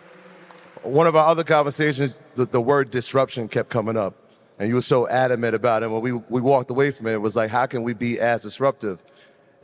one 0.85 1.09
of 1.09 1.16
our 1.16 1.26
other 1.26 1.42
conversations, 1.42 2.20
the, 2.37 2.44
the 2.46 2.61
word 2.61 2.92
disruption 2.92 3.48
kept 3.48 3.68
coming 3.68 3.96
up. 3.96 4.14
And 4.61 4.68
you 4.68 4.76
were 4.76 4.83
so 4.83 5.09
adamant 5.09 5.56
about 5.56 5.83
it. 5.83 5.90
When 5.90 6.02
we, 6.02 6.12
we 6.12 6.40
walked 6.40 6.70
away 6.70 6.92
from 6.92 7.09
it, 7.09 7.14
it 7.14 7.20
was 7.20 7.35
like, 7.35 7.50
how 7.50 7.66
can 7.66 7.83
we 7.83 7.92
be 7.92 8.20
as 8.20 8.42
disruptive? 8.42 9.02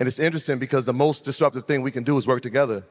And 0.00 0.08
it's 0.08 0.18
interesting 0.18 0.58
because 0.58 0.86
the 0.86 0.92
most 0.92 1.24
disruptive 1.24 1.66
thing 1.66 1.82
we 1.82 1.92
can 1.92 2.02
do 2.02 2.18
is 2.18 2.26
work 2.26 2.42
together, 2.42 2.84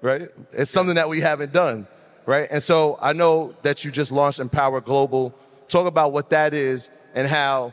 right? 0.00 0.28
It's 0.52 0.72
something 0.72 0.96
that 0.96 1.08
we 1.08 1.20
haven't 1.20 1.52
done. 1.52 1.86
right? 2.26 2.48
And 2.50 2.60
so 2.60 2.98
I 3.00 3.12
know 3.12 3.54
that 3.62 3.84
you 3.84 3.92
just 3.92 4.10
launched 4.10 4.40
Empower 4.40 4.80
Global. 4.80 5.32
Talk 5.68 5.86
about 5.86 6.12
what 6.12 6.30
that 6.30 6.54
is 6.54 6.90
and 7.14 7.26
how, 7.26 7.72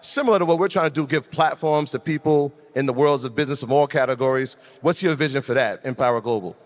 similar 0.00 0.38
to 0.38 0.44
what 0.44 0.58
we're 0.58 0.68
trying 0.68 0.88
to 0.88 0.94
do, 0.94 1.06
give 1.06 1.30
platforms 1.30 1.90
to 1.92 1.98
people 1.98 2.52
in 2.74 2.86
the 2.86 2.92
worlds 2.92 3.24
of 3.24 3.34
business 3.34 3.62
of 3.62 3.70
all 3.70 3.86
categories. 3.86 4.56
What's 4.80 5.02
your 5.02 5.14
vision 5.14 5.42
for 5.42 5.54
that, 5.54 5.84
Empower 5.84 6.20
Global? 6.20 6.56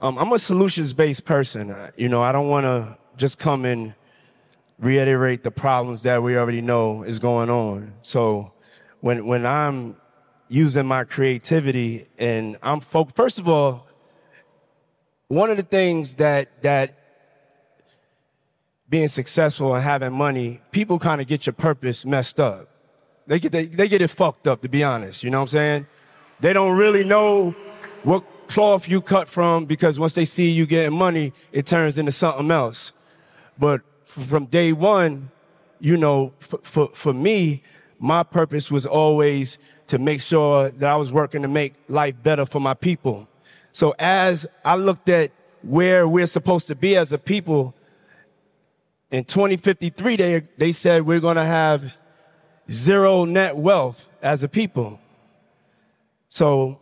Um, 0.00 0.18
I'm 0.18 0.32
a 0.32 0.38
solutions-based 0.38 1.24
person. 1.24 1.74
You 1.96 2.08
know, 2.08 2.22
I 2.22 2.32
don't 2.32 2.48
want 2.48 2.64
to 2.64 2.98
just 3.16 3.38
come 3.38 3.64
and 3.64 3.94
reiterate 4.78 5.44
the 5.44 5.50
problems 5.50 6.02
that 6.02 6.22
we 6.22 6.36
already 6.36 6.60
know 6.60 7.04
is 7.04 7.18
going 7.18 7.48
on. 7.48 7.94
So 8.02 8.52
when 9.00 9.26
when 9.26 9.46
I'm 9.46 9.96
using 10.48 10.86
my 10.86 11.04
creativity 11.04 12.06
and 12.18 12.58
I'm 12.62 12.80
first 12.80 13.38
of 13.38 13.48
all, 13.48 13.86
one 15.28 15.50
of 15.50 15.56
the 15.56 15.62
things 15.62 16.14
that 16.14 16.62
that 16.62 16.98
being 18.88 19.08
successful 19.08 19.74
and 19.74 19.82
having 19.82 20.12
money, 20.12 20.60
people 20.70 20.98
kind 20.98 21.20
of 21.20 21.26
get 21.26 21.46
your 21.46 21.54
purpose 21.54 22.04
messed 22.04 22.38
up. 22.38 22.68
They 23.26 23.38
get 23.38 23.52
they, 23.52 23.66
they 23.66 23.88
get 23.88 24.02
it 24.02 24.08
fucked 24.08 24.46
up, 24.46 24.62
to 24.62 24.68
be 24.68 24.84
honest. 24.84 25.24
You 25.24 25.30
know 25.30 25.38
what 25.38 25.42
I'm 25.42 25.48
saying? 25.48 25.86
They 26.40 26.52
don't 26.52 26.76
really 26.76 27.04
know 27.04 27.54
what 28.02 28.24
cloth 28.48 28.88
you 28.88 29.00
cut 29.00 29.28
from 29.28 29.64
because 29.64 29.98
once 29.98 30.12
they 30.12 30.26
see 30.26 30.50
you 30.50 30.66
getting 30.66 30.96
money, 30.96 31.32
it 31.52 31.66
turns 31.66 31.98
into 31.98 32.12
something 32.12 32.50
else. 32.50 32.92
But 33.58 33.80
from 34.04 34.46
day 34.46 34.72
one, 34.72 35.30
you 35.80 35.96
know, 35.96 36.34
for, 36.38 36.58
for, 36.58 36.88
for 36.88 37.12
me, 37.14 37.62
my 37.98 38.22
purpose 38.22 38.70
was 38.70 38.84
always 38.84 39.58
to 39.86 39.98
make 39.98 40.20
sure 40.20 40.70
that 40.70 40.90
I 40.90 40.96
was 40.96 41.12
working 41.12 41.42
to 41.42 41.48
make 41.48 41.74
life 41.88 42.14
better 42.22 42.46
for 42.46 42.60
my 42.60 42.74
people. 42.74 43.28
So 43.72 43.94
as 43.98 44.46
I 44.64 44.76
looked 44.76 45.08
at 45.08 45.30
where 45.62 46.06
we're 46.06 46.26
supposed 46.26 46.66
to 46.68 46.74
be 46.74 46.96
as 46.96 47.12
a 47.12 47.18
people, 47.18 47.74
in 49.10 49.24
2053, 49.24 50.16
they, 50.16 50.48
they 50.58 50.72
said 50.72 51.02
we're 51.02 51.20
going 51.20 51.36
to 51.36 51.44
have 51.44 51.94
zero 52.70 53.24
net 53.24 53.56
wealth 53.56 54.08
as 54.22 54.42
a 54.42 54.48
people. 54.48 54.98
So 56.28 56.80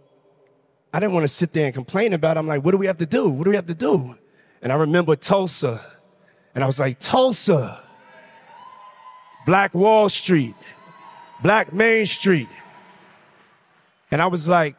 I 0.93 1.01
didn't 1.01 1.13
want 1.13 1.25
to 1.25 1.29
sit 1.29 1.53
there 1.53 1.67
and 1.67 1.75
complain 1.75 2.13
about 2.13 2.37
it. 2.37 2.41
I'm 2.41 2.47
like, 2.47 2.65
what 2.65 2.73
do 2.73 2.79
we 2.79 2.87
have 2.87 2.99
to 2.99 3.07
do? 3.07 3.29
What 3.29 3.45
do 3.45 3.51
we 3.51 3.57
have 3.57 3.67
to 3.67 3.75
do? 3.75 4.17
And 4.61 4.73
I 4.73 4.77
remember 4.77 5.17
Tulsa. 5.17 5.85
And 6.55 6.63
I 6.63 6.67
was 6.67 6.79
like, 6.79 6.99
Tulsa, 7.01 7.83
Black 9.47 9.75
Wall 9.75 10.09
Street, 10.09 10.55
Black 11.43 11.73
Main 11.73 12.07
Street. 12.07 12.49
And 14.11 14.21
I 14.21 14.27
was 14.27 14.47
like, 14.47 14.77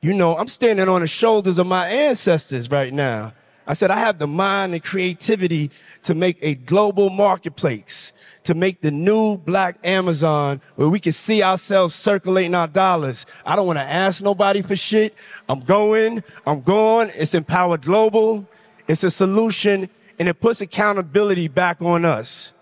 you 0.00 0.14
know, 0.14 0.36
I'm 0.36 0.48
standing 0.48 0.88
on 0.88 1.00
the 1.00 1.06
shoulders 1.06 1.58
of 1.58 1.66
my 1.66 1.88
ancestors 1.88 2.70
right 2.70 2.92
now. 2.92 3.32
I 3.66 3.74
said, 3.74 3.90
I 3.90 3.98
have 3.98 4.18
the 4.18 4.26
mind 4.26 4.74
and 4.74 4.82
creativity 4.82 5.70
to 6.02 6.14
make 6.14 6.38
a 6.42 6.54
global 6.54 7.10
marketplace, 7.10 8.12
to 8.44 8.54
make 8.54 8.80
the 8.80 8.90
new 8.90 9.36
black 9.36 9.76
Amazon 9.84 10.60
where 10.74 10.88
we 10.88 10.98
can 10.98 11.12
see 11.12 11.42
ourselves 11.42 11.94
circulating 11.94 12.54
our 12.54 12.66
dollars. 12.66 13.24
I 13.46 13.54
don't 13.54 13.66
want 13.66 13.78
to 13.78 13.84
ask 13.84 14.22
nobody 14.22 14.62
for 14.62 14.74
shit. 14.74 15.14
I'm 15.48 15.60
going, 15.60 16.24
I'm 16.46 16.60
going. 16.60 17.12
It's 17.14 17.34
empowered 17.34 17.82
global. 17.82 18.48
It's 18.88 19.04
a 19.04 19.10
solution 19.10 19.88
and 20.18 20.28
it 20.28 20.40
puts 20.40 20.60
accountability 20.60 21.48
back 21.48 21.80
on 21.80 22.04
us. 22.04 22.52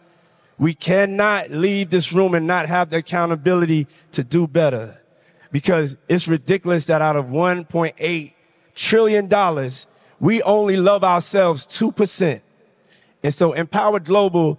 We 0.59 0.75
cannot 0.75 1.51
leave 1.51 1.89
this 1.89 2.13
room 2.13 2.35
and 2.35 2.47
not 2.47 2.67
have 2.67 2.91
the 2.91 2.99
accountability 2.99 3.87
to 4.13 4.23
do 4.23 4.47
better 4.47 5.01
because 5.51 5.97
it's 6.09 6.29
ridiculous 6.29 6.87
that 6.87 7.01
out 7.01 7.17
of 7.17 7.27
1.8 7.27 8.33
trillion 8.75 9.27
dollars, 9.27 9.87
we 10.21 10.43
only 10.43 10.77
love 10.77 11.03
ourselves 11.03 11.67
2%. 11.67 12.43
And 13.23 13.35
so 13.35 13.53
Empowered 13.53 14.05
Global 14.05 14.59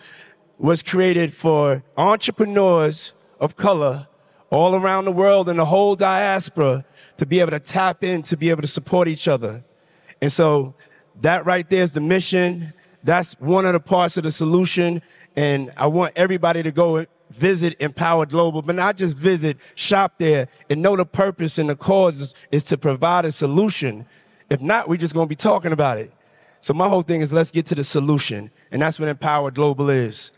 was 0.58 0.84
created 0.84 1.34
for 1.34 1.84
entrepreneurs 1.97 3.13
of 3.39 3.56
color 3.56 4.08
all 4.52 4.76
around 4.76 5.06
the 5.06 5.12
world 5.12 5.47
and 5.47 5.58
the 5.58 5.65
whole 5.65 5.95
diaspora 5.95 6.86
to 7.17 7.26
be 7.26 7.39
able 7.39 7.52
to 7.52 7.60
tap 7.60 8.04
in, 8.04 8.21
to 8.24 8.36
be 8.36 8.50
able 8.50 8.62
to 8.62 8.67
support 8.67 9.08
each 9.08 9.28
other. 9.28 9.63
And 10.21 10.32
so 10.32 10.76
that 11.21 11.45
right 11.45 11.67
there 11.69 11.84
is 11.84 11.93
the 11.93 12.02
mission. 12.02 12.74
That's 13.04 13.34
one 13.39 13.65
of 13.65 13.74
the 13.74 13.80
parts 13.80 14.17
of 14.17 14.24
the 14.24 14.32
solution. 14.32 15.02
And 15.36 15.71
I 15.78 15.88
want 15.88 16.13
everybody 16.15 16.62
to 16.63 16.71
go 16.71 17.06
visit 17.32 17.76
Empower 17.80 18.26
Global, 18.26 18.62
but 18.62 18.76
not 18.76 18.97
just 18.97 19.17
visit, 19.17 19.58
shop 19.76 20.15
there 20.17 20.47
and 20.69 20.82
know 20.82 20.95
the 20.95 21.06
purpose 21.06 21.58
and 21.58 21.69
the 21.69 21.76
cause 21.76 22.19
is, 22.19 22.36
is 22.52 22.63
to 22.65 22.78
provide 22.78 23.26
a 23.26 23.32
solution. 23.32 24.06
If 24.52 24.60
not, 24.60 24.90
we're 24.90 24.98
just 24.98 25.14
going 25.14 25.28
to 25.28 25.30
be 25.30 25.36
talking 25.36 25.72
about 25.72 25.98
it. 25.98 26.12
So 26.60 26.74
my 26.74 26.90
whole 26.90 27.04
thing 27.04 27.22
is 27.22 27.32
let's 27.32 27.52
get 27.52 27.68
to 27.68 27.76
the 27.76 27.86
solution. 27.86 28.52
And 28.70 28.82
that's 28.82 29.00
what 29.00 29.08
Empower 29.08 29.50
Global 29.50 29.90
is. 29.90 30.34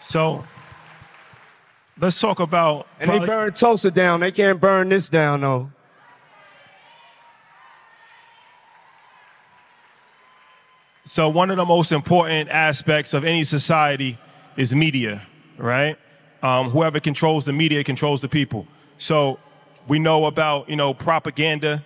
So 0.00 0.44
let's 2.00 2.20
talk 2.20 2.40
about. 2.40 2.88
And 2.98 3.08
they 3.08 3.24
burn 3.24 3.52
Tulsa 3.52 3.92
down. 3.92 4.18
They 4.18 4.32
can't 4.32 4.60
burn 4.60 4.88
this 4.88 5.08
down 5.08 5.42
though. 5.42 5.70
So 11.04 11.28
one 11.28 11.50
of 11.50 11.56
the 11.56 11.64
most 11.64 11.92
important 11.92 12.50
aspects 12.50 13.14
of 13.14 13.24
any 13.24 13.44
society 13.44 14.18
is 14.56 14.74
media, 14.74 15.24
right? 15.56 15.96
Um, 16.42 16.70
whoever 16.70 16.98
controls 16.98 17.44
the 17.44 17.52
media 17.52 17.84
controls 17.84 18.22
the 18.22 18.28
people. 18.28 18.66
So 18.98 19.38
we 19.86 19.98
know 19.98 20.26
about 20.26 20.68
you 20.68 20.76
know 20.76 20.94
propaganda 20.94 21.84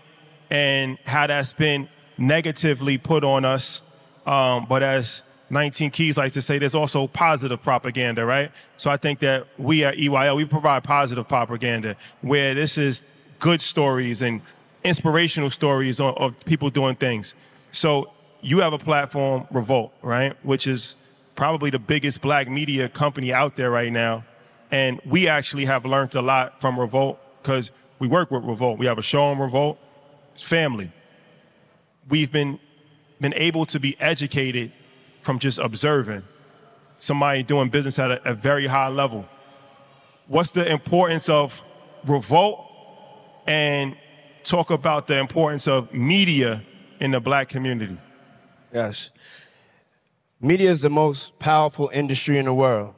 and 0.51 0.99
how 1.07 1.27
that's 1.27 1.53
been 1.53 1.89
negatively 2.19 2.99
put 2.99 3.25
on 3.25 3.45
us. 3.45 3.83
Um, 4.27 4.67
but 4.69 4.83
as 4.83 5.23
19 5.49 5.91
Keys 5.91 6.17
likes 6.17 6.35
to 6.35 6.43
say, 6.43 6.59
there's 6.59 6.75
also 6.75 7.07
positive 7.07 7.63
propaganda, 7.63 8.25
right? 8.25 8.51
So 8.77 8.91
I 8.91 8.97
think 8.97 9.21
that 9.21 9.47
we 9.59 9.85
at 9.85 9.97
EYL 9.97 10.37
we 10.37 10.45
provide 10.45 10.85
positive 10.85 11.27
propaganda 11.29 11.97
where 12.21 12.55
this 12.55 12.79
is 12.79 13.03
good 13.39 13.61
stories 13.61 14.23
and 14.23 14.43
inspirational 14.85 15.51
stories 15.51 16.01
of, 16.01 16.17
of 16.17 16.39
people 16.45 16.71
doing 16.71 16.97
things. 16.97 17.35
So 17.73 18.13
you 18.43 18.61
have 18.61 18.73
a 18.73 18.79
platform, 18.79 19.47
Revolt, 19.51 19.93
right? 20.03 20.37
Which 20.45 20.67
is 20.67 20.97
probably 21.37 21.71
the 21.71 21.79
biggest 21.79 22.21
black 22.21 22.49
media 22.49 22.89
company 22.89 23.33
out 23.33 23.57
there 23.57 23.71
right 23.71 23.93
now. 23.93 24.25
And 24.71 25.01
we 25.05 25.27
actually 25.27 25.65
have 25.65 25.85
learned 25.85 26.15
a 26.15 26.23
lot 26.23 26.61
from 26.61 26.79
Revolt 26.79 27.19
because 27.43 27.71
we 28.01 28.09
work 28.09 28.31
with 28.33 28.43
Revolt. 28.45 28.79
We 28.79 28.87
have 28.87 28.99
a 28.99 29.03
show 29.03 29.23
on 29.25 29.39
Revolt. 29.39 29.79
It's 30.35 30.43
family. 30.43 30.91
We've 32.09 32.33
been 32.33 32.59
been 33.21 33.35
able 33.35 33.67
to 33.67 33.79
be 33.79 34.01
educated 34.01 34.73
from 35.21 35.39
just 35.39 35.59
observing 35.59 36.23
somebody 36.97 37.43
doing 37.43 37.69
business 37.69 37.99
at 37.99 38.11
a, 38.11 38.31
a 38.31 38.35
very 38.35 38.67
high 38.67 38.89
level. 38.89 39.29
What's 40.27 40.53
the 40.53 40.69
importance 40.69 41.29
of 41.29 41.63
Revolt 42.07 42.67
and 43.47 43.95
talk 44.43 44.71
about 44.71 45.07
the 45.07 45.19
importance 45.19 45.69
of 45.69 45.93
media 45.93 46.63
in 46.99 47.11
the 47.11 47.21
black 47.21 47.51
community? 47.51 47.99
Yes. 48.73 49.11
Media 50.41 50.71
is 50.71 50.81
the 50.81 50.89
most 50.89 51.39
powerful 51.39 51.91
industry 51.93 52.39
in 52.39 52.47
the 52.47 52.55
world. 52.55 52.95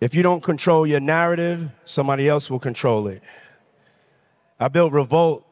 If 0.00 0.14
you 0.14 0.22
don't 0.22 0.42
control 0.42 0.86
your 0.86 1.00
narrative, 1.00 1.70
somebody 1.84 2.28
else 2.28 2.50
will 2.50 2.58
control 2.58 3.08
it. 3.08 3.22
I 4.60 4.68
built 4.68 4.92
Revolt 4.92 5.46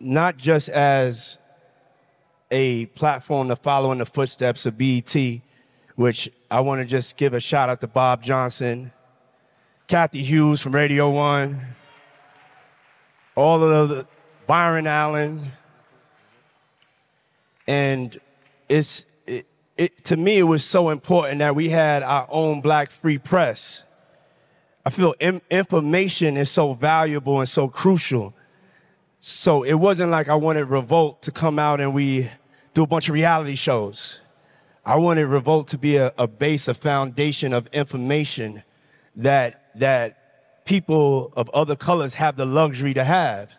not 0.00 0.38
just 0.38 0.68
as 0.68 1.38
a 2.50 2.86
platform 2.86 3.48
to 3.48 3.56
follow 3.56 3.92
in 3.92 3.98
the 3.98 4.06
footsteps 4.06 4.64
of 4.66 4.78
BET, 4.78 5.14
which 5.94 6.30
I 6.50 6.60
want 6.60 6.80
to 6.80 6.86
just 6.86 7.16
give 7.16 7.34
a 7.34 7.40
shout 7.40 7.68
out 7.68 7.80
to 7.82 7.86
Bob 7.86 8.22
Johnson, 8.22 8.92
Cathy 9.88 10.22
Hughes 10.22 10.62
from 10.62 10.74
Radio 10.74 11.10
One, 11.10 11.74
all 13.34 13.62
of 13.62 13.88
the 13.88 14.06
Byron 14.46 14.86
Allen, 14.86 15.52
and 17.66 18.18
it's 18.68 19.04
it, 19.76 20.04
to 20.04 20.16
me 20.16 20.38
it 20.38 20.44
was 20.44 20.64
so 20.64 20.88
important 20.88 21.40
that 21.40 21.54
we 21.54 21.68
had 21.68 22.02
our 22.02 22.26
own 22.30 22.60
black 22.60 22.90
free 22.90 23.18
press. 23.18 23.84
I 24.84 24.90
feel 24.90 25.14
in, 25.20 25.42
information 25.50 26.36
is 26.36 26.50
so 26.50 26.72
valuable 26.72 27.40
and 27.40 27.48
so 27.48 27.68
crucial. 27.68 28.34
So 29.20 29.64
it 29.64 29.74
wasn't 29.74 30.12
like 30.12 30.28
i 30.28 30.34
wanted 30.34 30.66
revolt 30.66 31.22
to 31.22 31.32
come 31.32 31.58
out 31.58 31.80
and 31.80 31.92
we 31.92 32.30
do 32.74 32.82
a 32.84 32.86
bunch 32.86 33.08
of 33.08 33.14
reality 33.14 33.54
shows. 33.54 34.20
I 34.84 34.96
wanted 34.96 35.26
revolt 35.26 35.68
to 35.68 35.78
be 35.78 35.96
a, 35.96 36.12
a 36.16 36.28
base 36.28 36.68
a 36.68 36.74
foundation 36.74 37.52
of 37.52 37.66
information 37.68 38.62
that 39.16 39.70
that 39.74 40.64
people 40.64 41.32
of 41.36 41.50
other 41.50 41.76
colors 41.76 42.14
have 42.14 42.36
the 42.36 42.46
luxury 42.46 42.94
to 42.94 43.04
have 43.04 43.52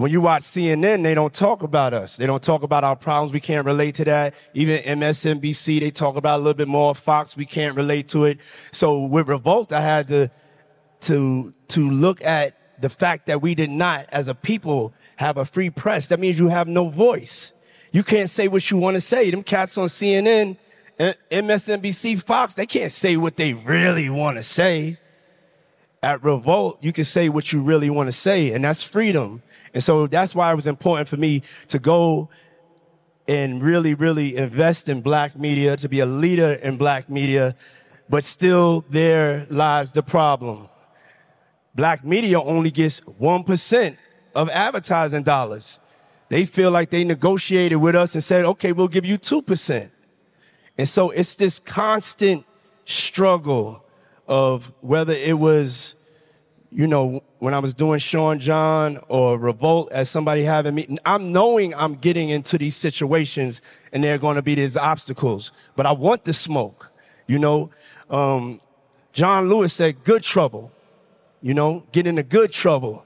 when 0.00 0.10
you 0.10 0.22
watch 0.22 0.44
CNN, 0.44 1.02
they 1.02 1.12
don't 1.12 1.34
talk 1.34 1.62
about 1.62 1.92
us. 1.92 2.16
They 2.16 2.24
don't 2.24 2.42
talk 2.42 2.62
about 2.62 2.84
our 2.84 2.96
problems. 2.96 3.34
We 3.34 3.40
can't 3.40 3.66
relate 3.66 3.96
to 3.96 4.04
that. 4.06 4.32
Even 4.54 4.78
MSNBC, 4.82 5.78
they 5.78 5.90
talk 5.90 6.16
about 6.16 6.36
a 6.36 6.38
little 6.38 6.54
bit 6.54 6.68
more. 6.68 6.94
Fox, 6.94 7.36
we 7.36 7.44
can't 7.44 7.76
relate 7.76 8.08
to 8.08 8.24
it. 8.24 8.40
So 8.72 9.04
with 9.04 9.28
Revolt, 9.28 9.74
I 9.74 9.82
had 9.82 10.08
to, 10.08 10.30
to, 11.00 11.52
to 11.68 11.90
look 11.90 12.24
at 12.24 12.80
the 12.80 12.88
fact 12.88 13.26
that 13.26 13.42
we 13.42 13.54
did 13.54 13.68
not, 13.68 14.06
as 14.10 14.26
a 14.26 14.34
people, 14.34 14.94
have 15.16 15.36
a 15.36 15.44
free 15.44 15.68
press. 15.68 16.08
That 16.08 16.18
means 16.18 16.38
you 16.38 16.48
have 16.48 16.66
no 16.66 16.88
voice. 16.88 17.52
You 17.92 18.02
can't 18.02 18.30
say 18.30 18.48
what 18.48 18.70
you 18.70 18.78
want 18.78 18.94
to 18.94 19.02
say. 19.02 19.30
Them 19.30 19.42
cats 19.42 19.76
on 19.76 19.88
CNN, 19.88 20.56
MSNBC, 20.98 22.22
Fox, 22.22 22.54
they 22.54 22.64
can't 22.64 22.90
say 22.90 23.18
what 23.18 23.36
they 23.36 23.52
really 23.52 24.08
want 24.08 24.38
to 24.38 24.42
say. 24.42 24.96
At 26.02 26.24
Revolt, 26.24 26.78
you 26.80 26.94
can 26.94 27.04
say 27.04 27.28
what 27.28 27.52
you 27.52 27.60
really 27.60 27.90
want 27.90 28.06
to 28.06 28.12
say, 28.12 28.52
and 28.54 28.64
that's 28.64 28.82
freedom. 28.82 29.42
And 29.72 29.82
so 29.82 30.06
that's 30.06 30.34
why 30.34 30.52
it 30.52 30.54
was 30.54 30.66
important 30.66 31.08
for 31.08 31.16
me 31.16 31.42
to 31.68 31.78
go 31.78 32.28
and 33.28 33.62
really, 33.62 33.94
really 33.94 34.36
invest 34.36 34.88
in 34.88 35.02
black 35.02 35.38
media, 35.38 35.76
to 35.76 35.88
be 35.88 36.00
a 36.00 36.06
leader 36.06 36.54
in 36.54 36.76
black 36.76 37.08
media, 37.08 37.54
but 38.08 38.24
still 38.24 38.84
there 38.90 39.46
lies 39.50 39.92
the 39.92 40.02
problem. 40.02 40.68
Black 41.74 42.04
media 42.04 42.40
only 42.40 42.72
gets 42.72 43.00
1% 43.02 43.96
of 44.34 44.48
advertising 44.50 45.22
dollars. 45.22 45.78
They 46.28 46.44
feel 46.44 46.72
like 46.72 46.90
they 46.90 47.04
negotiated 47.04 47.78
with 47.78 47.94
us 47.94 48.14
and 48.14 48.24
said, 48.24 48.44
okay, 48.44 48.72
we'll 48.72 48.88
give 48.88 49.06
you 49.06 49.18
2%. 49.18 49.90
And 50.78 50.88
so 50.88 51.10
it's 51.10 51.34
this 51.36 51.60
constant 51.60 52.44
struggle 52.84 53.84
of 54.26 54.72
whether 54.80 55.12
it 55.12 55.38
was, 55.38 55.94
you 56.72 56.86
know, 56.86 57.22
when 57.38 57.52
I 57.52 57.58
was 57.58 57.74
doing 57.74 57.98
Sean 57.98 58.38
John 58.38 59.00
or 59.08 59.38
Revolt 59.38 59.90
as 59.90 60.08
somebody 60.08 60.44
having 60.44 60.74
me, 60.74 60.98
I'm 61.04 61.32
knowing 61.32 61.74
I'm 61.74 61.96
getting 61.96 62.28
into 62.28 62.58
these 62.58 62.76
situations 62.76 63.60
and 63.92 64.04
there 64.04 64.14
are 64.14 64.18
going 64.18 64.36
to 64.36 64.42
be 64.42 64.54
these 64.54 64.76
obstacles, 64.76 65.50
but 65.74 65.84
I 65.84 65.92
want 65.92 66.24
the 66.24 66.32
smoke. 66.32 66.90
You 67.26 67.38
know, 67.38 67.70
um, 68.08 68.60
John 69.12 69.48
Lewis 69.48 69.72
said, 69.72 70.04
good 70.04 70.22
trouble, 70.22 70.70
you 71.42 71.54
know, 71.54 71.84
get 71.92 72.06
into 72.06 72.22
good 72.22 72.52
trouble. 72.52 73.04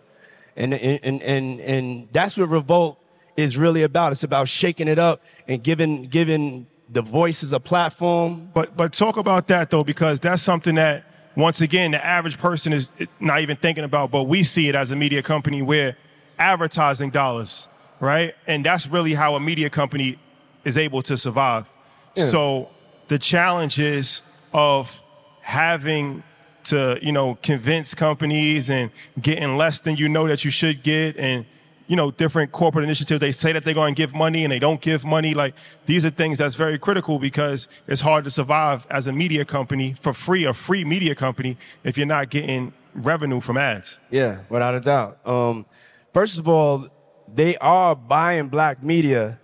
And, 0.56 0.74
and, 0.74 1.22
and, 1.22 1.60
and 1.60 2.08
that's 2.12 2.36
what 2.36 2.48
Revolt 2.48 3.02
is 3.36 3.56
really 3.56 3.82
about. 3.82 4.12
It's 4.12 4.24
about 4.24 4.48
shaking 4.48 4.88
it 4.88 4.98
up 4.98 5.22
and 5.48 5.62
giving, 5.62 6.04
giving 6.04 6.66
the 6.90 7.02
voices 7.02 7.52
a 7.52 7.60
platform. 7.60 8.50
But, 8.52 8.76
but 8.76 8.92
talk 8.92 9.16
about 9.16 9.48
that 9.48 9.70
though, 9.70 9.84
because 9.84 10.20
that's 10.20 10.42
something 10.42 10.74
that 10.74 11.04
once 11.36 11.60
again, 11.60 11.90
the 11.90 12.04
average 12.04 12.38
person 12.38 12.72
is 12.72 12.92
not 13.20 13.40
even 13.40 13.56
thinking 13.56 13.84
about, 13.84 14.10
but 14.10 14.24
we 14.24 14.42
see 14.44 14.68
it 14.68 14.74
as 14.74 14.90
a 14.90 14.96
media 14.96 15.22
company 15.22 15.62
where 15.62 15.96
advertising 16.38 17.10
dollars, 17.10 17.68
right? 18.00 18.34
And 18.46 18.64
that's 18.64 18.86
really 18.86 19.14
how 19.14 19.34
a 19.34 19.40
media 19.40 19.70
company 19.70 20.18
is 20.64 20.78
able 20.78 21.02
to 21.02 21.16
survive. 21.16 21.70
Yeah. 22.14 22.30
So 22.30 22.70
the 23.08 23.18
challenges 23.18 24.22
of 24.52 25.00
having 25.40 26.22
to, 26.64 26.98
you 27.02 27.12
know, 27.12 27.36
convince 27.42 27.94
companies 27.94 28.70
and 28.70 28.90
getting 29.20 29.56
less 29.56 29.80
than 29.80 29.96
you 29.96 30.08
know 30.08 30.26
that 30.28 30.44
you 30.44 30.50
should 30.50 30.82
get 30.82 31.16
and 31.16 31.44
you 31.86 31.96
know, 31.96 32.10
different 32.10 32.52
corporate 32.52 32.84
initiatives. 32.84 33.20
They 33.20 33.32
say 33.32 33.52
that 33.52 33.64
they're 33.64 33.74
going 33.74 33.94
to 33.94 33.98
give 34.00 34.14
money 34.14 34.44
and 34.44 34.52
they 34.52 34.58
don't 34.58 34.80
give 34.80 35.04
money. 35.04 35.34
Like 35.34 35.54
these 35.86 36.04
are 36.04 36.10
things 36.10 36.38
that's 36.38 36.54
very 36.54 36.78
critical 36.78 37.18
because 37.18 37.68
it's 37.86 38.00
hard 38.00 38.24
to 38.24 38.30
survive 38.30 38.86
as 38.90 39.06
a 39.06 39.12
media 39.12 39.44
company 39.44 39.94
for 40.00 40.12
free, 40.14 40.44
a 40.44 40.54
free 40.54 40.84
media 40.84 41.14
company, 41.14 41.56
if 41.82 41.96
you're 41.98 42.06
not 42.06 42.30
getting 42.30 42.72
revenue 42.94 43.40
from 43.40 43.56
ads. 43.56 43.98
Yeah, 44.10 44.38
without 44.48 44.74
a 44.74 44.80
doubt. 44.80 45.26
Um, 45.26 45.66
first 46.12 46.38
of 46.38 46.48
all, 46.48 46.88
they 47.32 47.56
are 47.58 47.94
buying 47.94 48.48
black 48.48 48.82
media 48.82 49.40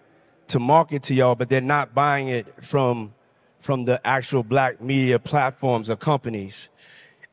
to 0.49 0.59
market 0.59 1.03
to 1.05 1.15
y'all, 1.15 1.35
but 1.35 1.49
they're 1.49 1.61
not 1.61 1.95
buying 1.95 2.29
it 2.29 2.47
from 2.65 3.15
from 3.61 3.85
the 3.85 4.05
actual 4.07 4.43
black 4.43 4.81
media 4.81 5.19
platforms 5.19 5.91
or 5.91 5.97
companies. 5.97 6.71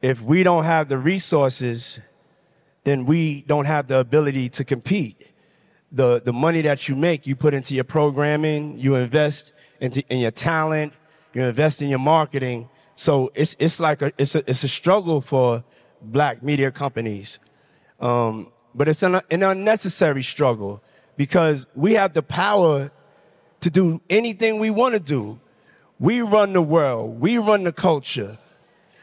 If 0.01 0.21
we 0.21 0.43
don't 0.43 0.65
have 0.65 0.89
the 0.89 0.97
resources 0.97 2.01
then 2.87 3.05
we 3.05 3.41
don't 3.41 3.65
have 3.65 3.87
the 3.87 3.99
ability 3.99 4.47
to 4.47 4.63
compete. 4.63 5.29
The, 5.91 6.21
the 6.21 6.31
money 6.31 6.61
that 6.61 6.87
you 6.87 6.95
make, 6.95 7.27
you 7.27 7.35
put 7.35 7.53
into 7.53 7.75
your 7.75 7.83
programming, 7.83 8.79
you 8.79 8.95
invest 8.95 9.51
into, 9.81 10.03
in 10.09 10.19
your 10.19 10.31
talent, 10.31 10.93
you 11.33 11.43
invest 11.43 11.81
in 11.81 11.89
your 11.89 11.99
marketing. 11.99 12.69
So 12.95 13.29
it's, 13.35 13.57
it's 13.59 13.81
like 13.81 14.01
a, 14.01 14.13
it's 14.17 14.35
a, 14.35 14.49
it's 14.49 14.63
a 14.63 14.69
struggle 14.69 15.19
for 15.19 15.65
black 16.01 16.41
media 16.41 16.71
companies. 16.71 17.39
Um, 17.99 18.53
but 18.73 18.87
it's 18.87 19.03
an, 19.03 19.19
an 19.29 19.43
unnecessary 19.43 20.23
struggle 20.23 20.81
because 21.17 21.67
we 21.75 21.95
have 21.95 22.13
the 22.13 22.23
power 22.23 22.89
to 23.59 23.69
do 23.69 24.01
anything 24.09 24.59
we 24.59 24.69
want 24.69 24.93
to 24.93 24.99
do. 25.01 25.41
We 25.99 26.21
run 26.21 26.53
the 26.53 26.61
world. 26.61 27.19
We 27.19 27.37
run 27.37 27.63
the 27.63 27.73
culture. 27.73 28.37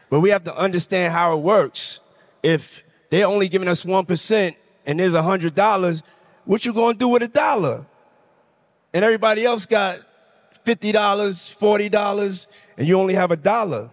But 0.09 0.21
we 0.21 0.31
have 0.31 0.43
to 0.45 0.57
understand 0.57 1.13
how 1.13 1.37
it 1.37 1.41
works. 1.41 1.99
If 2.41 2.83
they're 3.09 3.27
only 3.27 3.47
giving 3.47 3.67
us 3.67 3.85
1% 3.85 4.55
and 4.85 4.99
there's 4.99 5.13
$100. 5.13 6.03
What 6.45 6.65
you 6.65 6.73
going 6.73 6.95
to 6.95 6.99
do 6.99 7.07
with 7.07 7.23
a 7.23 7.27
dollar? 7.27 7.85
And 8.93 9.03
everybody 9.03 9.45
else 9.45 9.65
got 9.65 9.99
$50, 10.65 10.93
$40, 10.93 12.47
and 12.77 12.87
you 12.87 12.99
only 12.99 13.13
have 13.13 13.31
a 13.31 13.35
dollar. 13.35 13.89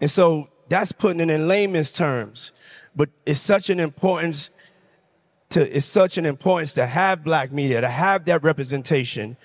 And 0.00 0.10
so 0.10 0.48
that's 0.68 0.92
putting 0.92 1.20
it 1.20 1.30
in 1.30 1.48
layman's 1.48 1.92
terms. 1.92 2.52
But 2.94 3.10
it's 3.26 3.40
such 3.40 3.70
an 3.70 3.80
importance 3.80 4.50
to, 5.50 5.76
it's 5.76 5.86
such 5.86 6.18
an 6.18 6.26
importance 6.26 6.74
to 6.74 6.86
have 6.86 7.24
black 7.24 7.52
media, 7.52 7.80
to 7.80 7.88
have 7.88 8.24
that 8.26 8.42
representation. 8.42 9.36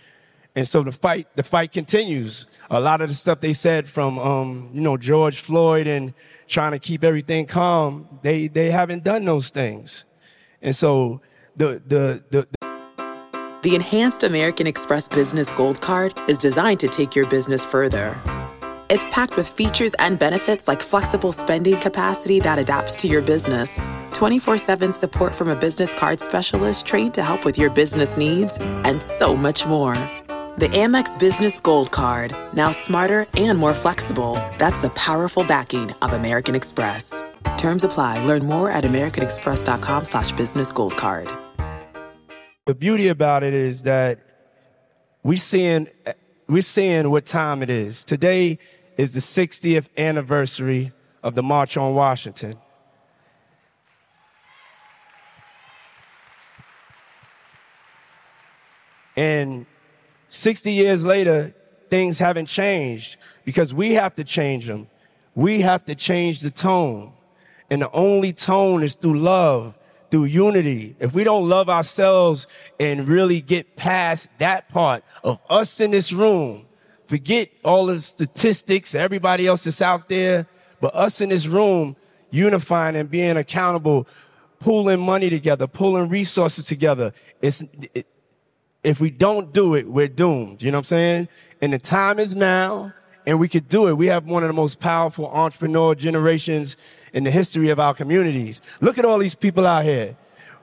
And 0.56 0.68
so 0.68 0.84
the 0.84 0.92
fight, 0.92 1.28
the 1.36 1.44
fight 1.44 1.72
continues. 1.72 2.46
A 2.70 2.80
lot 2.80 3.02
of 3.02 3.10
the 3.10 3.16
stuff 3.16 3.40
they 3.40 3.54
said 3.54 3.88
from, 3.88 4.20
um, 4.20 4.70
you 4.74 4.82
know, 4.82 4.98
George 4.98 5.40
Floyd 5.40 5.88
and 5.88 6.14
trying 6.48 6.74
to 6.74 6.80
keep 6.80 7.04
everything 7.04 7.48
calm, 7.48 8.20
they, 8.22 8.48
they 8.48 8.70
haven't 8.70 9.04
done 9.04 9.26
those 9.26 9.50
things. 9.50 10.06
And 10.62 10.76
so 10.76 11.22
the, 11.56 11.82
the, 11.86 12.24
the, 12.30 12.48
the, 12.52 13.60
the 13.64 13.76
Enhanced 13.76 14.24
American 14.24 14.68
Express 14.68 15.08
Business 15.08 15.52
Gold 15.54 15.82
Card 15.82 16.14
is 16.28 16.38
designed 16.38 16.80
to 16.82 16.88
take 16.88 17.16
your 17.16 17.26
business 17.28 17.66
further. 17.66 18.20
It's 18.90 19.08
packed 19.08 19.38
with 19.38 19.48
features 19.48 19.94
and 19.98 20.20
benefits 20.20 20.68
like 20.68 20.82
flexible 20.82 21.32
spending 21.32 21.80
capacity 21.80 22.40
that 22.42 22.60
adapts 22.60 22.96
to 22.98 23.08
your 23.08 23.22
business, 23.22 23.80
24 24.12 24.58
7 24.58 24.94
support 24.94 25.34
from 25.34 25.50
a 25.50 25.56
business 25.56 25.94
card 25.94 26.20
specialist 26.20 26.86
trained 26.86 27.14
to 27.16 27.24
help 27.24 27.46
with 27.46 27.58
your 27.58 27.70
business 27.70 28.18
needs, 28.18 28.56
and 28.60 29.02
so 29.02 29.36
much 29.36 29.66
more. 29.66 29.96
The 30.56 30.68
Amex 30.68 31.18
Business 31.18 31.60
Gold 31.60 31.90
Card. 31.90 32.32
Now 32.54 32.72
smarter 32.72 33.26
and 33.36 33.58
more 33.58 33.74
flexible. 33.74 34.36
That's 34.60 34.80
the 34.84 34.92
powerful 34.92 35.44
backing 35.44 35.90
of 36.04 36.14
American 36.14 36.54
Express. 36.54 37.24
Terms 37.58 37.84
apply. 37.84 38.24
Learn 38.24 38.46
more 38.46 38.70
at 38.70 38.84
americanexpress.com 38.84 40.06
slash 40.06 40.32
business 40.34 40.72
gold 40.72 40.96
card. 40.96 41.28
The 42.68 42.76
beauty 42.76 43.08
about 43.08 43.42
it 43.42 43.56
is 43.56 43.82
that 43.84 44.20
we 45.24 45.38
seeing 45.38 45.88
we're 46.48 46.62
seeing 46.62 47.10
what 47.10 47.26
time 47.26 47.64
it 47.64 47.72
is. 47.72 48.06
Today 48.06 48.60
is 48.96 49.16
the 49.16 49.22
60th 49.22 49.90
anniversary 49.98 50.92
of 51.24 51.34
the 51.34 51.42
March 51.42 51.78
on 51.78 51.96
Washington. 51.96 52.60
And 59.16 59.66
60 60.34 60.72
years 60.72 61.06
later, 61.06 61.54
things 61.92 62.18
haven't 62.18 62.48
changed 62.48 63.18
because 63.46 63.72
we 63.72 63.94
have 63.94 64.16
to 64.16 64.24
change 64.24 64.66
them. 64.66 64.88
We 65.36 65.62
have 65.62 65.86
to 65.86 65.94
change 65.94 66.40
the 66.40 66.50
tone. 66.50 67.14
And 67.70 67.84
the 67.84 67.92
only 67.92 68.34
tone 68.34 68.82
is 68.82 68.96
through 68.96 69.20
love, 69.20 69.78
through 70.10 70.26
unity. 70.26 70.96
If 71.00 71.14
we 71.14 71.24
don't 71.24 71.48
love 71.48 71.70
ourselves 71.70 72.48
and 72.80 73.08
really 73.08 73.42
get 73.42 73.76
past 73.76 74.28
that 74.40 74.70
part 74.70 75.04
of 75.24 75.40
us 75.52 75.80
in 75.80 75.92
this 75.92 76.12
room, 76.12 76.66
forget 77.06 77.50
all 77.64 77.86
the 77.86 78.02
statistics, 78.02 78.96
everybody 78.96 79.46
else 79.46 79.66
that's 79.66 79.84
out 79.84 80.10
there, 80.10 80.48
but 80.82 80.96
us 80.96 81.22
in 81.22 81.30
this 81.30 81.46
room, 81.46 81.96
unifying 82.32 82.96
and 82.96 83.10
being 83.10 83.38
accountable, 83.38 84.08
pulling 84.60 85.00
money 85.00 85.30
together, 85.30 85.68
pulling 85.68 86.10
resources 86.10 86.66
together. 86.66 87.14
It's, 87.40 87.64
it, 87.94 88.08
if 88.84 89.00
we 89.00 89.10
don't 89.10 89.54
do 89.54 89.76
it, 89.76 89.88
we're 89.88 90.08
doomed. 90.08 90.62
You 90.62 90.72
know 90.72 90.78
what 90.78 90.86
I'm 90.86 90.86
saying? 90.86 91.28
And 91.62 91.74
the 91.74 91.80
time 91.80 92.20
is 92.20 92.36
now, 92.36 92.94
and 93.26 93.40
we 93.40 93.48
could 93.48 93.70
do 93.70 93.88
it. 93.88 93.94
We 93.94 94.08
have 94.08 94.26
one 94.26 94.44
of 94.44 94.50
the 94.50 94.54
most 94.54 94.80
powerful 94.80 95.28
entrepreneur 95.28 95.96
generations 95.96 96.76
in 97.14 97.24
the 97.24 97.32
history 97.32 97.70
of 97.70 97.80
our 97.80 97.94
communities. 97.94 98.62
Look 98.82 98.98
at 98.98 99.06
all 99.06 99.18
these 99.18 99.36
people 99.36 99.66
out 99.66 99.86
here. 99.86 100.18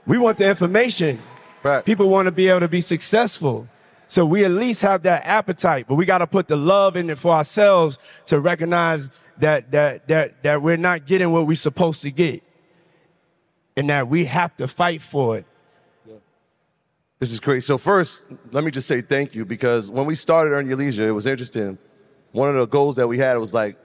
We 0.06 0.18
want 0.18 0.38
the 0.38 0.48
information. 0.48 1.22
Right. 1.62 1.84
People 1.84 2.08
want 2.08 2.26
to 2.26 2.32
be 2.32 2.48
able 2.48 2.60
to 2.60 2.68
be 2.68 2.80
successful. 2.80 3.68
So 4.08 4.26
we 4.26 4.44
at 4.44 4.50
least 4.50 4.82
have 4.82 5.02
that 5.04 5.24
appetite, 5.24 5.86
but 5.88 5.94
we 5.94 6.04
got 6.04 6.18
to 6.18 6.26
put 6.26 6.48
the 6.48 6.56
love 6.56 6.96
in 6.96 7.08
it 7.10 7.18
for 7.18 7.32
ourselves 7.32 7.98
to 8.26 8.40
recognize 8.40 9.08
that, 9.38 9.70
that, 9.70 10.08
that, 10.08 10.42
that 10.42 10.62
we're 10.62 10.76
not 10.76 11.06
getting 11.06 11.30
what 11.30 11.46
we're 11.46 11.54
supposed 11.54 12.02
to 12.02 12.10
get 12.10 12.42
and 13.76 13.88
that 13.88 14.08
we 14.08 14.24
have 14.26 14.54
to 14.56 14.66
fight 14.68 15.00
for 15.00 15.38
it 15.38 15.46
this 17.20 17.32
is 17.32 17.38
crazy. 17.38 17.60
So 17.60 17.78
first, 17.78 18.24
let 18.50 18.64
me 18.64 18.72
just 18.72 18.88
say 18.88 19.00
thank 19.00 19.34
you 19.34 19.44
because 19.44 19.88
when 19.88 20.06
we 20.06 20.16
started 20.16 20.50
Earn 20.50 20.66
Your 20.66 20.76
Leisure, 20.76 21.08
it 21.08 21.12
was 21.12 21.26
interesting. 21.26 21.78
One 22.32 22.48
of 22.48 22.56
the 22.56 22.66
goals 22.66 22.96
that 22.96 23.06
we 23.06 23.18
had 23.18 23.36
was 23.38 23.54
like, 23.54 23.76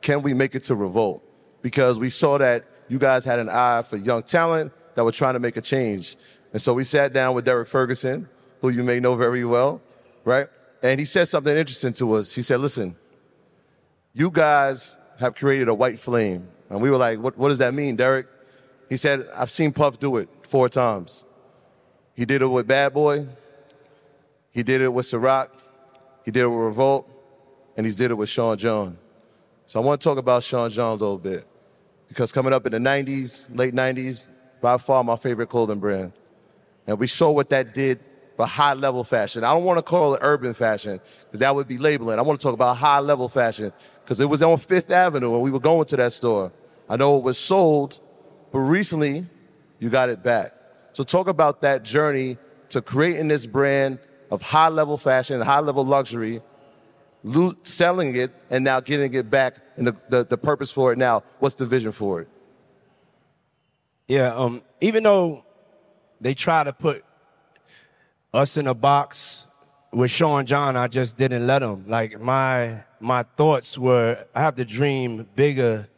can 0.00 0.22
we 0.22 0.32
make 0.32 0.54
it 0.54 0.64
to 0.64 0.74
Revolt? 0.74 1.22
Because 1.60 1.98
we 1.98 2.08
saw 2.08 2.38
that 2.38 2.64
you 2.88 2.98
guys 2.98 3.24
had 3.26 3.38
an 3.38 3.50
eye 3.50 3.82
for 3.82 3.96
young 3.96 4.22
talent, 4.22 4.72
that 4.94 5.04
were 5.04 5.12
trying 5.12 5.34
to 5.34 5.40
make 5.40 5.56
a 5.56 5.60
change. 5.60 6.16
And 6.52 6.60
so 6.60 6.72
we 6.72 6.84
sat 6.84 7.12
down 7.12 7.34
with 7.34 7.44
Derek 7.44 7.68
Ferguson, 7.68 8.28
who 8.60 8.68
you 8.68 8.82
may 8.82 9.00
know 9.00 9.16
very 9.16 9.44
well, 9.44 9.80
right? 10.24 10.48
And 10.82 11.00
he 11.00 11.06
said 11.06 11.28
something 11.28 11.56
interesting 11.56 11.92
to 11.94 12.14
us. 12.14 12.32
He 12.32 12.42
said, 12.42 12.60
listen, 12.60 12.96
you 14.12 14.30
guys 14.30 14.98
have 15.18 15.34
created 15.34 15.68
a 15.68 15.74
white 15.74 15.98
flame. 15.98 16.48
And 16.70 16.80
we 16.80 16.90
were 16.90 16.96
like, 16.96 17.18
what, 17.18 17.36
what 17.36 17.48
does 17.48 17.58
that 17.58 17.74
mean, 17.74 17.96
Derek? 17.96 18.26
He 18.88 18.96
said, 18.96 19.26
I've 19.34 19.50
seen 19.50 19.72
Puff 19.72 19.98
do 19.98 20.16
it 20.16 20.28
four 20.42 20.68
times. 20.68 21.24
He 22.14 22.24
did 22.24 22.42
it 22.42 22.46
with 22.46 22.66
Bad 22.66 22.94
Boy. 22.94 23.26
He 24.50 24.62
did 24.62 24.80
it 24.80 24.92
with 24.92 25.06
Ciroc. 25.06 25.48
He 26.24 26.30
did 26.30 26.42
it 26.42 26.48
with 26.48 26.58
Revolt. 26.58 27.10
And 27.76 27.84
he's 27.84 27.96
did 27.96 28.10
it 28.10 28.14
with 28.14 28.28
Sean 28.28 28.56
John. 28.56 28.98
So 29.66 29.80
I 29.80 29.84
want 29.84 30.00
to 30.00 30.04
talk 30.04 30.18
about 30.18 30.42
Sean 30.44 30.70
John 30.70 30.90
a 30.90 30.92
little 30.92 31.18
bit. 31.18 31.46
Because 32.08 32.30
coming 32.30 32.52
up 32.52 32.64
in 32.66 32.72
the 32.72 32.78
90s, 32.78 33.48
late 33.56 33.74
90s, 33.74 34.28
by 34.60 34.78
far 34.78 35.02
my 35.02 35.16
favorite 35.16 35.48
clothing 35.48 35.80
brand. 35.80 36.12
And 36.86 36.98
we 36.98 37.06
saw 37.06 37.30
what 37.30 37.50
that 37.50 37.74
did 37.74 37.98
for 38.36 38.46
high 38.46 38.74
level 38.74 39.04
fashion. 39.04 39.44
I 39.44 39.52
don't 39.52 39.64
want 39.64 39.78
to 39.78 39.82
call 39.82 40.14
it 40.14 40.20
urban 40.22 40.54
fashion 40.54 41.00
because 41.26 41.40
that 41.40 41.54
would 41.54 41.68
be 41.68 41.78
labeling. 41.78 42.18
I 42.18 42.22
want 42.22 42.40
to 42.40 42.44
talk 42.44 42.54
about 42.54 42.76
high 42.76 43.00
level 43.00 43.28
fashion 43.28 43.72
because 44.02 44.20
it 44.20 44.26
was 44.26 44.42
on 44.42 44.58
Fifth 44.58 44.90
Avenue 44.90 45.34
and 45.34 45.42
we 45.42 45.50
were 45.50 45.60
going 45.60 45.86
to 45.86 45.96
that 45.96 46.12
store. 46.12 46.52
I 46.88 46.96
know 46.96 47.16
it 47.16 47.24
was 47.24 47.38
sold, 47.38 48.00
but 48.52 48.60
recently 48.60 49.26
you 49.78 49.90
got 49.90 50.08
it 50.08 50.22
back. 50.22 50.52
So 50.94 51.02
talk 51.02 51.28
about 51.28 51.60
that 51.62 51.82
journey 51.82 52.38
to 52.70 52.80
creating 52.80 53.28
this 53.28 53.46
brand 53.46 53.98
of 54.30 54.40
high 54.42 54.68
level 54.68 54.96
fashion, 54.96 55.40
high 55.40 55.60
level 55.60 55.84
luxury, 55.84 56.40
lo- 57.24 57.54
selling 57.64 58.14
it, 58.14 58.32
and 58.48 58.64
now 58.64 58.80
getting 58.80 59.12
it 59.12 59.28
back 59.28 59.56
and 59.76 59.88
the, 59.88 59.96
the, 60.08 60.24
the 60.24 60.38
purpose 60.38 60.70
for 60.70 60.92
it 60.92 60.98
now. 60.98 61.24
What's 61.40 61.56
the 61.56 61.66
vision 61.66 61.90
for 61.90 62.22
it? 62.22 62.28
Yeah, 64.06 64.34
um, 64.34 64.62
even 64.80 65.02
though 65.02 65.44
they 66.20 66.32
try 66.34 66.62
to 66.62 66.72
put 66.72 67.04
us 68.32 68.56
in 68.56 68.68
a 68.68 68.74
box 68.74 69.48
with 69.92 70.12
Sean 70.12 70.46
John, 70.46 70.76
I 70.76 70.86
just 70.86 71.16
didn't 71.16 71.46
let 71.46 71.58
them. 71.58 71.84
Like 71.88 72.20
my 72.20 72.84
my 73.00 73.24
thoughts 73.36 73.76
were, 73.76 74.26
I 74.34 74.40
have 74.42 74.54
to 74.56 74.64
dream 74.64 75.26
bigger 75.34 75.88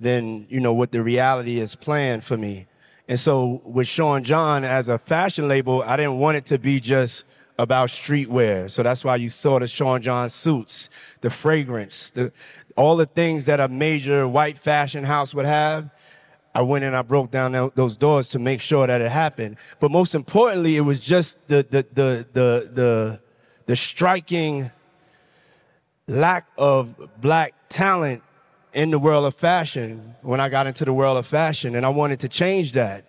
than 0.00 0.46
you 0.48 0.58
know 0.58 0.72
what 0.72 0.90
the 0.90 1.02
reality 1.02 1.60
is 1.60 1.76
planned 1.76 2.24
for 2.24 2.36
me. 2.36 2.66
And 3.10 3.18
so 3.18 3.60
with 3.64 3.88
Sean 3.88 4.22
John 4.22 4.62
as 4.62 4.88
a 4.88 4.96
fashion 4.96 5.48
label, 5.48 5.82
I 5.82 5.96
didn't 5.96 6.18
want 6.18 6.36
it 6.36 6.46
to 6.46 6.58
be 6.58 6.78
just 6.78 7.24
about 7.58 7.88
streetwear. 7.88 8.70
So 8.70 8.84
that's 8.84 9.04
why 9.04 9.16
you 9.16 9.28
saw 9.28 9.58
the 9.58 9.66
Sean 9.66 10.00
John 10.00 10.28
suits, 10.28 10.88
the 11.20 11.28
fragrance, 11.28 12.10
the 12.10 12.32
all 12.76 12.96
the 12.96 13.06
things 13.06 13.46
that 13.46 13.58
a 13.58 13.66
major 13.66 14.28
white 14.28 14.56
fashion 14.56 15.02
house 15.02 15.34
would 15.34 15.44
have. 15.44 15.90
I 16.54 16.62
went 16.62 16.84
and 16.84 16.94
I 16.94 17.02
broke 17.02 17.32
down 17.32 17.72
those 17.74 17.96
doors 17.96 18.28
to 18.30 18.38
make 18.38 18.60
sure 18.60 18.86
that 18.86 19.00
it 19.00 19.10
happened. 19.10 19.56
But 19.80 19.90
most 19.90 20.14
importantly, 20.14 20.76
it 20.76 20.82
was 20.82 21.00
just 21.00 21.36
the 21.48 21.66
the 21.68 21.84
the 21.92 22.26
the 22.32 22.70
the, 22.72 23.20
the 23.66 23.74
striking 23.74 24.70
lack 26.06 26.46
of 26.56 26.94
black 27.20 27.54
talent 27.68 28.22
in 28.72 28.90
the 28.90 28.98
world 28.98 29.24
of 29.26 29.34
fashion 29.34 30.14
when 30.22 30.40
I 30.40 30.48
got 30.48 30.66
into 30.66 30.84
the 30.84 30.92
world 30.92 31.18
of 31.18 31.26
fashion, 31.26 31.74
and 31.74 31.84
I 31.84 31.88
wanted 31.88 32.20
to 32.20 32.28
change 32.28 32.72
that. 32.72 33.04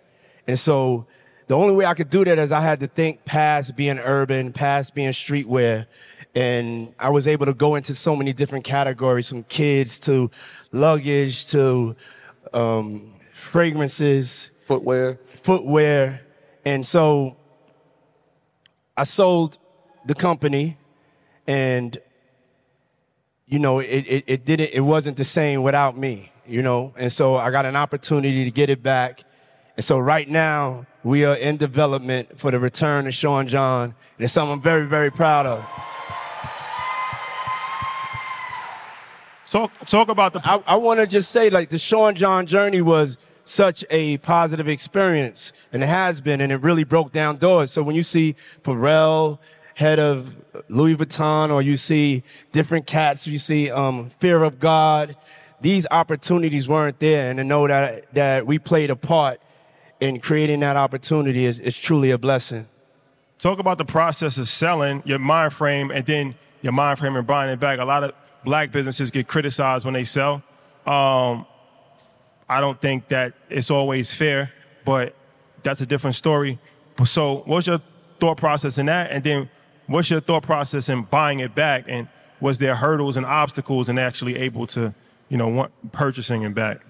And 0.46 0.58
so 0.58 1.06
the 1.46 1.56
only 1.56 1.74
way 1.74 1.86
I 1.86 1.94
could 1.94 2.10
do 2.10 2.24
that 2.24 2.38
is 2.38 2.52
I 2.52 2.60
had 2.60 2.80
to 2.80 2.86
think 2.86 3.24
past 3.24 3.76
being 3.76 3.98
urban, 3.98 4.52
past 4.52 4.94
being 4.94 5.10
streetwear. 5.12 5.86
And 6.34 6.94
I 6.98 7.10
was 7.10 7.28
able 7.28 7.46
to 7.46 7.54
go 7.54 7.74
into 7.74 7.94
so 7.94 8.16
many 8.16 8.32
different 8.32 8.64
categories 8.64 9.28
from 9.28 9.44
kids 9.44 10.00
to 10.00 10.30
luggage 10.72 11.46
to 11.50 11.94
um, 12.54 13.12
fragrances, 13.34 14.50
Footwear. 14.64 15.18
footwear. 15.42 16.22
And 16.64 16.86
so 16.86 17.36
I 18.96 19.04
sold 19.04 19.58
the 20.06 20.14
company 20.14 20.78
and 21.46 21.98
you 23.52 23.58
know, 23.58 23.80
it, 23.80 24.06
it, 24.08 24.24
it 24.26 24.44
didn't, 24.46 24.70
it 24.72 24.80
wasn't 24.80 25.18
the 25.18 25.26
same 25.26 25.62
without 25.62 25.94
me, 25.94 26.32
you 26.46 26.62
know? 26.62 26.94
And 26.96 27.12
so 27.12 27.36
I 27.36 27.50
got 27.50 27.66
an 27.66 27.76
opportunity 27.76 28.44
to 28.44 28.50
get 28.50 28.70
it 28.70 28.82
back. 28.82 29.24
And 29.76 29.84
so 29.84 29.98
right 29.98 30.26
now 30.26 30.86
we 31.04 31.26
are 31.26 31.36
in 31.36 31.58
development 31.58 32.38
for 32.38 32.50
the 32.50 32.58
return 32.58 33.06
of 33.06 33.12
Sean 33.12 33.46
John. 33.46 33.94
And 34.16 34.24
it's 34.24 34.32
something 34.32 34.54
I'm 34.54 34.62
very, 34.62 34.86
very 34.86 35.10
proud 35.10 35.44
of. 35.44 35.62
Talk, 39.46 39.70
talk 39.84 40.08
about 40.08 40.32
the. 40.32 40.40
I, 40.42 40.62
I 40.66 40.76
want 40.76 41.00
to 41.00 41.06
just 41.06 41.30
say, 41.30 41.50
like, 41.50 41.68
the 41.68 41.78
Sean 41.78 42.14
John 42.14 42.46
journey 42.46 42.80
was 42.80 43.18
such 43.44 43.84
a 43.90 44.16
positive 44.18 44.66
experience, 44.66 45.52
and 45.74 45.82
it 45.82 45.88
has 45.88 46.22
been, 46.22 46.40
and 46.40 46.50
it 46.50 46.62
really 46.62 46.84
broke 46.84 47.12
down 47.12 47.36
doors. 47.36 47.70
So 47.70 47.82
when 47.82 47.94
you 47.94 48.02
see 48.02 48.34
Pharrell, 48.62 49.40
head 49.74 49.98
of 49.98 50.36
Louis 50.68 50.96
Vuitton, 50.96 51.52
or 51.52 51.62
you 51.62 51.76
see 51.76 52.22
different 52.52 52.86
cats, 52.86 53.26
you 53.26 53.38
see 53.38 53.70
um, 53.70 54.10
Fear 54.10 54.44
of 54.44 54.58
God, 54.58 55.16
these 55.60 55.86
opportunities 55.90 56.68
weren't 56.68 56.98
there, 56.98 57.30
and 57.30 57.38
to 57.38 57.44
know 57.44 57.66
that 57.68 58.12
that 58.14 58.46
we 58.46 58.58
played 58.58 58.90
a 58.90 58.96
part 58.96 59.40
in 60.00 60.18
creating 60.18 60.58
that 60.60 60.76
opportunity 60.76 61.46
is, 61.46 61.60
is 61.60 61.78
truly 61.78 62.10
a 62.10 62.18
blessing. 62.18 62.66
talk 63.38 63.60
about 63.60 63.78
the 63.78 63.84
process 63.84 64.36
of 64.36 64.48
selling 64.48 65.00
your 65.06 65.20
mind 65.20 65.52
frame 65.52 65.92
and 65.92 66.04
then 66.06 66.34
your 66.60 66.72
mind 66.72 66.98
frame 66.98 67.14
and 67.14 67.24
buying 67.24 67.50
it 67.50 67.60
back. 67.60 67.78
A 67.78 67.84
lot 67.84 68.02
of 68.02 68.12
black 68.44 68.72
businesses 68.72 69.12
get 69.12 69.28
criticized 69.28 69.84
when 69.84 69.94
they 69.94 70.04
sell. 70.04 70.42
Um, 70.86 71.46
I 72.48 72.60
don't 72.60 72.80
think 72.80 73.08
that 73.08 73.34
it's 73.48 73.70
always 73.70 74.12
fair, 74.12 74.52
but 74.84 75.14
that's 75.62 75.80
a 75.80 75.86
different 75.86 76.16
story. 76.16 76.58
So, 77.04 77.42
what's 77.46 77.68
your 77.68 77.80
thought 78.18 78.38
process 78.38 78.78
in 78.78 78.86
that? 78.86 79.12
And 79.12 79.22
then, 79.22 79.50
what's 79.86 80.10
your 80.10 80.20
thought 80.20 80.42
process 80.42 80.88
in 80.88 81.02
buying 81.02 81.40
it 81.40 81.54
back? 81.54 81.84
And 81.88 82.08
was 82.40 82.58
there 82.58 82.74
hurdles 82.74 83.16
and 83.16 83.24
obstacles 83.26 83.88
in 83.88 83.98
actually 83.98 84.36
able 84.36 84.66
to, 84.68 84.94
you 85.28 85.36
know, 85.36 85.68
purchasing 85.92 86.42
it 86.42 86.54
back? 86.54 86.80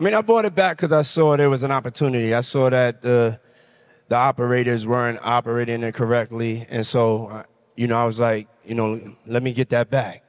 I 0.00 0.04
mean, 0.04 0.14
I 0.14 0.22
bought 0.22 0.44
it 0.44 0.54
back 0.54 0.76
because 0.76 0.90
I 0.90 1.02
saw 1.02 1.36
there 1.36 1.50
was 1.50 1.62
an 1.62 1.70
opportunity. 1.70 2.34
I 2.34 2.40
saw 2.40 2.70
that 2.70 3.02
the 3.02 3.38
the 4.08 4.16
operators 4.16 4.86
weren't 4.86 5.20
operating 5.22 5.82
it 5.82 5.94
correctly, 5.94 6.66
and 6.68 6.84
so 6.86 7.28
uh, 7.28 7.42
you 7.76 7.86
know, 7.86 7.96
I 7.96 8.04
was 8.04 8.18
like, 8.18 8.48
you 8.64 8.74
know, 8.74 9.00
let 9.26 9.42
me 9.42 9.52
get 9.52 9.68
that 9.68 9.90
back. 9.90 10.24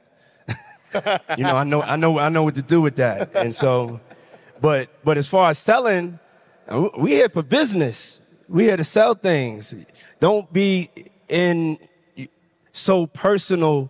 you 1.36 1.42
know, 1.42 1.56
I 1.56 1.64
know, 1.64 1.82
I 1.82 1.96
know, 1.96 2.18
I 2.18 2.28
know 2.28 2.44
what 2.44 2.54
to 2.54 2.62
do 2.62 2.80
with 2.80 2.96
that, 2.96 3.34
and 3.34 3.54
so, 3.54 4.00
but 4.60 4.90
but 5.02 5.18
as 5.18 5.28
far 5.28 5.50
as 5.50 5.58
selling, 5.58 6.20
uh, 6.68 6.88
we 6.96 7.12
here 7.12 7.28
for 7.28 7.42
business. 7.42 8.22
We 8.48 8.64
here 8.64 8.76
to 8.76 8.84
sell 8.84 9.14
things. 9.14 9.74
Don't 10.20 10.52
be 10.52 10.90
in 11.28 11.78
so 12.74 13.06
personally 13.06 13.88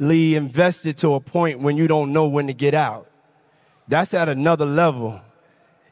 invested 0.00 0.96
to 0.98 1.12
a 1.14 1.20
point 1.20 1.60
when 1.60 1.76
you 1.76 1.86
don't 1.86 2.12
know 2.12 2.26
when 2.26 2.46
to 2.46 2.54
get 2.54 2.72
out. 2.72 3.06
That's 3.86 4.14
at 4.14 4.30
another 4.30 4.64
level. 4.64 5.20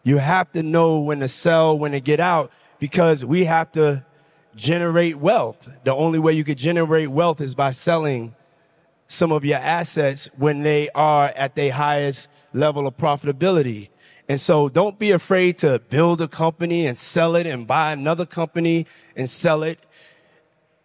You 0.03 0.17
have 0.17 0.51
to 0.53 0.63
know 0.63 1.01
when 1.01 1.21
to 1.21 1.29
sell, 1.29 1.79
when 1.79 1.93
to 1.93 2.01
get 2.01 2.19
out, 2.19 2.51
because 2.79 3.23
we 3.23 3.45
have 3.45 3.71
to 3.73 4.07
generate 4.57 5.17
wealth. 5.17 5.79
The 5.85 5.95
only 5.95 6.19
way 6.19 6.33
you 6.33 6.43
could 6.43 6.57
generate 6.57 7.09
wealth 7.09 7.43
is 7.43 7.55
by 7.55 7.73
selling 7.73 8.35
some 9.07 9.31
of 9.31 9.45
your 9.45 9.59
assets 9.59 10.31
when 10.39 10.63
they 10.63 10.89
are 10.95 11.27
at 11.37 11.55
their 11.55 11.73
highest 11.73 12.29
level 12.55 12.87
of 12.87 12.97
profitability. 12.97 13.91
And 14.27 14.41
so 14.41 14.71
don't 14.71 14.99
be 14.99 15.11
afraid 15.11 15.59
to 15.59 15.81
build 15.91 16.23
a 16.23 16.29
company 16.29 16.87
and 16.87 16.97
sell 16.97 17.37
it 17.37 17.47
and 17.47 17.67
buy 17.67 17.93
another 17.93 18.25
company 18.25 18.87
and 19.15 19.29
sell 19.29 19.63
it. 19.63 19.85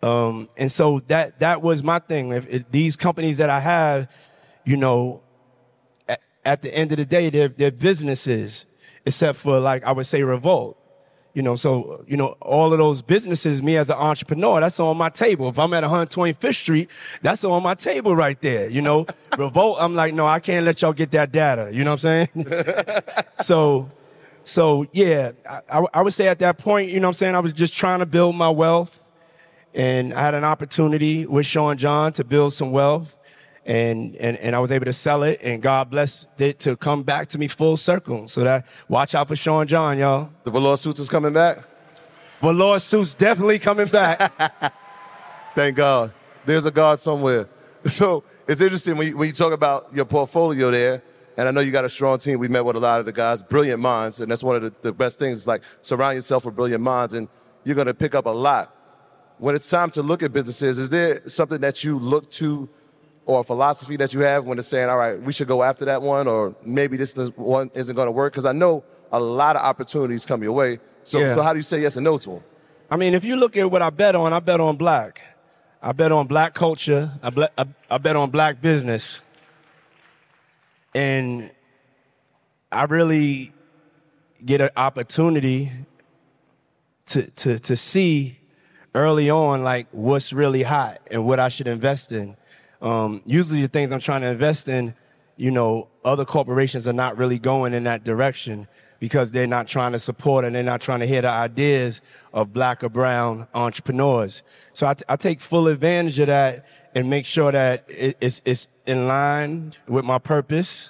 Um, 0.01 0.49
and 0.57 0.71
so 0.71 1.01
that, 1.07 1.39
that 1.39 1.61
was 1.61 1.83
my 1.83 1.99
thing. 1.99 2.31
If, 2.31 2.47
if 2.47 2.71
these 2.71 2.95
companies 2.95 3.37
that 3.37 3.49
I 3.49 3.59
have, 3.59 4.09
you 4.63 4.77
know, 4.77 5.21
at, 6.07 6.21
at 6.43 6.61
the 6.61 6.73
end 6.73 6.91
of 6.91 6.97
the 6.97 7.05
day, 7.05 7.29
they're, 7.29 7.49
they're 7.49 7.71
businesses, 7.71 8.65
except 9.05 9.37
for 9.37 9.59
like, 9.59 9.83
I 9.83 9.91
would 9.91 10.07
say 10.07 10.23
Revolt. 10.23 10.77
You 11.33 11.41
know, 11.41 11.57
so, 11.57 12.05
you 12.07 12.15
know, 12.15 12.27
all 12.39 12.71
of 12.71 12.79
those 12.79 13.01
businesses, 13.01 13.61
me 13.61 13.75
as 13.75 13.89
an 13.89 13.97
entrepreneur, 13.97 14.61
that's 14.61 14.79
on 14.79 14.95
my 14.95 15.09
table. 15.09 15.49
If 15.49 15.59
I'm 15.59 15.73
at 15.73 15.83
125th 15.83 16.55
Street, 16.55 16.89
that's 17.21 17.43
on 17.43 17.61
my 17.61 17.73
table 17.73 18.15
right 18.15 18.39
there. 18.41 18.69
You 18.69 18.81
know, 18.81 19.05
Revolt, 19.37 19.77
I'm 19.81 19.95
like, 19.95 20.13
no, 20.13 20.25
I 20.25 20.39
can't 20.39 20.65
let 20.65 20.81
y'all 20.81 20.93
get 20.93 21.11
that 21.11 21.33
data. 21.33 21.71
You 21.73 21.83
know 21.83 21.91
what 21.91 22.05
I'm 22.05 22.29
saying? 22.35 23.03
so, 23.41 23.91
so 24.45 24.85
yeah, 24.93 25.31
I, 25.49 25.61
I, 25.69 25.85
I 25.95 26.01
would 26.03 26.13
say 26.13 26.29
at 26.29 26.39
that 26.39 26.57
point, 26.57 26.89
you 26.89 27.01
know 27.01 27.07
what 27.07 27.09
I'm 27.09 27.13
saying? 27.15 27.35
I 27.35 27.39
was 27.39 27.51
just 27.51 27.73
trying 27.73 27.99
to 27.99 28.05
build 28.05 28.37
my 28.37 28.49
wealth 28.49 29.01
and 29.75 30.13
I 30.13 30.21
had 30.21 30.33
an 30.33 30.45
opportunity 30.45 31.25
with 31.25 31.45
Sean 31.45 31.77
John 31.77 32.13
to 32.13 32.23
build 32.23 32.53
some 32.53 32.71
wealth 32.71 33.15
and, 33.65 34.15
and, 34.15 34.37
and 34.37 34.55
I 34.55 34.59
was 34.59 34.71
able 34.71 34.85
to 34.85 34.93
sell 34.93 35.23
it 35.23 35.39
and 35.43 35.61
God 35.61 35.89
blessed 35.89 36.29
it 36.39 36.59
to 36.59 36.77
come 36.77 37.03
back 37.03 37.27
to 37.29 37.37
me 37.37 37.47
full 37.49 37.75
circle. 37.75 38.27
So 38.29 38.43
that 38.45 38.65
watch 38.87 39.13
out 39.15 39.27
for 39.27 39.35
Sean 39.35 39.67
John, 39.67 39.97
y'all. 39.97 40.29
The 40.45 40.51
velour 40.51 40.77
suits 40.77 41.01
is 41.01 41.09
coming 41.09 41.33
back. 41.33 41.59
Velour 42.41 42.79
suits 42.79 43.15
definitely 43.15 43.59
coming 43.59 43.87
back. 43.87 44.31
Thank 45.55 45.75
God. 45.75 46.13
There's 46.45 46.65
a 46.65 46.71
God 46.71 46.99
somewhere. 47.01 47.49
So 47.85 48.23
it's 48.47 48.61
interesting 48.61 48.95
when 48.95 49.07
you, 49.07 49.17
when 49.17 49.27
you 49.27 49.33
talk 49.33 49.51
about 49.51 49.93
your 49.93 50.05
portfolio 50.05 50.71
there. 50.71 51.03
And 51.37 51.49
I 51.49 51.51
know 51.51 51.59
you 51.59 51.71
got 51.71 51.83
a 51.83 51.89
strong 51.89 52.17
team. 52.17 52.39
We 52.39 52.47
met 52.47 52.63
with 52.63 52.77
a 52.77 52.79
lot 52.79 53.01
of 53.01 53.05
the 53.05 53.11
guys, 53.11 53.43
brilliant 53.43 53.81
minds, 53.81 54.21
and 54.21 54.31
that's 54.31 54.41
one 54.41 54.55
of 54.55 54.61
the, 54.61 54.73
the 54.83 54.93
best 54.93 55.19
things. 55.19 55.39
Is 55.39 55.47
like 55.47 55.63
surround 55.81 56.15
yourself 56.15 56.45
with 56.45 56.55
brilliant 56.55 56.81
minds, 56.81 57.13
and 57.13 57.27
you're 57.65 57.75
going 57.75 57.87
to 57.87 57.93
pick 57.93 58.15
up 58.15 58.25
a 58.25 58.29
lot. 58.29 58.74
When 59.37 59.55
it's 59.55 59.69
time 59.69 59.91
to 59.91 60.01
look 60.01 60.23
at 60.23 60.31
businesses, 60.31 60.77
is 60.77 60.89
there 60.89 61.27
something 61.27 61.59
that 61.61 61.83
you 61.83 61.99
look 61.99 62.31
to, 62.31 62.69
or 63.25 63.41
a 63.41 63.43
philosophy 63.43 63.97
that 63.97 64.13
you 64.13 64.21
have 64.21 64.45
when 64.45 64.57
it's 64.57 64.67
saying, 64.67 64.89
"All 64.89 64.97
right, 64.97 65.21
we 65.21 65.33
should 65.33 65.47
go 65.47 65.61
after 65.63 65.85
that 65.85 66.01
one," 66.01 66.27
or 66.27 66.55
maybe 66.63 66.95
this 66.95 67.15
one 67.35 67.69
isn't 67.73 67.95
going 67.95 68.07
to 68.07 68.11
work? 68.11 68.31
Because 68.33 68.45
I 68.45 68.53
know 68.53 68.83
a 69.11 69.19
lot 69.19 69.55
of 69.55 69.61
opportunities 69.61 70.25
come 70.25 70.41
your 70.41 70.53
way. 70.53 70.79
So, 71.03 71.19
Yeah. 71.19 71.35
so 71.35 71.41
how 71.41 71.53
do 71.53 71.59
you 71.59 71.63
say 71.63 71.81
yes 71.81 71.97
and 71.97 72.03
no 72.03 72.17
to 72.17 72.29
them? 72.29 72.43
I 72.89 72.97
mean, 72.97 73.13
if 73.13 73.23
you 73.23 73.35
look 73.35 73.57
at 73.57 73.69
what 73.69 73.81
I 73.81 73.89
bet 73.89 74.15
on, 74.15 74.31
I 74.33 74.39
bet 74.39 74.59
on 74.59 74.77
black. 74.77 75.21
I 75.81 75.91
bet 75.91 76.11
on 76.11 76.27
black 76.27 76.53
culture. 76.53 77.11
I, 77.21 77.29
ble- 77.29 77.49
I, 77.57 77.65
I 77.91 77.97
bet 77.97 78.15
on 78.15 78.31
black 78.31 78.61
business. 78.61 79.21
And 80.93 81.51
I 82.71 82.83
really 82.85 83.53
get 84.43 84.61
an 84.61 84.69
opportunity 84.77 85.71
to, 87.07 87.29
to, 87.31 87.59
to 87.59 87.75
see 87.75 88.39
early 88.95 89.29
on, 89.29 89.63
like, 89.63 89.87
what's 89.91 90.33
really 90.33 90.63
hot 90.63 91.01
and 91.11 91.25
what 91.25 91.39
I 91.39 91.49
should 91.49 91.67
invest 91.67 92.11
in. 92.11 92.35
Um, 92.81 93.21
usually 93.25 93.61
the 93.61 93.67
things 93.67 93.91
I'm 93.91 93.99
trying 93.99 94.21
to 94.21 94.27
invest 94.27 94.67
in, 94.67 94.95
you 95.37 95.51
know, 95.51 95.89
other 96.03 96.25
corporations 96.25 96.87
are 96.87 96.93
not 96.93 97.17
really 97.17 97.37
going 97.37 97.73
in 97.73 97.83
that 97.83 98.03
direction 98.03 98.67
because 98.99 99.31
they're 99.31 99.47
not 99.47 99.67
trying 99.67 99.91
to 99.91 99.99
support 99.99 100.45
and 100.45 100.55
they're 100.55 100.63
not 100.63 100.81
trying 100.81 101.01
to 101.01 101.07
hear 101.07 101.21
the 101.21 101.29
ideas 101.29 102.01
of 102.33 102.53
black 102.53 102.83
or 102.83 102.89
brown 102.89 103.47
entrepreneurs. 103.53 104.41
So 104.73 104.87
I, 104.87 104.93
t- 104.93 105.05
I 105.09 105.15
take 105.15 105.41
full 105.41 105.67
advantage 105.67 106.17
of 106.19 106.27
that 106.27 106.65
and 106.95 107.09
make 107.09 107.25
sure 107.25 107.51
that 107.51 107.85
it, 107.89 108.17
it's, 108.21 108.41
it's 108.45 108.67
in 108.85 109.07
line 109.07 109.73
with 109.87 110.05
my 110.05 110.17
purpose. 110.17 110.89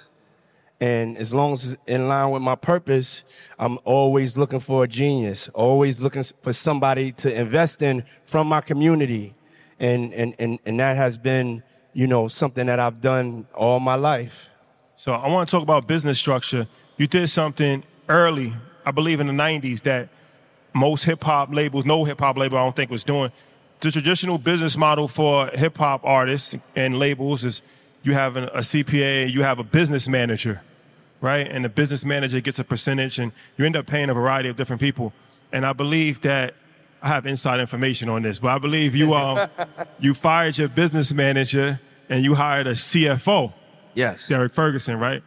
And 0.80 1.16
as 1.16 1.32
long 1.32 1.54
as 1.54 1.72
it's 1.72 1.82
in 1.86 2.08
line 2.08 2.30
with 2.30 2.42
my 2.42 2.54
purpose, 2.54 3.24
I'm 3.58 3.78
always 3.84 4.36
looking 4.36 4.60
for 4.60 4.84
a 4.84 4.88
genius, 4.88 5.48
always 5.54 6.00
looking 6.00 6.22
for 6.42 6.52
somebody 6.52 7.12
to 7.12 7.32
invest 7.32 7.82
in 7.82 8.04
from 8.26 8.46
my 8.46 8.60
community. 8.60 9.34
And, 9.80 10.12
and, 10.12 10.34
and, 10.38 10.58
and 10.66 10.78
that 10.80 10.96
has 10.96 11.16
been, 11.16 11.62
you 11.94 12.06
know, 12.06 12.28
something 12.28 12.66
that 12.66 12.78
I've 12.78 13.00
done 13.00 13.46
all 13.54 13.80
my 13.80 13.94
life. 13.94 14.48
So 14.96 15.12
I 15.12 15.28
want 15.28 15.48
to 15.48 15.52
talk 15.52 15.62
about 15.62 15.86
business 15.86 16.18
structure. 16.18 16.66
You 16.98 17.06
did 17.06 17.28
something 17.28 17.82
early, 18.08 18.52
I 18.84 18.90
believe 18.90 19.20
in 19.20 19.26
the 19.26 19.32
90s, 19.32 19.82
that 19.82 20.08
most 20.74 21.04
hip 21.04 21.24
hop 21.24 21.52
labels, 21.52 21.84
no 21.86 22.04
hip 22.04 22.20
hop 22.20 22.36
label 22.36 22.58
I 22.58 22.64
don't 22.64 22.76
think 22.76 22.90
was 22.90 23.04
doing. 23.04 23.32
The 23.80 23.90
traditional 23.90 24.38
business 24.38 24.76
model 24.76 25.08
for 25.08 25.48
hip 25.48 25.76
hop 25.78 26.02
artists 26.04 26.54
and 26.74 26.98
labels 26.98 27.44
is 27.44 27.62
you 28.02 28.12
have 28.12 28.36
an- 28.36 28.50
a 28.54 28.62
CPA, 28.62 29.26
you 29.26 29.42
have 29.42 29.58
a 29.58 29.64
business 29.64 30.08
manager, 30.08 30.62
right? 31.26 31.50
And 31.50 31.64
the 31.64 31.68
business 31.68 32.04
manager 32.04 32.40
gets 32.40 32.60
a 32.60 32.64
percentage 32.64 33.18
and 33.18 33.32
you 33.58 33.66
end 33.66 33.76
up 33.76 33.86
paying 33.86 34.08
a 34.08 34.14
variety 34.14 34.48
of 34.48 34.54
different 34.54 34.80
people. 34.80 35.12
And 35.52 35.66
I 35.66 35.72
believe 35.72 36.20
that 36.20 36.54
I 37.02 37.08
have 37.08 37.26
inside 37.26 37.58
information 37.58 38.08
on 38.08 38.22
this, 38.22 38.38
but 38.38 38.48
I 38.48 38.58
believe 38.58 38.94
you 38.94 39.12
um, 39.14 39.48
you 39.98 40.14
fired 40.14 40.56
your 40.56 40.68
business 40.68 41.12
manager 41.12 41.80
and 42.08 42.22
you 42.24 42.36
hired 42.36 42.68
a 42.68 42.72
CFO. 42.72 43.52
Yes. 43.94 44.28
Derek 44.28 44.54
Ferguson, 44.54 44.98
right? 45.00 45.22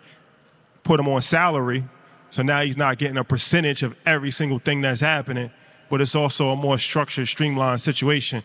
Put 0.83 0.99
him 0.99 1.09
on 1.09 1.21
salary. 1.21 1.83
So 2.29 2.43
now 2.43 2.61
he's 2.61 2.77
not 2.77 2.97
getting 2.97 3.17
a 3.17 3.23
percentage 3.23 3.83
of 3.83 3.95
every 4.05 4.31
single 4.31 4.59
thing 4.59 4.81
that's 4.81 5.01
happening, 5.01 5.51
but 5.89 5.99
it's 5.99 6.15
also 6.15 6.49
a 6.49 6.55
more 6.55 6.77
structured, 6.77 7.27
streamlined 7.27 7.81
situation. 7.81 8.43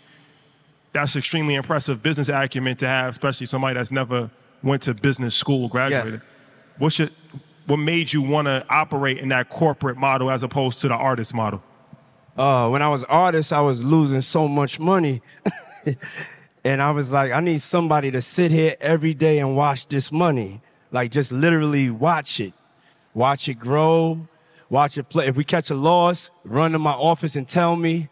That's 0.92 1.14
extremely 1.14 1.54
impressive 1.54 2.02
business 2.02 2.28
acumen 2.28 2.76
to 2.78 2.88
have, 2.88 3.10
especially 3.10 3.46
somebody 3.46 3.74
that's 3.74 3.90
never 3.90 4.30
went 4.62 4.82
to 4.84 4.94
business 4.94 5.34
school, 5.34 5.68
graduated. 5.68 6.22
What's 6.78 6.98
your, 6.98 7.08
what 7.66 7.78
made 7.78 8.12
you 8.12 8.22
want 8.22 8.46
to 8.46 8.64
operate 8.68 9.18
in 9.18 9.30
that 9.30 9.48
corporate 9.48 9.96
model 9.96 10.30
as 10.30 10.42
opposed 10.42 10.80
to 10.82 10.88
the 10.88 10.94
artist 10.94 11.34
model? 11.34 11.62
uh, 12.36 12.68
when 12.68 12.82
I 12.82 12.88
was 12.88 13.04
artist, 13.04 13.52
I 13.52 13.60
was 13.60 13.84
losing 13.84 14.20
so 14.20 14.48
much 14.48 14.80
money. 14.80 15.22
and 16.64 16.82
I 16.82 16.90
was 16.90 17.12
like, 17.12 17.32
I 17.32 17.40
need 17.40 17.60
somebody 17.60 18.10
to 18.10 18.22
sit 18.22 18.50
here 18.50 18.74
every 18.80 19.14
day 19.14 19.38
and 19.38 19.56
watch 19.56 19.88
this 19.88 20.10
money. 20.10 20.60
Like 20.90 21.10
just 21.10 21.32
literally 21.32 21.90
watch 21.90 22.40
it. 22.40 22.52
Watch 23.12 23.48
it 23.48 23.54
grow. 23.54 24.28
Watch 24.68 24.98
it 24.98 25.04
play. 25.04 25.28
If 25.28 25.36
we 25.36 25.44
catch 25.44 25.70
a 25.70 25.74
loss, 25.74 26.30
run 26.44 26.72
to 26.72 26.78
my 26.78 26.92
office 26.92 27.36
and 27.36 27.48
tell 27.48 27.76
me. 27.76 28.08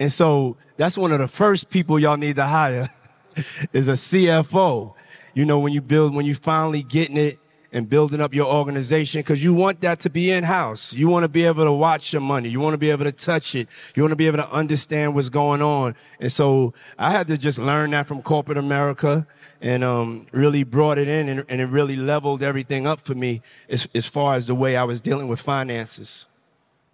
And 0.00 0.12
so 0.12 0.56
that's 0.76 0.96
one 0.96 1.12
of 1.12 1.18
the 1.18 1.28
first 1.28 1.70
people 1.70 1.98
y'all 1.98 2.16
need 2.16 2.36
to 2.36 2.46
hire 2.46 2.88
is 3.72 3.88
a 3.88 3.92
CFO. 3.92 4.94
You 5.34 5.44
know, 5.44 5.58
when 5.58 5.72
you 5.72 5.82
build, 5.82 6.14
when 6.14 6.24
you 6.24 6.34
finally 6.34 6.82
getting 6.82 7.16
it 7.16 7.38
and 7.72 7.88
building 7.88 8.20
up 8.20 8.34
your 8.34 8.46
organization, 8.46 9.20
because 9.20 9.44
you 9.44 9.52
want 9.52 9.80
that 9.82 10.00
to 10.00 10.10
be 10.10 10.30
in 10.30 10.44
house. 10.44 10.92
You 10.92 11.08
want 11.08 11.24
to 11.24 11.28
be 11.28 11.44
able 11.44 11.64
to 11.64 11.72
watch 11.72 12.12
your 12.12 12.22
money. 12.22 12.48
You 12.48 12.60
want 12.60 12.74
to 12.74 12.78
be 12.78 12.90
able 12.90 13.04
to 13.04 13.12
touch 13.12 13.54
it. 13.54 13.68
You 13.94 14.02
want 14.02 14.12
to 14.12 14.16
be 14.16 14.26
able 14.26 14.38
to 14.38 14.50
understand 14.50 15.14
what's 15.14 15.28
going 15.28 15.60
on. 15.60 15.94
And 16.18 16.32
so 16.32 16.72
I 16.98 17.10
had 17.10 17.26
to 17.28 17.36
just 17.36 17.58
learn 17.58 17.90
that 17.90 18.08
from 18.08 18.22
corporate 18.22 18.58
America 18.58 19.26
and 19.60 19.84
um, 19.84 20.26
really 20.32 20.64
brought 20.64 20.98
it 20.98 21.08
in 21.08 21.28
and, 21.28 21.44
and 21.48 21.60
it 21.60 21.66
really 21.66 21.96
leveled 21.96 22.42
everything 22.42 22.86
up 22.86 23.00
for 23.00 23.14
me 23.14 23.42
as, 23.68 23.88
as 23.94 24.06
far 24.06 24.36
as 24.36 24.46
the 24.46 24.54
way 24.54 24.76
I 24.76 24.84
was 24.84 25.00
dealing 25.00 25.28
with 25.28 25.40
finances. 25.40 26.26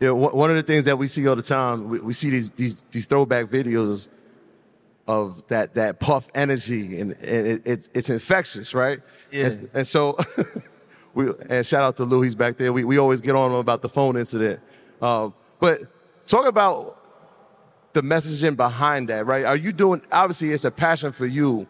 Yeah, 0.00 0.10
one 0.10 0.50
of 0.50 0.56
the 0.56 0.62
things 0.62 0.84
that 0.86 0.98
we 0.98 1.06
see 1.06 1.26
all 1.28 1.36
the 1.36 1.42
time, 1.42 1.88
we, 1.88 2.00
we 2.00 2.12
see 2.12 2.28
these, 2.28 2.50
these 2.50 2.84
these 2.90 3.06
throwback 3.06 3.46
videos 3.46 4.08
of 5.06 5.46
that 5.48 5.74
that 5.74 6.00
puff 6.00 6.28
energy, 6.34 6.98
and, 7.00 7.12
and 7.12 7.46
it, 7.46 7.62
it's 7.64 7.88
it's 7.94 8.10
infectious, 8.10 8.74
right? 8.74 9.00
Yeah. 9.34 9.46
And, 9.46 9.70
and 9.74 9.86
so, 9.86 10.16
we 11.14 11.28
and 11.48 11.66
shout 11.66 11.82
out 11.82 11.96
to 11.96 12.04
Lou, 12.04 12.22
he's 12.22 12.36
back 12.36 12.56
there. 12.56 12.72
We 12.72 12.84
we 12.84 12.98
always 12.98 13.20
get 13.20 13.34
on 13.34 13.50
him 13.50 13.56
about 13.56 13.82
the 13.82 13.88
phone 13.88 14.16
incident, 14.16 14.60
um, 15.02 15.34
but 15.58 15.80
talk 16.28 16.46
about 16.46 17.00
the 17.94 18.02
messaging 18.02 18.56
behind 18.56 19.08
that, 19.08 19.26
right? 19.26 19.44
Are 19.44 19.56
you 19.56 19.72
doing? 19.72 20.02
Obviously, 20.12 20.52
it's 20.52 20.64
a 20.64 20.70
passion 20.70 21.10
for 21.10 21.26
you, 21.26 21.66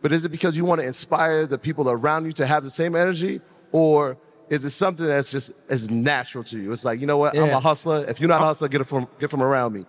but 0.00 0.12
is 0.12 0.24
it 0.24 0.30
because 0.30 0.56
you 0.56 0.64
want 0.64 0.80
to 0.80 0.86
inspire 0.86 1.44
the 1.46 1.58
people 1.58 1.90
around 1.90 2.24
you 2.24 2.32
to 2.32 2.46
have 2.46 2.62
the 2.62 2.70
same 2.70 2.96
energy, 2.96 3.42
or 3.70 4.16
is 4.48 4.64
it 4.64 4.70
something 4.70 5.04
that's 5.04 5.30
just 5.30 5.50
as 5.68 5.90
natural 5.90 6.42
to 6.44 6.58
you? 6.58 6.72
It's 6.72 6.86
like 6.86 7.00
you 7.00 7.06
know 7.06 7.18
what, 7.18 7.36
I'm 7.36 7.50
a 7.50 7.60
hustler. 7.60 8.06
If 8.08 8.18
you're 8.18 8.30
not 8.30 8.40
a 8.40 8.46
hustler, 8.46 8.68
get 8.68 8.80
it 8.80 8.84
from 8.84 9.08
get 9.20 9.28
from 9.30 9.42
around 9.42 9.74
me. 9.74 9.84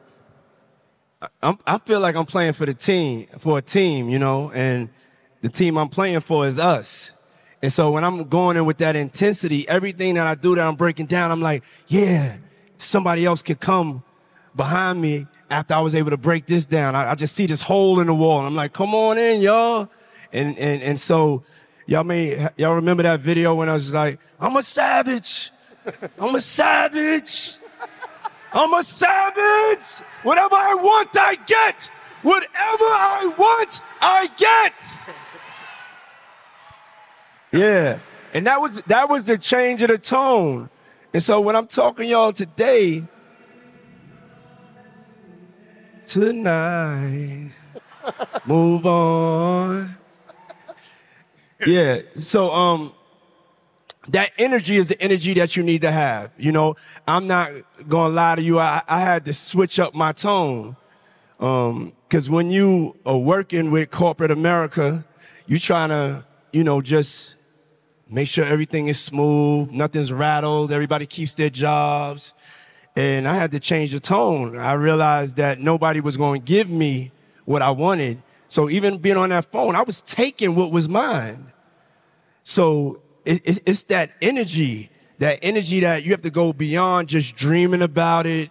I'm, 1.42 1.58
I 1.66 1.78
feel 1.78 2.02
like 2.02 2.18
I'm 2.18 2.26
playing 2.26 2.54
for 2.54 2.66
the 2.66 2.74
team, 2.74 3.28
for 3.40 3.58
a 3.58 3.62
team, 3.62 4.10
you 4.10 4.20
know, 4.20 4.52
and 4.52 4.90
the 5.46 5.52
team 5.52 5.78
I'm 5.78 5.90
playing 5.90 6.22
for 6.22 6.48
is 6.48 6.58
us. 6.58 7.12
And 7.62 7.72
so 7.72 7.92
when 7.92 8.04
I'm 8.04 8.24
going 8.24 8.58
in 8.58 8.66
with 8.66 8.80
that 8.80 8.96
intensity, 8.96 9.70
everything 9.70 10.16
that 10.16 10.26
I 10.26 10.34
do 10.34 10.56
that 10.56 10.66
I'm 10.66 10.76
breaking 10.76 11.06
down, 11.06 11.30
I'm 11.30 11.40
like, 11.40 11.64
yeah, 11.88 12.38
somebody 12.80 13.26
else 13.26 13.44
could 13.44 13.60
come 13.60 14.04
behind 14.56 15.00
me 15.00 15.28
after 15.52 15.76
I 15.76 15.82
was 15.82 15.94
able 15.94 16.10
to 16.10 16.18
break 16.18 16.48
this 16.48 16.66
down. 16.66 16.96
I, 16.96 17.12
I 17.12 17.14
just 17.14 17.36
see 17.36 17.46
this 17.46 17.62
hole 17.62 18.00
in 18.00 18.08
the 18.08 18.16
wall. 18.16 18.40
And 18.40 18.48
I'm 18.48 18.56
like, 18.56 18.74
come 18.74 18.96
on 18.96 19.20
in, 19.20 19.40
y'all. 19.40 19.88
And, 20.34 20.58
and, 20.58 20.82
and 20.82 21.00
so 21.00 21.44
y'all 21.86 22.04
may, 22.04 22.50
y'all 22.58 22.74
remember 22.74 23.04
that 23.04 23.20
video 23.20 23.54
when 23.54 23.70
I 23.70 23.74
was 23.74 23.94
like, 23.94 24.20
I'm 24.40 24.56
a 24.56 24.64
savage. 24.64 25.52
I'm 26.20 26.34
a 26.34 26.42
savage. 26.42 27.60
I'm 28.52 28.74
a 28.74 28.82
savage. 28.82 30.04
Whatever 30.24 30.56
I 30.56 30.74
want, 30.74 31.16
I 31.16 31.36
get. 31.46 31.92
Whatever 32.24 32.50
I 32.50 33.32
want, 33.38 33.82
I 34.02 34.26
get. 34.38 34.74
Yeah. 37.56 38.00
And 38.34 38.48
that 38.48 38.60
was 38.60 38.82
that 38.84 39.10
was 39.10 39.26
the 39.26 39.38
change 39.38 39.82
of 39.82 39.88
the 39.88 39.98
tone. 39.98 40.70
And 41.14 41.24
so 41.24 41.40
when 41.40 41.56
I'm 41.56 41.68
talking 41.68 42.10
y'all 42.10 42.34
today, 42.34 43.04
tonight, 46.06 47.52
move 48.46 48.86
on. 48.86 49.96
Yeah. 51.66 52.02
So 52.16 52.52
um 52.52 52.94
that 54.10 54.32
energy 54.38 54.76
is 54.76 54.90
the 54.90 55.02
energy 55.02 55.34
that 55.36 55.56
you 55.56 55.64
need 55.64 55.82
to 55.82 55.92
have. 55.92 56.32
You 56.38 56.52
know, 56.52 56.76
I'm 57.08 57.26
not 57.26 57.52
gonna 57.88 58.14
lie 58.14 58.36
to 58.36 58.42
you. 58.42 58.60
I, 58.60 58.82
I 58.88 59.00
had 59.00 59.24
to 59.26 59.34
switch 59.34 59.80
up 59.80 59.96
my 59.96 60.12
tone. 60.12 60.76
Um, 61.40 61.94
cause 62.10 62.30
when 62.30 62.52
you 62.52 62.98
are 63.06 63.18
working 63.18 63.72
with 63.72 63.92
corporate 63.92 64.32
America, 64.32 65.06
you 65.48 65.58
trying 65.58 65.90
to, 65.90 66.26
you 66.52 66.64
know, 66.64 66.82
just 66.82 67.35
make 68.10 68.28
sure 68.28 68.46
everything 68.46 68.88
is 68.88 69.00
smooth, 69.00 69.72
nothing's 69.72 70.12
rattled, 70.12 70.72
everybody 70.72 71.06
keeps 71.06 71.36
their 71.36 71.50
jobs. 71.50 72.34
And 72.96 73.28
I 73.28 73.36
had 73.36 73.52
to 73.52 73.60
change 73.60 73.92
the 73.92 74.00
tone. 74.00 74.58
I 74.58 74.74
realized 74.74 75.36
that 75.36 75.60
nobody 75.60 76.00
was 76.00 76.16
going 76.16 76.42
to 76.42 76.46
give 76.46 76.70
me 76.70 77.12
what 77.44 77.62
I 77.62 77.72
wanted. 77.72 78.22
So 78.48 78.70
even 78.70 79.00
being 79.00 79.18
on 79.18 79.30
that 79.30 79.52
phone, 79.52 79.76
I 79.76 79.82
was 79.82 80.02
taking 80.02 80.56
what 80.56 80.72
was 80.72 80.88
mine. 80.88 81.52
So 82.44 83.02
it, 83.26 83.42
it, 83.46 83.60
it's 83.66 83.84
that 83.84 84.12
energy, 84.22 84.92
that 85.20 85.40
energy 85.42 85.82
that 85.82 86.04
you 86.04 86.12
have 86.12 86.22
to 86.22 86.30
go 86.30 86.54
beyond 86.54 87.10
just 87.10 87.36
dreaming 87.36 87.82
about 87.82 88.26
it, 88.26 88.50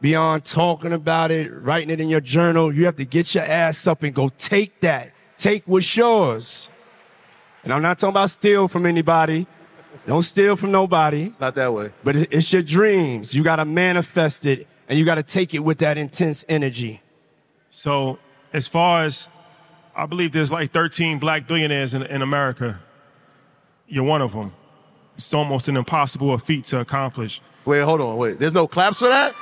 beyond 0.00 0.44
talking 0.44 0.92
about 0.92 1.30
it, 1.30 1.50
writing 1.52 1.90
it 1.90 2.00
in 2.00 2.08
your 2.08 2.20
journal. 2.20 2.74
You 2.74 2.84
have 2.84 2.96
to 2.96 3.04
get 3.04 3.34
your 3.34 3.44
ass 3.44 3.86
up 3.86 4.02
and 4.02 4.14
go 4.14 4.30
take 4.36 4.80
that. 4.80 5.12
Take 5.38 5.62
what's 5.64 5.96
yours. 5.96 6.68
And 7.64 7.72
I'm 7.72 7.82
not 7.82 7.98
talking 7.98 8.12
about 8.12 8.30
steal 8.30 8.68
from 8.68 8.86
anybody. 8.86 9.46
Don't 10.06 10.22
steal 10.22 10.56
from 10.56 10.70
nobody. 10.72 11.32
Not 11.40 11.54
that 11.56 11.72
way. 11.74 11.92
But 12.02 12.16
it's 12.16 12.52
your 12.52 12.62
dreams. 12.62 13.34
You 13.34 13.42
got 13.42 13.56
to 13.56 13.64
manifest 13.64 14.46
it 14.46 14.66
and 14.88 14.98
you 14.98 15.04
got 15.04 15.16
to 15.16 15.22
take 15.22 15.54
it 15.54 15.60
with 15.60 15.78
that 15.78 15.98
intense 15.98 16.44
energy. 16.48 17.02
So, 17.70 18.18
as 18.52 18.66
far 18.66 19.04
as 19.04 19.28
I 19.94 20.06
believe 20.06 20.32
there's 20.32 20.50
like 20.50 20.72
13 20.72 21.18
black 21.18 21.46
billionaires 21.46 21.94
in, 21.94 22.02
in 22.02 22.22
America, 22.22 22.80
you're 23.86 24.04
one 24.04 24.22
of 24.22 24.32
them. 24.32 24.52
It's 25.16 25.32
almost 25.34 25.68
an 25.68 25.76
impossible 25.76 26.36
feat 26.38 26.64
to 26.66 26.80
accomplish. 26.80 27.40
Wait, 27.64 27.80
hold 27.80 28.00
on. 28.00 28.16
Wait, 28.16 28.38
there's 28.38 28.54
no 28.54 28.66
claps 28.66 29.00
for 29.00 29.08
that? 29.08 29.34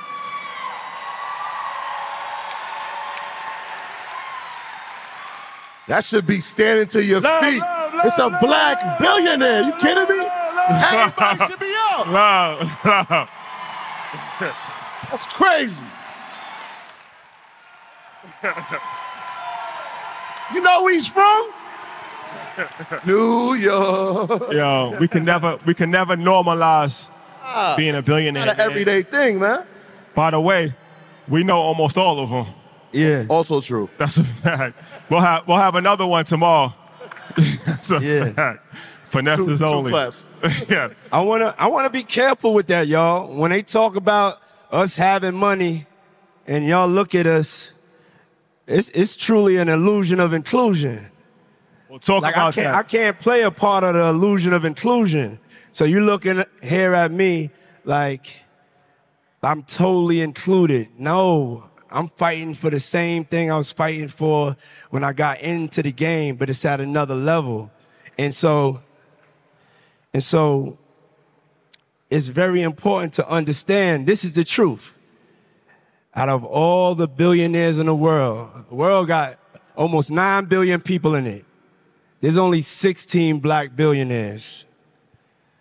That 5.87 6.03
should 6.03 6.27
be 6.27 6.39
standing 6.39 6.87
to 6.87 7.03
your 7.03 7.19
Love, 7.19 7.43
feet. 7.43 7.59
love, 7.59 7.67
love, 7.69 7.78
it's 8.05 8.19
a 8.19 8.29
black 8.41 8.99
billionaire. 8.99 9.63
You 9.63 9.73
kidding 9.73 10.17
me? 10.17 10.25
Everybody 10.69 11.45
should 11.47 11.59
be 11.59 11.73
up. 11.91 12.07
Love, 12.07 12.85
love. 12.85 13.29
That's 15.09 15.25
crazy. 15.27 15.83
you 20.53 20.61
know 20.61 20.83
where 20.83 20.93
he's 20.93 21.07
from? 21.07 21.51
New 23.05 23.53
York. 23.53 24.51
Yo, 24.51 24.95
we 24.99 25.07
can 25.07 25.23
never 25.23 25.57
we 25.65 25.73
can 25.73 25.89
never 25.89 26.15
normalize 26.15 27.09
ah, 27.41 27.75
being 27.77 27.95
a 27.95 28.01
billionaire. 28.01 28.45
Not 28.45 28.59
an 28.59 28.71
everyday 28.71 29.01
thing, 29.01 29.39
man. 29.39 29.65
By 30.13 30.31
the 30.31 30.41
way, 30.41 30.75
we 31.27 31.43
know 31.43 31.57
almost 31.57 31.97
all 31.97 32.19
of 32.19 32.29
them. 32.29 32.47
Yeah. 32.91 33.25
Also 33.29 33.61
true. 33.61 33.89
That's 33.97 34.17
a 34.17 34.23
fact. 34.23 34.77
We'll 35.09 35.21
have 35.21 35.47
we'll 35.47 35.57
have 35.57 35.75
another 35.75 36.05
one 36.05 36.25
tomorrow. 36.25 36.73
A 37.91 37.99
Yeah. 38.01 38.31
fact. 38.33 38.75
Finesse 39.07 39.45
Two, 39.45 39.51
is 39.51 39.59
two 39.59 39.65
only. 39.65 39.91
claps. 39.91 40.25
yeah. 40.69 40.89
I 41.11 41.21
want 41.21 41.41
to 41.41 41.55
I 41.59 41.67
want 41.67 41.85
to 41.85 41.89
be 41.89 42.03
careful 42.03 42.53
with 42.53 42.67
that, 42.67 42.87
y'all. 42.87 43.35
When 43.35 43.49
they 43.51 43.63
talk 43.63 43.95
about 43.95 44.39
us 44.71 44.95
having 44.95 45.33
money 45.33 45.87
and 46.45 46.65
y'all 46.67 46.87
look 46.87 47.15
at 47.15 47.25
us, 47.25 47.73
it's 48.67 48.89
it's 48.89 49.15
truly 49.15 49.57
an 49.57 49.67
illusion 49.67 50.19
of 50.19 50.31
inclusion. 50.33 51.07
We'll 51.89 51.97
talk 51.97 52.21
Like 52.21 52.37
I 52.37 52.41
about 52.41 52.53
can't 52.53 52.65
that. 52.67 52.75
I 52.75 52.83
can't 52.83 53.19
play 53.19 53.41
a 53.41 53.49
part 53.49 53.83
of 53.83 53.95
the 53.95 54.03
illusion 54.09 54.53
of 54.53 54.63
inclusion. 54.63 55.39
So 55.71 55.85
you're 55.85 56.01
looking 56.03 56.43
here 56.61 56.93
at 56.93 57.11
me 57.11 57.49
like 57.85 58.31
I'm 59.41 59.63
totally 59.63 60.21
included. 60.21 60.89
No, 60.99 61.67
I'm 61.89 62.09
fighting 62.09 62.53
for 62.53 62.69
the 62.69 62.79
same 62.79 63.25
thing 63.25 63.51
I 63.51 63.57
was 63.57 63.71
fighting 63.71 64.07
for 64.09 64.55
when 64.91 65.03
I 65.03 65.13
got 65.13 65.39
into 65.41 65.81
the 65.81 65.91
game, 65.91 66.35
but 66.35 66.47
it's 66.51 66.63
at 66.63 66.79
another 66.79 67.15
level. 67.15 67.71
And 68.19 68.33
so 68.33 68.81
and 70.13 70.21
so 70.21 70.77
it's 72.09 72.27
very 72.27 72.61
important 72.63 73.13
to 73.13 73.27
understand 73.29 74.07
this 74.07 74.25
is 74.25 74.33
the 74.33 74.43
truth. 74.43 74.91
Out 76.13 76.27
of 76.27 76.43
all 76.43 76.95
the 76.95 77.07
billionaires 77.07 77.79
in 77.79 77.85
the 77.85 77.95
world, 77.95 78.49
the 78.67 78.75
world 78.75 79.07
got 79.07 79.39
almost 79.73 80.11
9 80.11 80.45
billion 80.45 80.81
people 80.81 81.15
in 81.15 81.27
it. 81.27 81.45
There's 82.19 82.37
only 82.37 82.61
16 82.61 83.39
black 83.39 83.73
billionaires. 83.73 84.65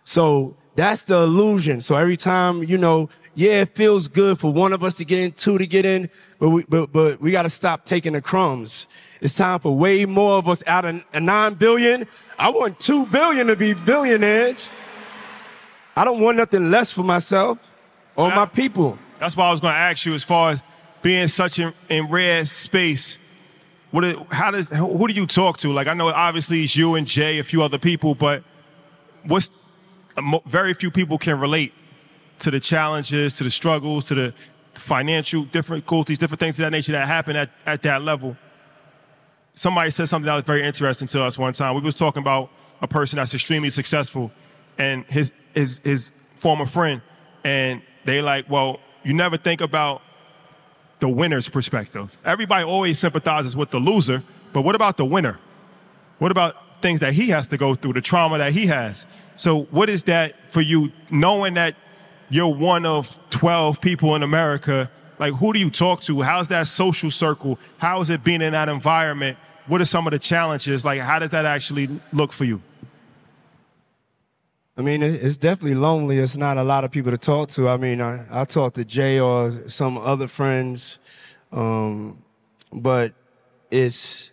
So 0.03 0.57
that's 0.79 1.03
the 1.05 1.17
illusion. 1.17 1.81
So 1.81 1.97
every 1.97 2.17
time, 2.17 2.63
you 2.63 2.79
know, 2.79 3.09
yeah, 3.35 3.63
it 3.63 3.75
feels 3.75 4.07
good 4.07 4.39
for 4.39 4.53
one 4.53 4.73
of 4.73 4.85
us 4.85 4.95
to 4.97 5.05
get 5.05 5.19
in, 5.19 5.33
two 5.33 5.59
to 5.59 5.67
get 5.67 5.85
in, 5.85 6.09
but 6.39 6.51
we, 6.51 6.65
but, 6.69 6.93
but 6.93 7.21
we 7.21 7.33
got 7.33 7.43
to 7.43 7.51
stop 7.51 7.85
taking 7.85 8.13
the 8.13 8.23
crumbs. 8.23 8.87
It's 9.21 9.37
time 9.37 9.59
for 9.59 9.77
way 9.77 10.07
more 10.07 10.37
of 10.37 10.49
us 10.49 10.63
out 10.69 10.85
of 10.85 11.03
a 11.13 11.21
nine 11.21 11.55
billion. 11.55 12.07
I 12.39 12.51
want 12.51 12.79
two 12.79 13.07
billion 13.07 13.49
to 13.49 13.57
be 13.57 13.75
billionaires. 13.75 14.71
I 15.97 16.05
don't 16.05 16.21
want 16.21 16.37
nothing 16.37 16.71
less 16.71 16.93
for 16.93 17.03
myself 17.03 17.59
or 18.15 18.29
my 18.29 18.47
people. 18.47 19.01
That's 19.19 19.37
why 19.37 19.49
I 19.49 19.51
was 19.51 19.59
going 19.59 19.75
to 19.75 19.79
ask 19.79 20.07
you, 20.07 20.15
as 20.15 20.23
far 20.23 20.53
as 20.53 20.63
being 21.03 21.27
such 21.27 21.59
in, 21.59 21.73
in 21.89 22.09
rare 22.09 22.47
space, 22.47 23.19
what? 23.91 24.05
Is, 24.05 24.17
how 24.31 24.53
does? 24.53 24.69
Who, 24.69 25.09
do 25.09 25.15
you 25.15 25.27
talk 25.27 25.57
to? 25.59 25.73
Like 25.73 25.89
I 25.89 25.95
know, 25.95 26.07
obviously, 26.09 26.63
it's 26.63 26.77
you 26.77 26.95
and 26.95 27.05
Jay, 27.05 27.41
a 27.41 27.45
few 27.45 27.65
other 27.65 27.79
people, 27.79 28.15
but 28.15 28.45
what's 29.25 29.68
very 30.47 30.75
few 30.75 30.91
people 30.91 31.19
can 31.19 31.39
relate 31.39 31.73
to 32.41 32.51
the 32.51 32.61
challenges, 32.61 33.37
to 33.37 33.45
the 33.45 33.51
struggles, 33.51 34.07
to 34.07 34.15
the 34.15 34.35
financial 34.75 35.45
difficulties, 35.45 36.19
different 36.19 36.41
things 36.41 36.59
of 36.59 36.65
that 36.65 36.71
nature 36.71 36.93
that 36.93 37.07
happen 37.07 37.37
at, 37.37 37.51
at 37.67 37.83
that 37.83 38.03
level. 38.03 38.37
Somebody 39.55 39.91
said 39.91 40.09
something 40.09 40.27
that 40.27 40.35
was 40.35 40.45
very 40.45 40.65
interesting 40.65 41.09
to 41.09 41.23
us 41.23 41.37
one 41.37 41.53
time. 41.53 41.75
We 41.75 41.81
was 41.81 41.97
talking 41.97 42.23
about 42.23 42.51
a 42.81 42.87
person 42.87 43.17
that's 43.17 43.35
extremely 43.35 43.71
successful 43.71 44.31
and 44.79 45.05
his 45.07 45.33
his 45.55 45.81
his 45.83 46.13
former 46.37 46.67
friend, 46.67 47.03
and 47.45 47.83
they 48.05 48.23
like, 48.23 48.49
well, 48.49 48.79
you 49.03 49.13
never 49.13 49.37
think 49.37 49.61
about 49.61 50.03
the 51.01 51.09
winner's 51.09 51.49
perspective. 51.49 52.17
Everybody 52.25 52.65
always 52.65 52.99
sympathizes 52.99 53.57
with 53.57 53.71
the 53.71 53.79
loser, 53.79 54.23
but 54.53 54.63
what 54.63 54.75
about 54.75 54.97
the 54.97 55.05
winner? 55.05 55.39
What 56.19 56.31
about 56.31 56.57
things 56.81 57.01
that 57.01 57.13
he 57.15 57.29
has 57.29 57.47
to 57.49 57.57
go 57.57 57.75
through, 57.75 57.95
the 57.95 58.01
trauma 58.01 58.39
that 58.39 58.53
he 58.53 58.67
has? 58.67 59.07
So, 59.37 59.63
what 59.65 59.89
is 59.89 60.05
that 60.05 60.49
for 60.49 60.61
you, 60.61 60.93
knowing 61.11 61.55
that 61.55 61.77
you're 62.29 62.55
one 62.55 62.87
of 62.87 63.19
12 63.31 63.81
people 63.81 64.15
in 64.15 64.23
America? 64.23 64.91
Like, 65.19 65.35
who 65.35 65.53
do 65.53 65.59
you 65.59 65.71
talk 65.71 66.01
to? 66.03 66.21
How's 66.23 66.49
that 66.49 66.67
social 66.69 67.11
circle? 67.11 67.59
How 67.79 68.01
is 68.01 68.11
it 68.11 68.23
being 68.23 68.43
in 68.43 68.53
that 68.53 68.69
environment? 68.69 69.39
What 69.67 69.81
are 69.81 69.85
some 69.85 70.07
of 70.07 70.13
the 70.13 70.19
challenges? 70.19 70.85
Like, 70.85 71.01
how 71.01 71.19
does 71.19 71.31
that 71.31 71.45
actually 71.45 71.89
look 72.13 72.33
for 72.33 72.45
you? 72.45 72.63
I 74.79 74.81
mean, 74.81 75.03
it's 75.03 75.37
definitely 75.37 75.75
lonely. 75.75 76.19
It's 76.19 76.37
not 76.37 76.57
a 76.57 76.63
lot 76.63 76.85
of 76.85 76.93
people 76.93 77.11
to 77.11 77.19
talk 77.19 77.49
to. 77.51 77.69
I 77.69 77.77
mean, 77.77 78.01
I, 78.01 78.25
I 78.31 78.45
talk 78.45 78.75
to 78.75 78.85
Jay 78.85 79.19
or 79.19 79.69
some 79.69 79.99
other 79.99 80.29
friends, 80.29 81.01
um, 81.53 82.23
but 82.73 83.13
it's. 83.73 84.31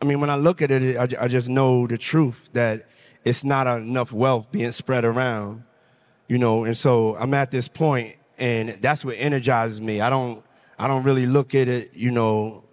I 0.00 0.04
mean, 0.04 0.20
when 0.20 0.30
I 0.30 0.36
look 0.36 0.62
at 0.62 0.70
it, 0.70 0.96
I, 0.96 1.24
I 1.24 1.28
just 1.28 1.48
know 1.48 1.86
the 1.86 1.98
truth 1.98 2.48
that 2.52 2.88
it's 3.24 3.44
not 3.44 3.66
enough 3.66 4.12
wealth 4.12 4.50
being 4.50 4.72
spread 4.72 5.04
around, 5.04 5.64
you 6.28 6.38
know. 6.38 6.64
And 6.64 6.76
so 6.76 7.16
I'm 7.16 7.34
at 7.34 7.50
this 7.50 7.68
point, 7.68 8.16
and 8.38 8.78
that's 8.80 9.04
what 9.04 9.16
energizes 9.18 9.80
me. 9.80 10.00
I 10.00 10.10
don't, 10.10 10.42
I 10.78 10.86
don't 10.86 11.02
really 11.02 11.26
look 11.26 11.54
at 11.54 11.68
it, 11.68 11.94
you 11.94 12.10
know, 12.10 12.64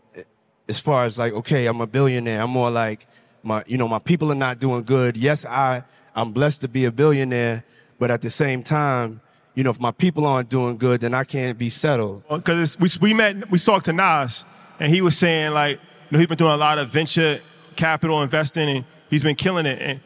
as 0.68 0.80
far 0.80 1.06
as 1.06 1.18
like, 1.18 1.34
okay, 1.34 1.66
I'm 1.66 1.82
a 1.82 1.88
billionaire. 1.88 2.42
I'm 2.42 2.50
more 2.50 2.72
like 2.72 3.08
my, 3.42 3.64
you 3.68 3.78
know, 3.78 3.88
my 3.88 4.00
people 4.00 4.32
are 4.32 4.36
not 4.36 4.60
doing 4.60 4.84
good. 4.84 5.18
Yes, 5.18 5.46
I, 5.46 5.84
I'm 6.16 6.32
blessed 6.32 6.62
to 6.62 6.68
be 6.68 6.86
a 6.86 6.92
billionaire, 6.92 7.64
but 8.00 8.12
at 8.12 8.22
the 8.22 8.30
same 8.30 8.64
time, 8.64 9.22
you 9.56 9.64
know, 9.64 9.70
if 9.70 9.80
my 9.80 9.92
people 9.92 10.26
aren't 10.26 10.50
doing 10.50 10.78
good, 10.78 11.02
then 11.02 11.14
I 11.14 11.24
can't 11.24 11.58
be 11.58 11.70
settled. 11.70 12.24
Uh, 12.30 12.38
because 12.38 12.80
we 12.80 12.90
we 13.02 13.14
met 13.14 13.52
we 13.52 13.60
talked 13.60 13.86
to 13.86 13.94
Nas 13.94 14.46
and 14.80 14.92
he 14.92 15.02
was 15.02 15.18
saying 15.18 15.52
like 15.52 15.80
know 16.14 16.20
he's 16.20 16.28
been 16.28 16.38
doing 16.38 16.54
a 16.54 16.58
lot 16.58 16.78
of 16.78 16.90
venture 16.90 17.42
capital 17.76 18.22
investing 18.22 18.70
and 18.70 18.86
he's 19.10 19.24
been 19.24 19.36
killing 19.36 19.66
it. 19.66 19.80
And 19.82 20.00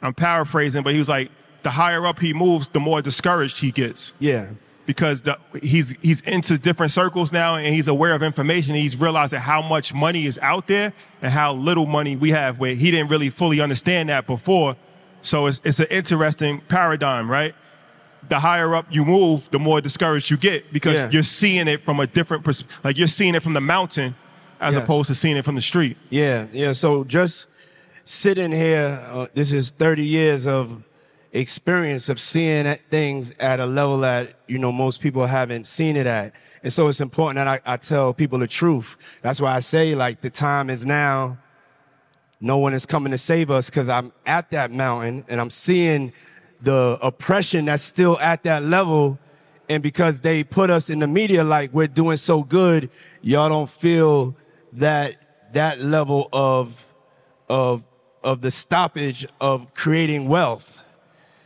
I'm 0.00 0.14
paraphrasing 0.14 0.82
but 0.82 0.92
he 0.94 0.98
was 0.98 1.08
like 1.08 1.30
the 1.62 1.70
higher 1.70 2.06
up 2.06 2.18
he 2.18 2.32
moves 2.32 2.68
the 2.68 2.80
more 2.80 3.02
discouraged 3.02 3.58
he 3.58 3.70
gets. 3.70 4.12
Yeah. 4.18 4.46
because 4.86 5.20
the, 5.22 5.38
he's 5.62 5.94
he's 6.02 6.20
into 6.22 6.58
different 6.58 6.90
circles 6.92 7.30
now 7.32 7.56
and 7.56 7.72
he's 7.74 7.86
aware 7.88 8.14
of 8.14 8.22
information. 8.22 8.74
He's 8.74 8.96
realizing 8.96 9.38
how 9.40 9.62
much 9.62 9.94
money 9.94 10.26
is 10.26 10.38
out 10.42 10.66
there 10.66 10.92
and 11.20 11.32
how 11.32 11.52
little 11.54 11.86
money 11.86 12.16
we 12.16 12.30
have 12.30 12.58
where 12.58 12.74
he 12.74 12.90
didn't 12.90 13.08
really 13.10 13.30
fully 13.30 13.60
understand 13.60 14.08
that 14.08 14.26
before. 14.26 14.76
So 15.22 15.46
it's 15.46 15.60
it's 15.64 15.78
an 15.80 15.86
interesting 15.90 16.60
paradigm 16.68 17.30
right? 17.30 17.54
The 18.28 18.38
higher 18.40 18.74
up 18.74 18.86
you 18.90 19.04
move, 19.04 19.50
the 19.50 19.58
more 19.58 19.80
discouraged 19.80 20.30
you 20.30 20.36
get 20.36 20.72
because 20.72 20.94
Yeah. 20.94 21.10
you're 21.10 21.22
seeing 21.24 21.66
it 21.68 21.84
from 21.84 21.98
a 22.00 22.06
different 22.06 22.44
pers- 22.44 22.64
like 22.84 22.96
you're 22.98 23.08
seeing 23.08 23.34
it 23.34 23.42
from 23.42 23.52
the 23.52 23.60
mountain 23.60 24.14
as 24.62 24.74
Yes. 24.74 24.82
opposed 24.84 25.08
to 25.08 25.14
seeing 25.14 25.36
it 25.36 25.44
from 25.44 25.56
the 25.56 25.60
street. 25.60 25.96
Yeah, 26.08 26.46
yeah. 26.52 26.72
So 26.72 27.04
just 27.04 27.48
sitting 28.04 28.52
here, 28.52 29.04
uh, 29.10 29.26
this 29.34 29.52
is 29.52 29.70
30 29.70 30.04
years 30.04 30.46
of 30.46 30.82
experience 31.32 32.08
of 32.08 32.20
seeing 32.20 32.76
things 32.90 33.32
at 33.40 33.58
a 33.58 33.66
level 33.66 33.98
that, 33.98 34.34
you 34.46 34.58
know, 34.58 34.70
most 34.70 35.00
people 35.00 35.26
haven't 35.26 35.64
seen 35.66 35.96
it 35.96 36.06
at. 36.06 36.34
And 36.62 36.72
so 36.72 36.88
it's 36.88 37.00
important 37.00 37.36
that 37.36 37.48
I, 37.48 37.60
I 37.74 37.76
tell 37.78 38.12
people 38.14 38.38
the 38.38 38.46
truth. 38.46 38.96
That's 39.22 39.40
why 39.40 39.54
I 39.56 39.60
say, 39.60 39.94
like, 39.94 40.20
the 40.20 40.30
time 40.30 40.70
is 40.70 40.84
now. 40.84 41.38
No 42.40 42.58
one 42.58 42.74
is 42.74 42.86
coming 42.86 43.12
to 43.12 43.18
save 43.18 43.50
us 43.50 43.70
because 43.70 43.88
I'm 43.88 44.12
at 44.26 44.50
that 44.50 44.70
mountain 44.72 45.24
and 45.28 45.40
I'm 45.40 45.50
seeing 45.50 46.12
the 46.60 46.98
oppression 47.00 47.64
that's 47.66 47.82
still 47.84 48.18
at 48.20 48.42
that 48.44 48.62
level. 48.64 49.18
And 49.68 49.82
because 49.82 50.20
they 50.20 50.44
put 50.44 50.68
us 50.68 50.90
in 50.90 50.98
the 50.98 51.06
media 51.06 51.44
like 51.44 51.72
we're 51.72 51.86
doing 51.86 52.16
so 52.16 52.42
good, 52.42 52.90
y'all 53.22 53.48
don't 53.48 53.70
feel 53.70 54.36
that 54.72 55.52
that 55.52 55.80
level 55.80 56.28
of 56.32 56.86
of 57.48 57.84
of 58.24 58.40
the 58.40 58.50
stoppage 58.50 59.26
of 59.40 59.72
creating 59.74 60.28
wealth. 60.28 60.82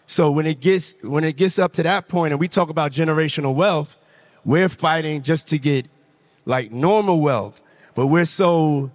So 0.06 0.30
when 0.30 0.46
it 0.46 0.60
gets 0.60 0.94
when 1.02 1.24
it 1.24 1.36
gets 1.36 1.58
up 1.58 1.72
to 1.74 1.82
that 1.82 2.08
point 2.08 2.32
and 2.32 2.40
we 2.40 2.48
talk 2.48 2.68
about 2.68 2.92
generational 2.92 3.54
wealth, 3.54 3.96
we're 4.44 4.68
fighting 4.68 5.22
just 5.22 5.48
to 5.48 5.58
get 5.58 5.88
like 6.44 6.70
normal 6.70 7.20
wealth. 7.20 7.60
But 7.94 8.06
we're 8.06 8.26
so 8.26 8.90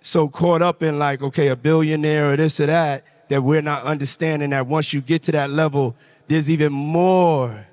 so 0.00 0.28
caught 0.28 0.60
up 0.60 0.82
in 0.82 0.98
like, 0.98 1.22
okay, 1.22 1.48
a 1.48 1.56
billionaire 1.56 2.32
or 2.32 2.36
this 2.36 2.60
or 2.60 2.66
that, 2.66 3.04
that 3.28 3.42
we're 3.42 3.62
not 3.62 3.84
understanding 3.84 4.50
that 4.50 4.66
once 4.66 4.92
you 4.92 5.00
get 5.00 5.22
to 5.24 5.32
that 5.32 5.48
level, 5.48 5.96
there's 6.28 6.50
even 6.50 6.72
more, 6.72 7.66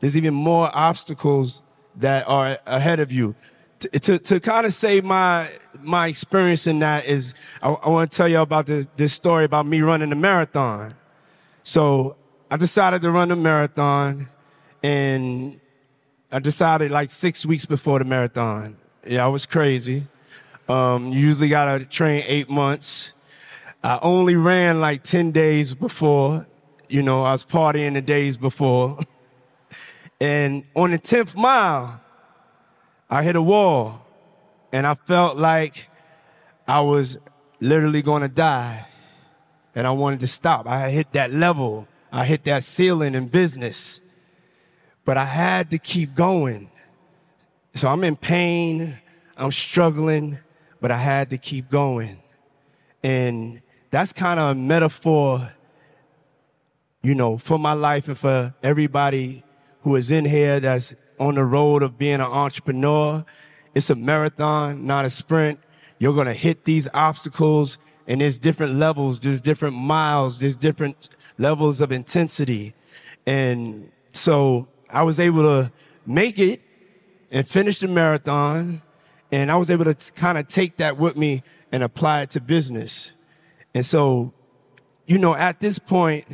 there's 0.00 0.16
even 0.16 0.32
more 0.32 0.70
obstacles 0.72 1.62
that 1.96 2.26
are 2.26 2.58
ahead 2.66 2.98
of 2.98 3.12
you. 3.12 3.34
To, 3.80 3.88
to, 3.88 4.18
to 4.18 4.40
kind 4.40 4.64
of 4.64 4.72
say 4.72 5.00
my, 5.00 5.50
my 5.82 6.06
experience 6.06 6.66
in 6.66 6.78
that 6.78 7.04
is, 7.04 7.34
I, 7.62 7.70
I 7.70 7.88
want 7.90 8.10
to 8.10 8.16
tell 8.16 8.28
you 8.28 8.40
about 8.40 8.66
this, 8.66 8.86
this 8.96 9.12
story 9.12 9.44
about 9.44 9.66
me 9.66 9.82
running 9.82 10.10
the 10.10 10.16
marathon. 10.16 10.94
So 11.62 12.16
I 12.50 12.56
decided 12.56 13.02
to 13.02 13.10
run 13.10 13.28
the 13.28 13.36
marathon 13.36 14.28
and 14.82 15.60
I 16.30 16.38
decided 16.38 16.90
like 16.90 17.10
six 17.10 17.44
weeks 17.44 17.66
before 17.66 17.98
the 17.98 18.04
marathon. 18.04 18.76
Yeah, 19.06 19.24
I 19.24 19.28
was 19.28 19.46
crazy. 19.46 20.06
Um, 20.68 21.12
usually 21.12 21.48
gotta 21.48 21.84
train 21.84 22.24
eight 22.26 22.48
months. 22.50 23.12
I 23.82 23.98
only 24.02 24.34
ran 24.36 24.80
like 24.80 25.04
10 25.04 25.30
days 25.32 25.74
before. 25.74 26.46
You 26.88 27.02
know, 27.02 27.22
I 27.22 27.32
was 27.32 27.44
partying 27.44 27.94
the 27.94 28.00
days 28.00 28.36
before. 28.36 28.98
and 30.20 30.64
on 30.74 30.90
the 30.90 30.98
10th 30.98 31.36
mile, 31.36 32.00
I 33.08 33.22
hit 33.22 33.36
a 33.36 33.42
wall 33.42 34.04
and 34.72 34.86
I 34.86 34.94
felt 34.94 35.36
like 35.36 35.88
I 36.66 36.80
was 36.80 37.18
literally 37.60 38.02
going 38.02 38.22
to 38.22 38.28
die 38.28 38.86
and 39.74 39.86
I 39.86 39.90
wanted 39.90 40.20
to 40.20 40.26
stop. 40.26 40.66
I 40.66 40.90
hit 40.90 41.12
that 41.12 41.32
level. 41.32 41.86
I 42.10 42.24
hit 42.24 42.44
that 42.44 42.64
ceiling 42.64 43.14
in 43.14 43.28
business, 43.28 44.00
but 45.04 45.16
I 45.16 45.24
had 45.24 45.70
to 45.70 45.78
keep 45.78 46.14
going. 46.14 46.70
So 47.74 47.88
I'm 47.88 48.02
in 48.04 48.16
pain. 48.16 48.98
I'm 49.36 49.52
struggling 49.52 50.38
but 50.80 50.90
I 50.90 50.98
had 50.98 51.30
to 51.30 51.38
keep 51.38 51.68
going. 51.68 52.18
And 53.02 53.62
that's 53.90 54.12
kind 54.12 54.38
of 54.40 54.50
a 54.50 54.54
metaphor, 54.54 55.52
you 57.02 57.14
know, 57.14 57.38
for 57.38 57.58
my 57.58 57.72
life 57.72 58.08
and 58.08 58.18
for 58.18 58.54
everybody 58.62 59.44
who 59.82 59.96
is 59.96 60.10
in 60.10 60.24
here 60.24 60.60
that's 60.60 60.94
on 61.18 61.34
the 61.34 61.44
road 61.44 61.82
of 61.82 61.98
being 61.98 62.14
an 62.14 62.20
entrepreneur. 62.22 63.24
It's 63.74 63.90
a 63.90 63.94
marathon, 63.94 64.86
not 64.86 65.04
a 65.04 65.10
sprint. 65.10 65.60
You're 65.98 66.14
going 66.14 66.26
to 66.26 66.34
hit 66.34 66.64
these 66.64 66.88
obstacles 66.94 67.78
and 68.06 68.20
there's 68.20 68.38
different 68.38 68.74
levels, 68.74 69.18
there's 69.20 69.40
different 69.40 69.76
miles, 69.76 70.38
there's 70.38 70.56
different 70.56 71.08
levels 71.38 71.80
of 71.80 71.90
intensity. 71.90 72.74
And 73.26 73.90
so 74.12 74.68
I 74.88 75.02
was 75.02 75.18
able 75.18 75.42
to 75.42 75.72
make 76.06 76.38
it 76.38 76.62
and 77.30 77.46
finish 77.46 77.80
the 77.80 77.88
marathon 77.88 78.82
and 79.32 79.50
I 79.50 79.56
was 79.56 79.70
able 79.70 79.84
to 79.84 80.12
kind 80.12 80.38
of 80.38 80.46
take 80.46 80.76
that 80.76 80.96
with 80.96 81.16
me 81.16 81.42
and 81.72 81.82
apply 81.82 82.22
it 82.22 82.30
to 82.30 82.40
business. 82.40 83.12
And 83.74 83.84
so, 83.84 84.32
you 85.06 85.18
know, 85.18 85.34
at 85.34 85.60
this 85.60 85.78
point, 85.78 86.26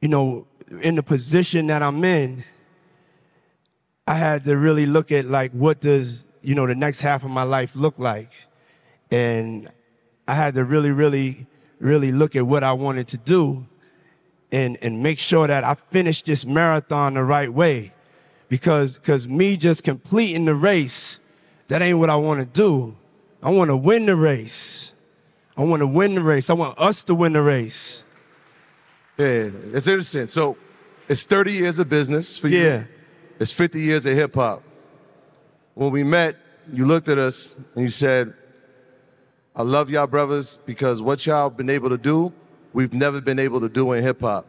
you 0.00 0.08
know, 0.08 0.46
in 0.80 0.94
the 0.94 1.02
position 1.02 1.66
that 1.66 1.82
I'm 1.82 2.02
in, 2.04 2.44
I 4.12 4.16
had 4.16 4.44
to 4.44 4.58
really 4.58 4.84
look 4.84 5.10
at 5.10 5.24
like 5.24 5.52
what 5.52 5.80
does, 5.80 6.26
you 6.42 6.54
know, 6.54 6.66
the 6.66 6.74
next 6.74 7.00
half 7.00 7.24
of 7.24 7.30
my 7.30 7.44
life 7.44 7.74
look 7.74 7.98
like. 7.98 8.30
And 9.10 9.70
I 10.28 10.34
had 10.34 10.52
to 10.56 10.64
really, 10.64 10.90
really, 10.90 11.46
really 11.78 12.12
look 12.12 12.36
at 12.36 12.46
what 12.46 12.62
I 12.62 12.74
wanted 12.74 13.08
to 13.08 13.16
do 13.16 13.66
and, 14.52 14.76
and 14.82 15.02
make 15.02 15.18
sure 15.18 15.46
that 15.46 15.64
I 15.64 15.76
finished 15.76 16.26
this 16.26 16.44
marathon 16.44 17.14
the 17.14 17.24
right 17.24 17.50
way 17.50 17.94
because 18.50 18.98
because 18.98 19.26
me 19.26 19.56
just 19.56 19.82
completing 19.82 20.44
the 20.44 20.54
race, 20.54 21.18
that 21.68 21.80
ain't 21.80 21.98
what 21.98 22.10
I 22.10 22.16
want 22.16 22.40
to 22.40 22.44
do. 22.44 22.94
I 23.42 23.48
want 23.48 23.70
to 23.70 23.78
win 23.78 24.04
the 24.04 24.14
race. 24.14 24.92
I 25.56 25.62
want 25.62 25.80
to 25.80 25.86
win 25.86 26.16
the 26.16 26.22
race. 26.22 26.50
I 26.50 26.52
want 26.52 26.78
us 26.78 27.02
to 27.04 27.14
win 27.14 27.32
the 27.32 27.40
race. 27.40 28.04
Yeah, 29.16 29.48
it's 29.72 29.88
interesting. 29.88 30.26
So 30.26 30.58
it's 31.08 31.24
30 31.24 31.52
years 31.52 31.78
of 31.78 31.88
business 31.88 32.36
for 32.36 32.48
you. 32.48 32.58
Yeah. 32.58 32.84
It's 33.42 33.52
50 33.52 33.80
years 33.80 34.06
of 34.06 34.14
hip 34.14 34.34
hop. 34.34 34.62
When 35.74 35.90
we 35.90 36.02
met, 36.04 36.36
you 36.72 36.86
looked 36.86 37.08
at 37.08 37.18
us 37.18 37.56
and 37.74 37.84
you 37.84 37.90
said, 37.90 38.32
I 39.54 39.62
love 39.62 39.90
y'all 39.90 40.06
brothers 40.06 40.58
because 40.64 41.02
what 41.02 41.26
y'all 41.26 41.50
been 41.50 41.68
able 41.68 41.90
to 41.90 41.98
do, 41.98 42.32
we've 42.72 42.94
never 42.94 43.20
been 43.20 43.38
able 43.38 43.60
to 43.60 43.68
do 43.68 43.92
in 43.92 44.02
hip 44.02 44.20
hop. 44.20 44.46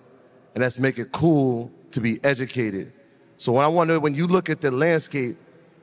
And 0.55 0.63
that's 0.63 0.79
make 0.79 0.99
it 0.99 1.11
cool 1.11 1.71
to 1.91 1.99
be 1.99 2.23
educated 2.23 2.93
so 3.43 3.51
when 3.51 3.65
I 3.65 3.67
wonder 3.67 3.99
when 3.99 4.15
you 4.15 4.25
look 4.25 4.49
at 4.49 4.61
the 4.61 4.71
landscape 4.71 5.37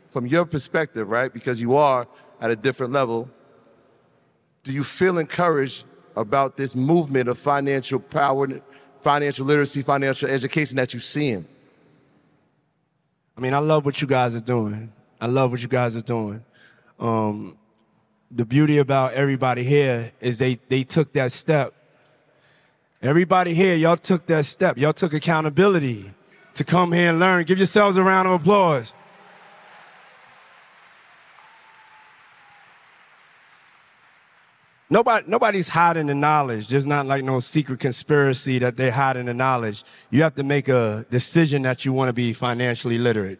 from 0.09 0.27
your 0.27 0.47
perspective, 0.47 1.11
right? 1.11 1.31
Because 1.31 1.61
you 1.61 1.77
are 1.77 2.09
at 2.41 2.51
a 2.51 2.57
different 2.57 2.91
level, 2.91 3.29
do 4.63 4.73
you 4.73 4.83
feel 4.83 5.19
encouraged 5.19 5.85
about 6.17 6.57
this 6.57 6.75
movement 6.75 7.29
of 7.29 7.37
financial 7.39 8.01
power, 8.01 8.49
financial 9.03 9.45
literacy, 9.45 9.83
financial 9.83 10.31
education 10.31 10.77
that 10.77 10.95
you're 10.95 11.03
seeing? 11.03 11.47
I 13.41 13.43
mean, 13.43 13.55
I 13.55 13.59
love 13.59 13.87
what 13.87 14.03
you 14.03 14.07
guys 14.07 14.35
are 14.35 14.41
doing. 14.41 14.93
I 15.19 15.25
love 15.25 15.51
what 15.51 15.63
you 15.63 15.69
guys 15.69 15.97
are 15.97 16.03
doing. 16.03 16.45
Um, 16.99 17.57
the 18.31 18.45
beauty 18.45 18.77
about 18.77 19.15
everybody 19.15 19.65
here 19.65 20.13
is 20.21 20.37
they, 20.37 20.57
they 20.69 20.83
took 20.83 21.15
that 21.15 21.33
step. 21.33 21.73
Everybody 23.01 23.55
here, 23.55 23.75
y'all 23.77 23.97
took 23.97 24.27
that 24.27 24.45
step. 24.45 24.77
Y'all 24.77 24.93
took 24.93 25.15
accountability 25.15 26.13
to 26.53 26.65
come 26.65 26.93
here 26.93 27.09
and 27.09 27.19
learn. 27.19 27.47
Give 27.47 27.57
yourselves 27.57 27.97
a 27.97 28.03
round 28.03 28.29
of 28.29 28.43
applause. 28.43 28.93
Nobody, 34.93 35.25
nobody's 35.29 35.69
hiding 35.69 36.09
the 36.09 36.17
knowledge. 36.17 36.67
There's 36.67 36.87
not 36.87 37.07
like 37.07 37.23
no 37.23 37.39
secret 37.39 37.79
conspiracy 37.79 38.59
that 38.59 38.77
they're 38.77 38.91
hiding 38.91 39.27
the 39.27 39.35
knowledge. 39.35 39.85
You 40.11 40.23
have 40.25 40.35
to 40.35 40.43
make 40.43 40.69
a 40.69 41.07
decision 41.11 41.63
that 41.63 41.85
you 41.85 41.93
want 41.93 42.09
to 42.09 42.13
be 42.13 42.33
financially 42.33 42.99
literate. 42.99 43.39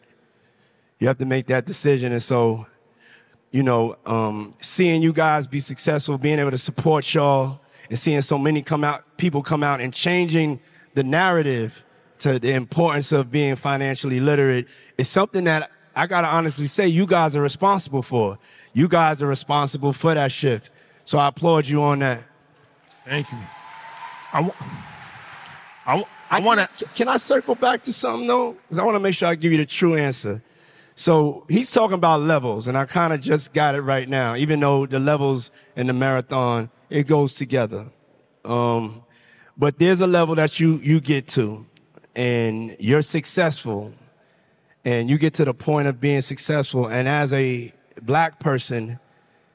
You 1.01 1.09
have 1.09 1.19
to 1.19 1.27
make 1.27 1.49
that 1.49 1.67
decision. 1.67 2.13
And 2.13 2.23
so, 2.23 2.67
you 3.51 3.65
know, 3.65 3.97
um, 4.07 4.55
seeing 4.61 5.03
you 5.03 5.13
guys 5.13 5.49
be 5.49 5.59
successful, 5.59 6.19
being 6.19 6.39
able 6.39 6.53
to 6.53 6.59
support 6.59 7.13
y'all, 7.13 7.61
and 7.89 7.99
seeing 7.99 8.23
so 8.23 8.39
many 8.39 8.63
come 8.63 8.85
out, 8.85 9.17
people 9.17 9.43
come 9.43 9.65
out 9.65 9.81
and 9.81 9.93
changing 9.93 10.61
the 10.95 11.03
narrative 11.03 11.85
to 12.21 12.39
the 12.39 12.53
importance 12.53 13.11
of 13.11 13.33
being 13.33 13.57
financially 13.57 14.21
literate 14.21 14.69
is 14.97 15.09
something 15.09 15.45
that 15.45 15.71
I 15.97 16.07
gotta 16.07 16.29
honestly 16.29 16.69
say 16.69 16.87
you 16.87 17.07
guys 17.07 17.35
are 17.35 17.43
responsible 17.43 18.03
for. 18.03 18.39
You 18.73 18.87
guys 18.87 19.21
are 19.21 19.27
responsible 19.27 19.93
for 19.93 20.15
that 20.15 20.31
shift. 20.31 20.71
So 21.05 21.19
I 21.19 21.29
applaud 21.29 21.67
you 21.67 21.83
on 21.83 22.01
that. 22.01 22.23
Thank 23.05 23.31
you. 23.33 23.39
I, 24.33 24.53
I, 25.87 26.05
I 26.31 26.41
want 26.41 26.61
to. 26.77 26.85
Can 26.95 27.09
I 27.09 27.17
circle 27.17 27.55
back 27.55 27.83
to 27.85 27.93
something 27.93 28.27
though? 28.27 28.53
Because 28.53 28.79
I 28.79 28.85
want 28.85 28.95
to 28.95 29.01
make 29.01 29.15
sure 29.15 29.29
I 29.29 29.35
give 29.35 29.53
you 29.53 29.59
the 29.59 29.67
true 29.67 29.97
answer. 29.97 30.43
So 30.95 31.47
he's 31.49 31.73
talking 31.73 31.95
about 31.95 32.21
levels, 32.21 32.69
and 32.69 32.77
I 32.77 32.85
kind 32.85 33.13
of 33.13 33.21
just 33.21 33.53
got 33.53 33.75
it 33.75 33.81
right 33.81 34.09
now. 34.09 34.37
Even 34.37 34.61
though 34.61 34.87
the 34.87 35.01
levels 35.01 35.51
in 35.75 35.87
the 35.87 35.93
marathon 35.93 36.71
it 36.91 37.07
goes 37.07 37.35
together, 37.35 37.87
um, 38.45 39.03
but 39.57 39.79
there's 39.79 40.01
a 40.01 40.07
level 40.07 40.35
that 40.35 40.61
you 40.61 40.77
you 40.77 41.01
get 41.01 41.27
to, 41.29 41.67
and 42.15 42.77
you're 42.79 43.03
successful 43.03 43.95
and 44.85 45.11
you 45.11 45.19
get 45.19 45.35
to 45.35 45.45
the 45.45 45.55
point 45.55 45.89
of 45.89 46.01
being 46.01 46.21
successful 46.21 46.87
and 46.87 47.09
as 47.09 47.33
a 47.33 47.73
black 48.03 48.41
person 48.41 48.99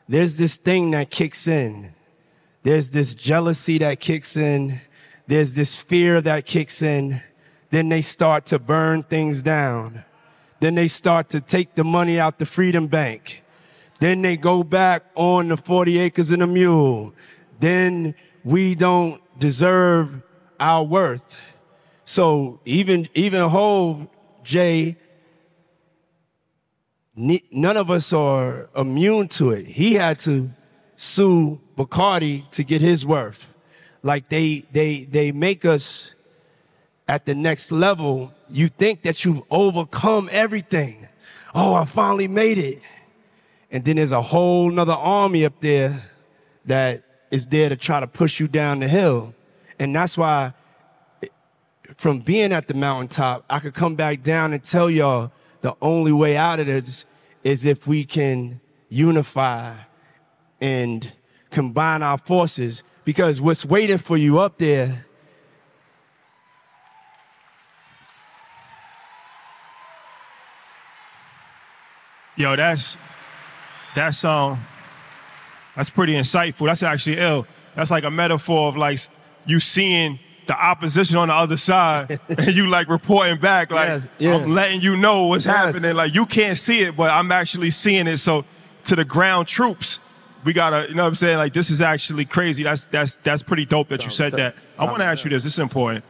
there's 0.07 0.37
this 0.37 0.57
thing 0.57 0.91
that 0.91 1.09
kicks 1.09 1.47
in. 1.47 1.93
There's 2.63 2.91
this 2.91 3.13
jealousy 3.13 3.77
that 3.79 3.99
kicks 3.99 4.37
in. 4.37 4.81
There's 5.27 5.53
this 5.55 5.81
fear 5.81 6.21
that 6.21 6.45
kicks 6.45 6.81
in. 6.81 7.21
Then 7.69 7.89
they 7.89 8.01
start 8.01 8.45
to 8.47 8.59
burn 8.59 9.03
things 9.03 9.41
down. 9.43 10.03
Then 10.59 10.75
they 10.75 10.87
start 10.87 11.29
to 11.31 11.41
take 11.41 11.75
the 11.75 11.83
money 11.83 12.19
out 12.19 12.39
the 12.39 12.45
freedom 12.45 12.87
bank. 12.87 13.43
Then 13.99 14.21
they 14.21 14.37
go 14.37 14.63
back 14.63 15.05
on 15.15 15.49
the 15.49 15.57
40 15.57 15.99
acres 15.99 16.31
and 16.31 16.41
a 16.41 16.47
mule. 16.47 17.13
Then 17.59 18.15
we 18.43 18.75
don't 18.75 19.21
deserve 19.39 20.21
our 20.59 20.83
worth. 20.83 21.35
So 22.05 22.59
even 22.65 23.09
even 23.13 23.49
Hov 23.49 24.07
Jay, 24.43 24.97
none 27.15 27.77
of 27.77 27.89
us 27.89 28.11
are 28.13 28.69
immune 28.75 29.27
to 29.29 29.51
it. 29.51 29.65
He 29.65 29.93
had 29.93 30.19
to 30.19 30.49
sue 30.95 31.61
Bacardi 31.77 32.49
to 32.51 32.63
get 32.63 32.81
his 32.81 33.05
worth. 33.05 33.53
Like 34.03 34.29
they 34.29 34.65
they 34.71 35.05
they 35.05 35.31
make 35.31 35.65
us 35.65 36.15
at 37.07 37.25
the 37.25 37.35
next 37.35 37.71
level. 37.71 38.33
You 38.49 38.67
think 38.67 39.03
that 39.03 39.25
you've 39.25 39.43
overcome 39.49 40.29
everything. 40.31 41.07
Oh, 41.53 41.73
I 41.73 41.85
finally 41.85 42.27
made 42.27 42.57
it. 42.57 42.81
And 43.71 43.83
then 43.83 43.95
there's 43.95 44.11
a 44.11 44.21
whole 44.21 44.69
nother 44.69 44.93
army 44.93 45.45
up 45.45 45.59
there 45.59 46.01
that 46.65 47.03
is 47.31 47.47
there 47.47 47.69
to 47.69 47.75
try 47.75 47.99
to 47.99 48.07
push 48.07 48.39
you 48.39 48.47
down 48.47 48.79
the 48.79 48.87
hill. 48.87 49.33
And 49.79 49.95
that's 49.95 50.17
why 50.17 50.53
from 51.97 52.19
being 52.19 52.51
at 52.51 52.67
the 52.67 52.73
mountaintop, 52.73 53.45
I 53.49 53.59
could 53.59 53.73
come 53.73 53.95
back 53.95 54.23
down 54.23 54.53
and 54.53 54.63
tell 54.63 54.89
y'all 54.89 55.31
the 55.65 55.75
only 55.81 56.11
way 56.11 56.37
out 56.37 56.59
of 56.59 56.67
this 56.67 57.07
is 57.43 57.65
if 57.65 57.87
we 57.87 58.05
can 58.05 58.61
unify 58.87 59.73
and 60.61 61.11
combine 61.49 62.03
our 62.03 62.19
forces 62.19 62.83
because 63.03 63.41
what's 63.41 63.65
waiting 63.65 63.97
for 63.97 64.15
you 64.15 64.37
up 64.37 64.59
there 64.59 65.05
Yo, 72.37 72.55
that's 72.57 72.97
that's 73.95 74.23
um 74.25 74.63
that's 75.75 75.89
pretty 75.89 76.13
insightful. 76.13 76.67
That's 76.67 76.83
actually 76.83 77.17
ill. 77.17 77.47
That's 77.75 77.89
like 77.89 78.03
a 78.03 78.11
metaphor 78.11 78.67
of 78.67 78.75
like 78.75 78.99
you 79.45 79.61
seeing 79.61 80.19
the 80.47 80.55
opposition 80.59 81.17
on 81.17 81.27
the 81.29 81.33
other 81.33 81.57
side 81.57 82.19
and 82.29 82.47
you 82.55 82.67
like 82.67 82.87
reporting 82.89 83.39
back 83.39 83.71
like 83.71 83.87
Yes, 83.87 84.07
yeah. 84.19 84.35
I'm 84.35 84.51
letting 84.51 84.81
you 84.81 84.95
know 84.95 85.27
what's 85.27 85.45
Yes. 85.45 85.55
happening. 85.55 85.95
Like 85.95 86.13
you 86.15 86.25
can't 86.25 86.57
see 86.57 86.81
it, 86.81 86.95
but 86.95 87.11
I'm 87.11 87.31
actually 87.31 87.71
seeing 87.71 88.07
it. 88.07 88.17
So 88.17 88.45
to 88.85 88.95
the 88.95 89.05
ground 89.05 89.47
troops, 89.47 89.99
we 90.43 90.53
gotta, 90.53 90.87
you 90.87 90.93
know 90.95 91.03
what 91.03 91.09
I'm 91.09 91.15
saying? 91.15 91.37
Like 91.37 91.53
this 91.53 91.69
is 91.69 91.81
actually 91.81 92.25
crazy. 92.25 92.63
That's 92.63 92.85
that's 92.85 93.15
that's 93.17 93.41
pretty 93.43 93.65
dope 93.65 93.89
that 93.89 94.03
you 94.05 94.11
said 94.11 94.31
that. 94.33 94.55
I 94.79 94.85
want 94.85 94.97
to 94.99 95.05
ask 95.05 95.23
you 95.23 95.29
this. 95.31 95.43
This 95.43 95.53
is 95.53 95.59
important. 95.59 96.03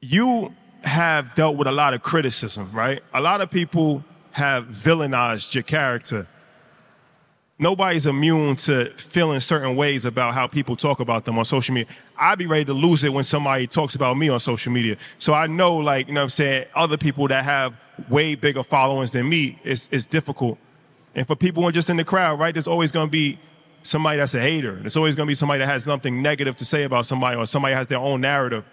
You 0.00 0.54
have 0.82 1.34
dealt 1.34 1.56
with 1.56 1.66
a 1.66 1.72
lot 1.72 1.94
of 1.94 2.02
criticism, 2.02 2.70
right? 2.72 3.02
A 3.12 3.20
lot 3.20 3.40
of 3.40 3.50
people 3.50 4.04
have 4.32 4.66
villainized 4.66 5.54
your 5.54 5.62
character. 5.64 6.28
Nobody's 7.58 8.04
immune 8.04 8.56
to 8.56 8.90
feeling 8.96 9.40
certain 9.40 9.76
ways 9.76 10.04
about 10.04 10.34
how 10.34 10.46
people 10.46 10.76
talk 10.76 11.00
about 11.00 11.24
them 11.24 11.38
on 11.38 11.44
social 11.46 11.74
media. 11.74 11.94
I'd 12.18 12.38
be 12.38 12.46
ready 12.46 12.66
to 12.66 12.74
lose 12.74 13.02
it 13.02 13.12
when 13.12 13.24
somebody 13.24 13.66
talks 13.66 13.94
about 13.94 14.18
me 14.18 14.28
on 14.28 14.38
social 14.40 14.70
media. 14.70 14.98
So 15.18 15.32
I 15.32 15.46
know, 15.46 15.74
like, 15.76 16.08
you 16.08 16.12
know 16.12 16.20
what 16.20 16.24
I'm 16.24 16.30
saying, 16.30 16.66
other 16.74 16.98
people 16.98 17.28
that 17.28 17.44
have 17.44 17.74
way 18.10 18.34
bigger 18.34 18.62
followings 18.62 19.12
than 19.12 19.26
me, 19.26 19.58
it's, 19.64 19.88
it's 19.90 20.04
difficult. 20.04 20.58
And 21.14 21.26
for 21.26 21.34
people 21.34 21.62
who 21.62 21.68
are 21.70 21.72
just 21.72 21.88
in 21.88 21.96
the 21.96 22.04
crowd, 22.04 22.38
right, 22.38 22.52
there's 22.52 22.66
always 22.66 22.92
going 22.92 23.06
to 23.06 23.10
be 23.10 23.38
somebody 23.82 24.18
that's 24.18 24.34
a 24.34 24.40
hater. 24.40 24.74
There's 24.74 24.98
always 24.98 25.16
going 25.16 25.26
to 25.26 25.30
be 25.30 25.34
somebody 25.34 25.60
that 25.60 25.66
has 25.66 25.84
something 25.84 26.20
negative 26.20 26.56
to 26.58 26.64
say 26.66 26.84
about 26.84 27.06
somebody 27.06 27.38
or 27.38 27.46
somebody 27.46 27.74
has 27.74 27.86
their 27.86 27.98
own 27.98 28.20
narrative. 28.20 28.64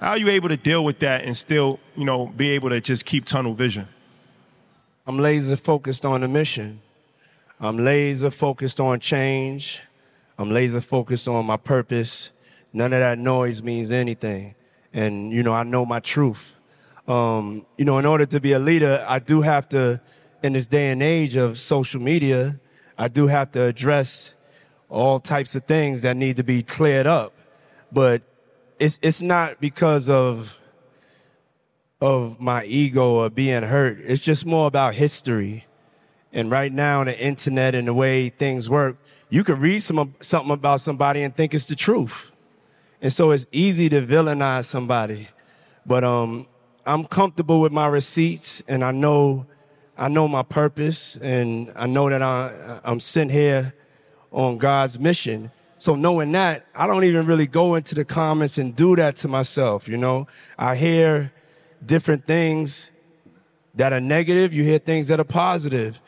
How 0.00 0.12
are 0.12 0.18
you 0.18 0.30
able 0.30 0.48
to 0.48 0.56
deal 0.56 0.82
with 0.82 1.00
that 1.00 1.24
and 1.24 1.36
still, 1.36 1.78
you 1.94 2.06
know, 2.06 2.28
be 2.28 2.50
able 2.50 2.70
to 2.70 2.80
just 2.80 3.04
keep 3.04 3.26
tunnel 3.26 3.52
vision? 3.52 3.86
I'm 5.06 5.18
laser 5.18 5.58
focused 5.58 6.06
on 6.06 6.22
the 6.22 6.28
mission. 6.28 6.80
I'm 7.62 7.76
laser 7.76 8.30
focused 8.30 8.80
on 8.80 9.00
change. 9.00 9.82
I'm 10.38 10.50
laser 10.50 10.80
focused 10.80 11.28
on 11.28 11.44
my 11.44 11.58
purpose. 11.58 12.30
None 12.72 12.94
of 12.94 13.00
that 13.00 13.18
noise 13.18 13.62
means 13.62 13.92
anything. 13.92 14.54
And, 14.94 15.30
you 15.30 15.42
know, 15.42 15.52
I 15.52 15.62
know 15.64 15.84
my 15.84 16.00
truth. 16.00 16.54
Um, 17.06 17.66
you 17.76 17.84
know, 17.84 17.98
in 17.98 18.06
order 18.06 18.24
to 18.24 18.40
be 18.40 18.52
a 18.52 18.58
leader, 18.58 19.04
I 19.06 19.18
do 19.18 19.42
have 19.42 19.68
to, 19.70 20.00
in 20.42 20.54
this 20.54 20.66
day 20.66 20.90
and 20.90 21.02
age 21.02 21.36
of 21.36 21.60
social 21.60 22.00
media, 22.00 22.58
I 22.96 23.08
do 23.08 23.26
have 23.26 23.52
to 23.52 23.62
address 23.64 24.34
all 24.88 25.18
types 25.18 25.54
of 25.54 25.64
things 25.64 26.00
that 26.00 26.16
need 26.16 26.36
to 26.36 26.44
be 26.44 26.62
cleared 26.62 27.06
up. 27.06 27.34
But 27.92 28.22
it's, 28.78 28.98
it's 29.02 29.20
not 29.20 29.60
because 29.60 30.08
of 30.08 30.56
of 32.00 32.40
my 32.40 32.64
ego 32.64 33.16
or 33.16 33.28
being 33.28 33.62
hurt. 33.62 33.98
It's 34.00 34.22
just 34.22 34.46
more 34.46 34.66
about 34.66 34.94
history. 34.94 35.66
And 36.32 36.50
right 36.50 36.72
now, 36.72 37.04
the 37.04 37.18
internet 37.18 37.74
and 37.74 37.88
the 37.88 37.94
way 37.94 38.28
things 38.28 38.70
work, 38.70 38.96
you 39.28 39.44
could 39.44 39.58
read 39.58 39.80
some, 39.80 40.14
something 40.20 40.52
about 40.52 40.80
somebody 40.80 41.22
and 41.22 41.34
think 41.34 41.54
it's 41.54 41.66
the 41.66 41.74
truth. 41.74 42.30
And 43.02 43.12
so 43.12 43.30
it's 43.30 43.46
easy 43.52 43.88
to 43.88 44.02
villainize 44.02 44.66
somebody. 44.66 45.28
But 45.86 46.04
um, 46.04 46.46
I'm 46.86 47.04
comfortable 47.04 47.60
with 47.60 47.72
my 47.72 47.86
receipts 47.86 48.62
and 48.68 48.84
I 48.84 48.90
know, 48.90 49.46
I 49.96 50.08
know 50.08 50.28
my 50.28 50.42
purpose 50.42 51.16
and 51.16 51.72
I 51.74 51.86
know 51.86 52.08
that 52.10 52.22
I, 52.22 52.80
I'm 52.84 53.00
sent 53.00 53.30
here 53.30 53.74
on 54.30 54.58
God's 54.58 54.98
mission. 54.98 55.50
So 55.78 55.96
knowing 55.96 56.32
that, 56.32 56.66
I 56.74 56.86
don't 56.86 57.04
even 57.04 57.26
really 57.26 57.46
go 57.46 57.74
into 57.74 57.94
the 57.94 58.04
comments 58.04 58.58
and 58.58 58.76
do 58.76 58.96
that 58.96 59.16
to 59.16 59.28
myself, 59.28 59.88
you 59.88 59.96
know? 59.96 60.26
I 60.58 60.76
hear 60.76 61.32
different 61.84 62.26
things 62.26 62.90
that 63.74 63.92
are 63.92 64.00
negative, 64.00 64.52
you 64.52 64.62
hear 64.62 64.78
things 64.78 65.08
that 65.08 65.20
are 65.20 65.24
positive, 65.24 66.00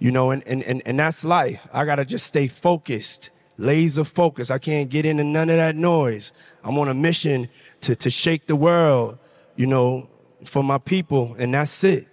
you 0.00 0.10
know, 0.10 0.30
and, 0.32 0.42
and, 0.48 0.64
and, 0.64 0.82
and 0.84 0.98
that's 0.98 1.24
life. 1.24 1.68
I 1.72 1.84
gotta 1.84 2.04
just 2.04 2.26
stay 2.26 2.48
focused, 2.48 3.30
laser 3.58 4.02
focused. 4.02 4.50
I 4.50 4.58
can't 4.58 4.90
get 4.90 5.06
into 5.06 5.22
none 5.22 5.48
of 5.50 5.56
that 5.56 5.76
noise. 5.76 6.32
I'm 6.64 6.76
on 6.78 6.88
a 6.88 6.94
mission 6.94 7.48
to, 7.82 7.94
to 7.94 8.10
shake 8.10 8.46
the 8.46 8.56
world, 8.56 9.18
you 9.54 9.66
know, 9.66 10.08
for 10.44 10.64
my 10.64 10.78
people, 10.78 11.36
and 11.38 11.54
that's 11.54 11.84
it. 11.84 12.08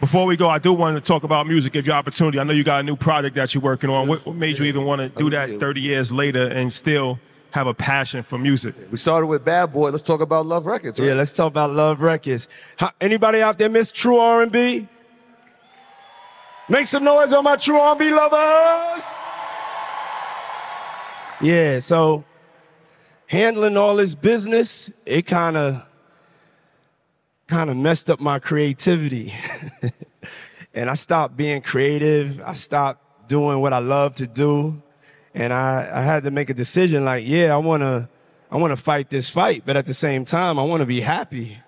Before 0.00 0.26
we 0.26 0.36
go, 0.36 0.48
I 0.48 0.58
do 0.58 0.72
want 0.72 0.96
to 0.96 1.00
talk 1.00 1.24
about 1.24 1.46
music, 1.46 1.72
give 1.72 1.86
you 1.86 1.92
opportunity. 1.92 2.38
I 2.38 2.44
know 2.44 2.52
you 2.52 2.62
got 2.62 2.80
a 2.80 2.82
new 2.84 2.94
product 2.94 3.34
that 3.36 3.52
you're 3.54 3.62
working 3.62 3.90
on. 3.90 4.06
What, 4.06 4.24
what 4.26 4.36
made 4.36 4.58
you 4.58 4.64
even 4.66 4.84
want 4.84 5.00
to 5.00 5.08
do 5.08 5.30
that 5.30 5.58
30 5.58 5.80
years 5.80 6.12
later 6.12 6.46
and 6.48 6.72
still 6.72 7.18
have 7.52 7.66
a 7.66 7.74
passion 7.74 8.22
for 8.22 8.38
music? 8.38 8.74
We 8.90 8.98
started 8.98 9.26
with 9.26 9.44
Bad 9.44 9.72
Boy. 9.72 9.90
Let's 9.90 10.02
talk 10.02 10.20
about 10.20 10.46
Love 10.46 10.66
Records. 10.66 11.00
Right? 11.00 11.08
Yeah, 11.08 11.14
let's 11.14 11.32
talk 11.32 11.48
about 11.48 11.70
Love 11.70 12.00
Records. 12.00 12.48
How, 12.76 12.90
anybody 13.00 13.40
out 13.40 13.58
there 13.58 13.68
miss 13.68 13.90
true 13.90 14.18
R&B? 14.18 14.88
Make 16.68 16.86
some 16.86 17.04
noise 17.04 17.32
on 17.32 17.44
my 17.44 17.56
true 17.56 17.78
R&B 17.78 18.10
lovers. 18.10 19.10
Yeah, 21.40 21.78
so 21.78 22.24
handling 23.26 23.76
all 23.76 23.96
this 23.96 24.14
business, 24.14 24.90
it 25.06 25.22
kind 25.22 25.56
of 25.56 25.84
kind 27.46 27.70
of 27.70 27.76
messed 27.76 28.10
up 28.10 28.20
my 28.20 28.38
creativity. 28.38 29.32
and 30.74 30.90
I 30.90 30.94
stopped 30.94 31.36
being 31.36 31.62
creative. 31.62 32.40
I 32.44 32.52
stopped 32.52 33.28
doing 33.28 33.60
what 33.60 33.72
I 33.72 33.78
love 33.78 34.16
to 34.16 34.26
do. 34.26 34.82
And 35.34 35.52
I, 35.52 35.88
I 35.92 36.02
had 36.02 36.24
to 36.24 36.30
make 36.30 36.50
a 36.50 36.54
decision 36.54 37.04
like, 37.04 37.26
yeah, 37.26 37.54
I 37.54 37.58
want 37.58 37.82
to 37.82 38.08
I 38.50 38.56
want 38.56 38.70
to 38.70 38.76
fight 38.76 39.10
this 39.10 39.28
fight, 39.28 39.62
but 39.66 39.76
at 39.76 39.86
the 39.86 39.94
same 39.94 40.24
time, 40.24 40.58
I 40.58 40.62
want 40.62 40.80
to 40.80 40.86
be 40.86 41.00
happy. 41.00 41.58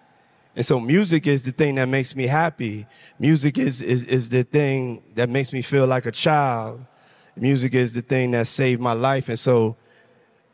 And 0.57 0.65
so 0.65 0.81
music 0.81 1.27
is 1.27 1.43
the 1.43 1.53
thing 1.53 1.77
that 1.77 1.87
makes 1.87 2.17
me 2.17 2.27
happy. 2.27 2.87
Music 3.19 3.59
is, 3.59 3.81
is, 3.81 4.05
is 4.05 4.31
the 4.31 4.43
thing 4.43 5.03
that 5.15 5.29
makes 5.29 5.53
me 5.53 5.63
feel 5.63 5.87
like 5.87 6.07
a 6.07 6.13
child. 6.13 6.85
Music 7.37 7.75
is 7.75 7.93
the 7.93 8.01
thing 8.01 8.33
that 8.33 8.47
saved 8.47 8.81
my 8.81 8.93
life. 8.93 9.29
And 9.29 9.39
so 9.39 9.77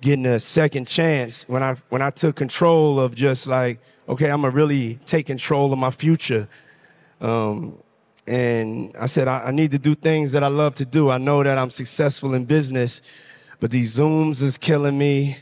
getting 0.01 0.27
a 0.27 0.39
second 0.39 0.87
chance 0.87 1.49
when 1.49 1.63
I, 1.63 1.77
when 1.89 2.03
I 2.03 2.11
took 2.11 2.37
control 2.37 3.01
of 3.01 3.15
just 3.15 3.47
like, 3.47 3.81
okay, 4.09 4.31
I'm 4.31 4.43
gonna 4.43 4.55
really 4.55 4.97
take 5.07 5.27
control 5.27 5.73
of 5.73 5.79
my 5.79 5.91
future. 5.91 6.49
Um, 7.21 7.79
and 8.27 8.95
I 8.99 9.07
said, 9.07 9.29
I, 9.29 9.45
I 9.47 9.51
need 9.51 9.71
to 9.73 9.79
do 9.79 9.95
things 9.95 10.33
that 10.33 10.43
I 10.43 10.49
love 10.49 10.75
to 10.77 10.85
do. 10.85 11.11
I 11.11 11.19
know 11.19 11.43
that 11.43 11.59
I'm 11.59 11.71
successful 11.71 12.35
in 12.35 12.45
business, 12.45 13.03
but 13.61 13.71
these 13.71 13.99
Zooms 13.99 14.43
is 14.43 14.59
killing 14.59 14.99
me 14.99 15.39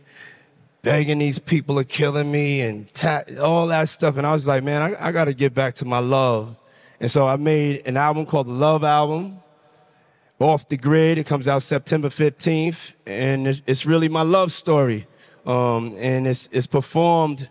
begging 0.84 1.18
these 1.18 1.38
people 1.38 1.78
are 1.78 1.84
killing 1.84 2.30
me 2.30 2.60
and 2.60 2.92
ta- 2.94 3.24
all 3.40 3.66
that 3.68 3.88
stuff. 3.88 4.18
And 4.18 4.26
I 4.26 4.32
was 4.32 4.46
like, 4.46 4.62
man, 4.62 4.82
I, 4.82 5.08
I 5.08 5.12
got 5.12 5.24
to 5.24 5.34
get 5.34 5.54
back 5.54 5.74
to 5.76 5.84
my 5.86 5.98
love. 5.98 6.54
And 7.00 7.10
so 7.10 7.26
I 7.26 7.36
made 7.36 7.82
an 7.86 7.96
album 7.96 8.26
called 8.26 8.46
the 8.46 8.52
Love 8.52 8.84
Album, 8.84 9.38
Off 10.38 10.68
the 10.68 10.76
Grid. 10.76 11.18
It 11.18 11.24
comes 11.24 11.48
out 11.48 11.62
September 11.62 12.08
15th. 12.10 12.92
And 13.06 13.48
it's, 13.48 13.62
it's 13.66 13.86
really 13.86 14.08
my 14.08 14.22
love 14.22 14.52
story. 14.52 15.06
Um, 15.46 15.96
and 15.98 16.28
it's, 16.28 16.48
it's 16.52 16.66
performed 16.66 17.48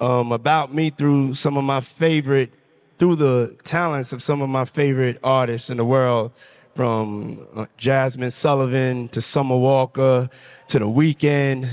um, 0.00 0.32
about 0.32 0.72
me 0.72 0.90
through 0.90 1.34
some 1.34 1.56
of 1.56 1.64
my 1.64 1.80
favorite, 1.80 2.54
through 2.98 3.16
the 3.16 3.56
talents 3.64 4.12
of 4.12 4.22
some 4.22 4.40
of 4.42 4.48
my 4.48 4.64
favorite 4.64 5.18
artists 5.24 5.70
in 5.70 5.76
the 5.76 5.84
world, 5.84 6.32
from 6.74 7.46
uh, 7.54 7.66
Jazmine 7.78 8.32
Sullivan 8.32 9.08
to 9.10 9.20
Summer 9.20 9.56
Walker 9.56 10.28
to 10.68 10.78
The 10.78 10.86
Weeknd 10.86 11.68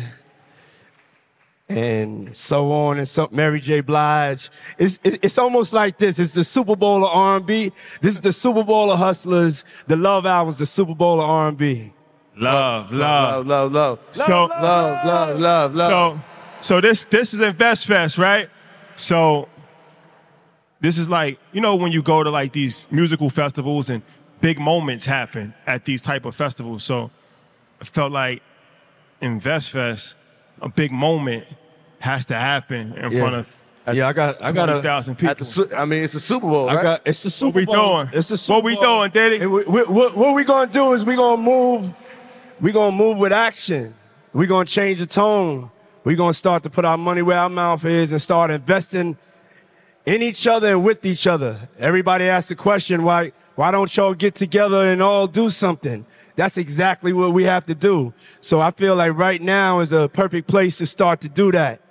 and 1.69 2.35
so 2.35 2.71
on 2.71 2.97
and 2.97 3.07
so 3.07 3.29
Mary 3.31 3.59
J. 3.59 3.81
Blige. 3.81 4.49
It's, 4.77 4.99
it- 5.03 5.19
it's 5.23 5.37
almost 5.37 5.71
like 5.71 5.97
this. 5.99 6.17
It's 6.19 6.33
the 6.33 6.43
Super 6.43 6.75
Bowl 6.75 7.05
of 7.05 7.11
R&B. 7.15 7.71
This 8.01 8.15
is 8.15 8.21
the 8.21 8.31
Super 8.31 8.63
Bowl 8.63 8.91
of 8.91 8.97
hustlers. 8.99 9.63
The 9.87 9.95
Love 9.95 10.25
Album's 10.25 10.57
the 10.57 10.65
Super 10.65 10.95
Bowl 10.95 11.21
of 11.21 11.29
R&B. 11.29 11.93
Love, 12.35 12.91
Love, 12.91 13.45
love, 13.47 13.71
love. 13.71 13.99
So, 14.11 14.45
Love, 14.45 15.05
love, 15.05 15.39
love, 15.39 15.75
love. 15.75 15.91
so, 15.91 16.21
so 16.75 16.81
this 16.81 17.03
this 17.05 17.33
is 17.33 17.41
Invest 17.41 17.85
Fest, 17.85 18.17
right? 18.17 18.49
So, 18.95 19.47
this 20.81 20.97
is 20.97 21.09
like 21.09 21.39
you 21.51 21.61
know 21.61 21.75
when 21.75 21.91
you 21.91 22.01
go 22.01 22.23
to 22.23 22.29
like 22.29 22.53
these 22.53 22.87
musical 22.91 23.29
festivals 23.29 23.89
and 23.89 24.01
big 24.41 24.59
moments 24.59 25.05
happen 25.05 25.53
at 25.67 25.85
these 25.85 26.01
type 26.01 26.25
of 26.25 26.35
festivals. 26.35 26.83
So, 26.83 27.11
I 27.81 27.85
felt 27.85 28.11
like 28.11 28.41
Invest 29.21 29.71
Fest, 29.71 30.15
a 30.61 30.69
big 30.69 30.91
moment 30.91 31.45
has 31.99 32.25
to 32.27 32.35
happen 32.35 32.93
in 32.93 33.11
Yeah. 33.11 33.19
front 33.19 33.35
of 33.35 33.55
yeah, 33.91 34.07
I 34.07 34.13
got, 34.13 34.43
I 34.45 34.51
got 34.51 34.69
a, 34.69 34.83
thousand 34.83 35.15
people. 35.15 35.33
The, 35.33 35.45
Su- 35.45 35.69
I 35.75 35.83
mean, 35.85 36.03
it's 36.03 36.13
a 36.13 36.19
Super 36.19 36.45
Bowl, 36.47 36.69
I 36.69 36.79
got, 36.79 37.01
it's 37.05 37.23
the 37.23 37.29
Super 37.31 37.55
we 37.57 37.65
Bowl. 37.65 38.03
doing? 38.03 38.09
It's 38.13 38.27
the 38.27 38.37
Super 38.37 38.57
What 38.57 38.63
we 38.65 38.75
Bowl. 38.75 38.83
doing, 38.83 39.09
Diddy? 39.11 39.45
We, 39.47 39.63
we, 39.63 39.81
what, 39.81 40.15
what 40.15 40.35
we 40.35 40.43
gonna 40.43 40.71
do 40.71 40.93
is 40.93 41.03
we 41.03 41.15
gonna 41.15 41.41
move, 41.41 41.89
we 42.61 42.71
gonna 42.71 42.95
move 42.95 43.17
with 43.17 43.31
action. 43.33 43.95
We 44.31 44.45
gonna 44.45 44.65
change 44.65 44.99
the 44.99 45.07
tone. 45.07 45.71
We 46.03 46.15
gonna 46.15 46.33
start 46.33 46.61
to 46.63 46.69
put 46.69 46.85
our 46.85 46.97
money 46.99 47.23
where 47.23 47.39
our 47.39 47.49
mouth 47.49 47.83
is 47.83 48.11
and 48.11 48.21
start 48.21 48.51
investing 48.51 49.17
in 50.09 50.23
each 50.23 50.47
other 50.47 50.69
and 50.69 50.83
with 50.83 51.05
each 51.05 51.27
other. 51.27 51.69
Everybody 51.77 52.25
asks 52.25 52.49
the 52.49 52.55
question, 52.55 53.03
why, 53.03 53.31
why 53.53 53.69
don't 53.69 53.95
y'all 53.95 54.15
get 54.15 54.33
together 54.33 54.91
and 54.91 55.03
all 55.03 55.27
do 55.27 55.51
something? 55.51 56.03
That's 56.35 56.57
exactly 56.57 57.13
what 57.13 57.31
we 57.31 57.43
have 57.43 57.67
to 57.67 57.75
do. 57.75 58.11
So 58.41 58.59
I 58.59 58.71
feel 58.71 58.95
like 58.95 59.15
right 59.15 59.39
now 59.39 59.81
is 59.81 59.93
a 59.93 60.09
perfect 60.09 60.47
place 60.47 60.79
to 60.79 60.87
start 60.87 61.21
to 61.21 61.29
do 61.29 61.51
that. 61.51 61.81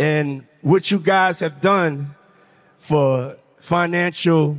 And 0.00 0.46
what 0.62 0.90
you 0.90 0.98
guys 0.98 1.38
have 1.38 1.60
done 1.60 2.16
for 2.78 3.36
financial 3.58 4.58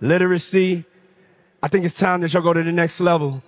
literacy, 0.00 0.84
I 1.62 1.68
think 1.68 1.84
it's 1.84 1.96
time 1.96 2.22
that 2.22 2.32
y'all 2.32 2.42
go 2.42 2.52
to 2.52 2.62
the 2.64 2.72
next 2.72 3.00
level. 3.00 3.40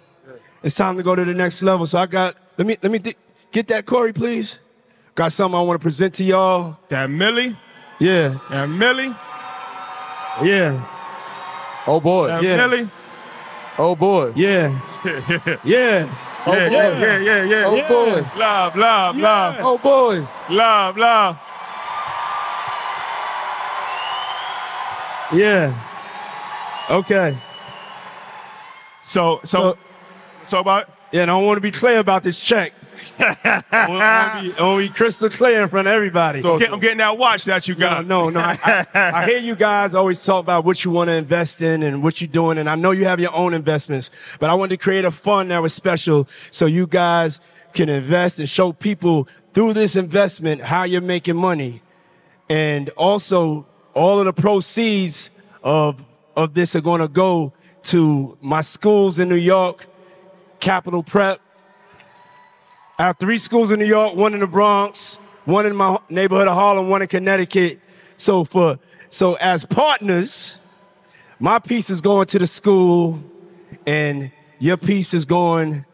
It's 0.62 0.76
time 0.76 0.96
to 0.98 1.02
go 1.02 1.16
to 1.16 1.24
the 1.24 1.34
next 1.34 1.62
level. 1.62 1.84
So 1.84 1.98
I 1.98 2.06
got, 2.06 2.36
let 2.56 2.66
me, 2.66 2.78
let 2.80 2.92
me 2.92 3.00
th- 3.00 3.16
get 3.50 3.66
that, 3.68 3.86
Corey, 3.86 4.12
please. 4.12 4.60
Got 5.16 5.32
something 5.32 5.58
I 5.58 5.62
want 5.62 5.80
to 5.80 5.82
present 5.82 6.14
to 6.14 6.24
y'all. 6.24 6.76
That 6.90 7.10
Millie, 7.10 7.56
Yeah, 8.00 8.38
And 8.50 8.78
Millie, 8.78 9.14
yeah, 10.44 10.80
Oh 11.86 12.00
boy. 12.00 12.28
that 12.28 12.42
Yeah. 12.42 12.56
Millie. 12.56 12.90
Oh 13.78 13.94
boy. 13.96 14.32
yeah, 14.36 14.78
yeah. 15.64 16.08
Yeah, 16.48 16.54
yeah, 16.70 16.78
oh, 16.78 16.98
yeah, 17.00 17.18
yeah, 17.18 17.44
yeah. 17.44 17.64
Oh 17.66 17.88
boy. 17.88 18.22
Love, 18.38 18.76
love, 18.76 19.16
love, 19.16 19.56
Oh 19.60 19.76
boy. 19.78 20.26
love, 20.48 20.96
love. 20.96 21.36
Yeah. 25.32 25.74
Okay. 26.90 27.36
So, 29.02 29.40
so, 29.44 29.72
So- 29.72 29.78
so 30.44 30.60
about 30.60 30.88
Yeah, 31.12 31.22
and 31.22 31.30
I 31.30 31.36
want 31.36 31.56
to 31.56 31.60
be 31.60 31.70
clear 31.72 31.98
about 31.98 32.22
this 32.22 32.38
check. 32.38 32.72
I 33.18 33.86
want, 33.88 34.56
to 34.56 34.80
be, 34.82 34.88
be 34.88 34.94
crystal 34.94 35.28
clear 35.28 35.62
in 35.62 35.68
front 35.68 35.88
of 35.88 35.94
everybody. 35.94 36.38
I'm 36.38 36.58
getting, 36.58 36.74
I'm 36.74 36.80
getting 36.80 36.98
that 36.98 37.18
watch 37.18 37.44
that 37.44 37.66
you 37.68 37.74
No, 37.74 37.80
got. 37.80 38.06
no, 38.06 38.28
no. 38.30 38.40
I, 38.40 38.86
I, 38.94 39.10
I 39.22 39.26
hear 39.26 39.38
you 39.38 39.54
guys 39.56 39.94
always 39.94 40.24
talk 40.24 40.40
about 40.42 40.64
what 40.64 40.84
you 40.84 40.90
want 40.90 41.08
to 41.08 41.14
invest 41.14 41.62
in 41.62 41.82
and 41.82 42.02
what 42.02 42.20
you're 42.20 42.28
doing, 42.28 42.58
and 42.58 42.68
I 42.68 42.74
know 42.74 42.90
you 42.90 43.04
have 43.04 43.20
your 43.20 43.34
own 43.34 43.54
investments, 43.54 44.10
but 44.38 44.50
I 44.50 44.54
wanted 44.54 44.78
to 44.78 44.82
create 44.82 45.04
a 45.04 45.10
fund 45.10 45.50
that 45.50 45.60
was 45.62 45.72
special 45.74 46.28
so 46.50 46.66
you 46.66 46.86
guys 46.86 47.40
can 47.74 47.88
invest 47.88 48.38
and 48.38 48.48
show 48.48 48.72
people 48.72 49.28
through 49.52 49.74
this 49.74 49.96
investment 49.96 50.62
how 50.62 50.84
you're 50.84 51.00
making 51.00 51.36
money. 51.36 51.82
And 52.48 52.88
also, 52.90 53.66
all 53.94 54.18
of 54.20 54.24
the 54.24 54.32
proceeds 54.32 55.30
of, 55.62 56.04
of 56.36 56.54
this 56.54 56.74
are 56.74 56.80
going 56.80 57.00
to 57.00 57.08
go 57.08 57.52
to 57.84 58.38
my 58.40 58.60
schools 58.62 59.18
in 59.18 59.28
New 59.28 59.34
York, 59.36 59.86
Capital 60.60 61.02
Prep, 61.02 61.40
I 63.00 63.04
have 63.06 63.18
three 63.18 63.38
schools 63.38 63.70
in 63.70 63.78
New 63.78 63.86
York, 63.86 64.16
one 64.16 64.34
in 64.34 64.40
the 64.40 64.48
Bronx, 64.48 65.20
one 65.44 65.66
in 65.66 65.76
my 65.76 66.00
neighborhood 66.08 66.48
of 66.48 66.54
Harlem, 66.54 66.88
one 66.88 67.00
in 67.00 67.06
Connecticut. 67.06 67.80
So 68.16 68.42
for 68.42 68.80
so 69.08 69.34
as 69.34 69.64
partners, 69.64 70.60
my 71.38 71.60
piece 71.60 71.90
is 71.90 72.00
going 72.00 72.26
to 72.26 72.40
the 72.40 72.46
school, 72.48 73.22
and 73.86 74.32
your 74.58 74.76
piece 74.76 75.14
is 75.14 75.24
going 75.24 75.84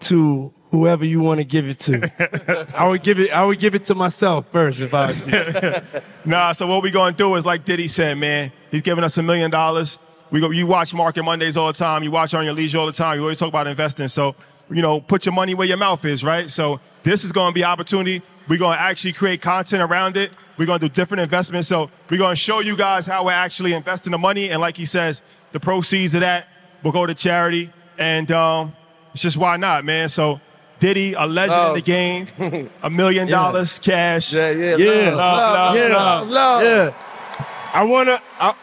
to 0.00 0.52
whoever 0.70 1.04
you 1.04 1.18
want 1.18 1.38
to 1.38 1.44
give 1.44 1.66
it 1.66 1.80
to. 1.80 2.68
I 2.78 2.86
would 2.86 3.02
give 3.02 3.18
it. 3.18 3.32
I 3.32 3.44
would 3.44 3.58
give 3.58 3.74
it 3.74 3.82
to 3.84 3.96
myself 3.96 4.46
first 4.52 4.78
if 4.80 4.94
I. 4.94 5.82
Nah, 6.24 6.52
so 6.52 6.68
what 6.68 6.84
we 6.84 6.92
gonna 6.92 7.10
do 7.10 7.34
is 7.34 7.44
like 7.44 7.64
Diddy 7.64 7.88
said, 7.88 8.16
man. 8.16 8.52
He's 8.70 8.82
giving 8.82 9.02
us 9.02 9.18
a 9.18 9.24
million 9.24 9.50
dollars. 9.50 9.98
We 10.30 10.38
go. 10.38 10.50
You 10.50 10.68
watch 10.68 10.94
Market 10.94 11.24
Mondays 11.24 11.56
all 11.56 11.66
the 11.66 11.72
time. 11.72 12.04
You 12.04 12.12
watch 12.12 12.32
on 12.32 12.44
your 12.44 12.54
leisure 12.54 12.78
all 12.78 12.86
the 12.86 12.92
time. 12.92 13.16
You 13.16 13.22
always 13.22 13.38
talk 13.38 13.48
about 13.48 13.66
investing. 13.66 14.06
So 14.06 14.36
you 14.74 14.82
know, 14.82 15.00
put 15.00 15.24
your 15.26 15.32
money 15.32 15.54
where 15.54 15.66
your 15.66 15.76
mouth 15.76 16.04
is, 16.04 16.22
right? 16.24 16.50
So 16.50 16.80
this 17.02 17.24
is 17.24 17.32
gonna 17.32 17.52
be 17.52 17.64
opportunity. 17.64 18.22
We're 18.48 18.58
gonna 18.58 18.78
actually 18.78 19.12
create 19.12 19.40
content 19.42 19.82
around 19.82 20.16
it. 20.16 20.36
We're 20.56 20.66
gonna 20.66 20.78
do 20.80 20.88
different 20.88 21.20
investments. 21.20 21.68
So 21.68 21.90
we're 22.10 22.18
gonna 22.18 22.36
show 22.36 22.60
you 22.60 22.76
guys 22.76 23.06
how 23.06 23.24
we're 23.24 23.32
actually 23.32 23.72
investing 23.72 24.12
the 24.12 24.18
money. 24.18 24.50
And 24.50 24.60
like 24.60 24.76
he 24.76 24.86
says, 24.86 25.22
the 25.52 25.60
proceeds 25.60 26.14
of 26.14 26.20
that 26.20 26.48
will 26.82 26.92
go 26.92 27.06
to 27.06 27.14
charity. 27.14 27.70
And 27.98 28.30
um, 28.32 28.72
it's 29.12 29.22
just 29.22 29.36
why 29.36 29.56
not, 29.56 29.84
man. 29.84 30.08
So. 30.08 30.40
Diddy, 30.80 31.12
a 31.12 31.26
legend 31.26 31.68
in 31.68 31.74
the 31.74 31.80
game, 31.80 32.68
a 32.82 32.90
million 32.90 33.28
dollars 33.28 33.78
cash. 33.78 34.32
Yeah, 34.32 34.50
yeah. 34.50 34.76
Yeah. 34.76 35.14
Love, 35.14 35.16
Love, 35.16 35.54
love, 35.54 35.76
yeah. 35.76 35.96
love, 35.96 36.28
love. 36.28 36.62
Yeah, 36.64 37.68
I 37.72 37.84
wanna. 37.84 38.20
I, 38.40 38.54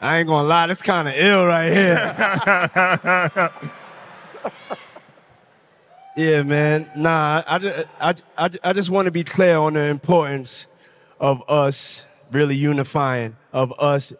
I 0.00 0.18
ain't 0.18 0.28
gonna 0.28 0.46
lie, 0.46 0.66
that's 0.66 0.82
kind 0.82 1.08
of 1.08 1.14
ill 1.16 1.46
right 1.46 1.72
here. 1.72 2.14
yeah, 6.16 6.42
man. 6.42 6.90
Nah, 6.94 7.42
I 7.46 7.58
just, 7.58 7.88
I, 7.98 8.14
I, 8.36 8.50
I 8.62 8.72
just 8.74 8.90
want 8.90 9.06
to 9.06 9.10
be 9.10 9.24
clear 9.24 9.56
on 9.56 9.72
the 9.72 9.80
importance 9.80 10.66
of 11.18 11.42
us 11.48 12.04
really 12.30 12.56
unifying, 12.56 13.36
of 13.52 13.72
us 13.78 14.12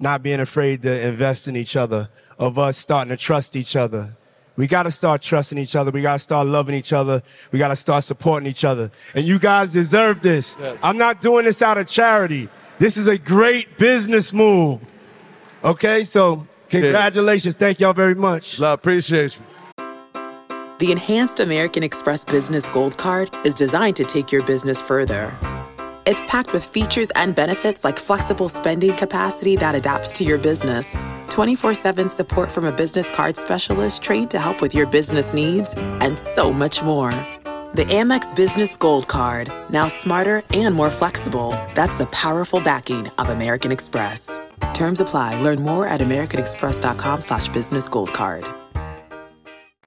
not 0.00 0.22
being 0.22 0.40
afraid 0.40 0.82
to 0.82 1.06
invest 1.06 1.46
in 1.46 1.54
each 1.56 1.76
other, 1.76 2.08
of 2.38 2.58
us 2.58 2.76
starting 2.76 3.10
to 3.10 3.16
trust 3.16 3.54
each 3.54 3.76
other. 3.76 4.16
We 4.56 4.66
got 4.66 4.82
to 4.82 4.90
start 4.90 5.22
trusting 5.22 5.58
each 5.58 5.76
other. 5.76 5.90
We 5.90 6.02
got 6.02 6.14
to 6.14 6.18
start 6.18 6.46
loving 6.46 6.74
each 6.74 6.92
other. 6.92 7.22
We 7.52 7.58
got 7.58 7.68
to 7.68 7.76
start 7.76 8.04
supporting 8.04 8.48
each 8.48 8.64
other. 8.64 8.90
And 9.14 9.26
you 9.26 9.38
guys 9.38 9.72
deserve 9.72 10.22
this. 10.22 10.58
I'm 10.82 10.98
not 10.98 11.20
doing 11.20 11.44
this 11.44 11.62
out 11.62 11.78
of 11.78 11.86
charity. 11.86 12.48
This 12.78 12.96
is 12.96 13.06
a 13.06 13.16
great 13.16 13.78
business 13.78 14.32
move. 14.32 14.84
Okay, 15.62 16.04
so 16.04 16.46
congratulations. 16.68 17.56
Thank 17.56 17.80
y'all 17.80 17.92
very 17.92 18.14
much. 18.14 18.58
Love, 18.58 18.78
appreciate 18.78 19.36
you. 19.36 19.44
The 20.78 20.92
Enhanced 20.92 21.40
American 21.40 21.82
Express 21.82 22.24
Business 22.24 22.66
Gold 22.70 22.96
Card 22.96 23.30
is 23.44 23.54
designed 23.54 23.96
to 23.96 24.04
take 24.04 24.32
your 24.32 24.42
business 24.44 24.80
further. 24.80 25.36
It's 26.06 26.24
packed 26.24 26.54
with 26.54 26.64
features 26.64 27.10
and 27.10 27.34
benefits 27.34 27.84
like 27.84 27.98
flexible 27.98 28.48
spending 28.48 28.96
capacity 28.96 29.56
that 29.56 29.74
adapts 29.74 30.12
to 30.12 30.24
your 30.24 30.38
business, 30.38 30.96
24 31.28 31.74
7 31.74 32.08
support 32.08 32.50
from 32.50 32.64
a 32.64 32.72
business 32.72 33.10
card 33.10 33.36
specialist 33.36 34.02
trained 34.02 34.30
to 34.30 34.38
help 34.38 34.62
with 34.62 34.74
your 34.74 34.86
business 34.86 35.34
needs, 35.34 35.74
and 35.76 36.18
so 36.18 36.50
much 36.50 36.82
more. 36.82 37.10
The 37.74 37.84
Amex 37.84 38.34
Business 38.34 38.74
Gold 38.74 39.06
Card, 39.06 39.52
now 39.68 39.86
smarter 39.88 40.42
and 40.54 40.74
more 40.74 40.90
flexible. 40.90 41.50
That's 41.74 41.94
the 41.98 42.06
powerful 42.06 42.60
backing 42.60 43.08
of 43.18 43.28
American 43.28 43.70
Express. 43.70 44.40
Terms 44.74 45.00
apply. 45.00 45.40
Learn 45.40 45.60
more 45.60 45.86
at 45.86 46.00
americanexpress.com 46.00 47.22
slash 47.22 47.48
business 47.48 47.88
gold 47.88 48.12
card. 48.12 48.44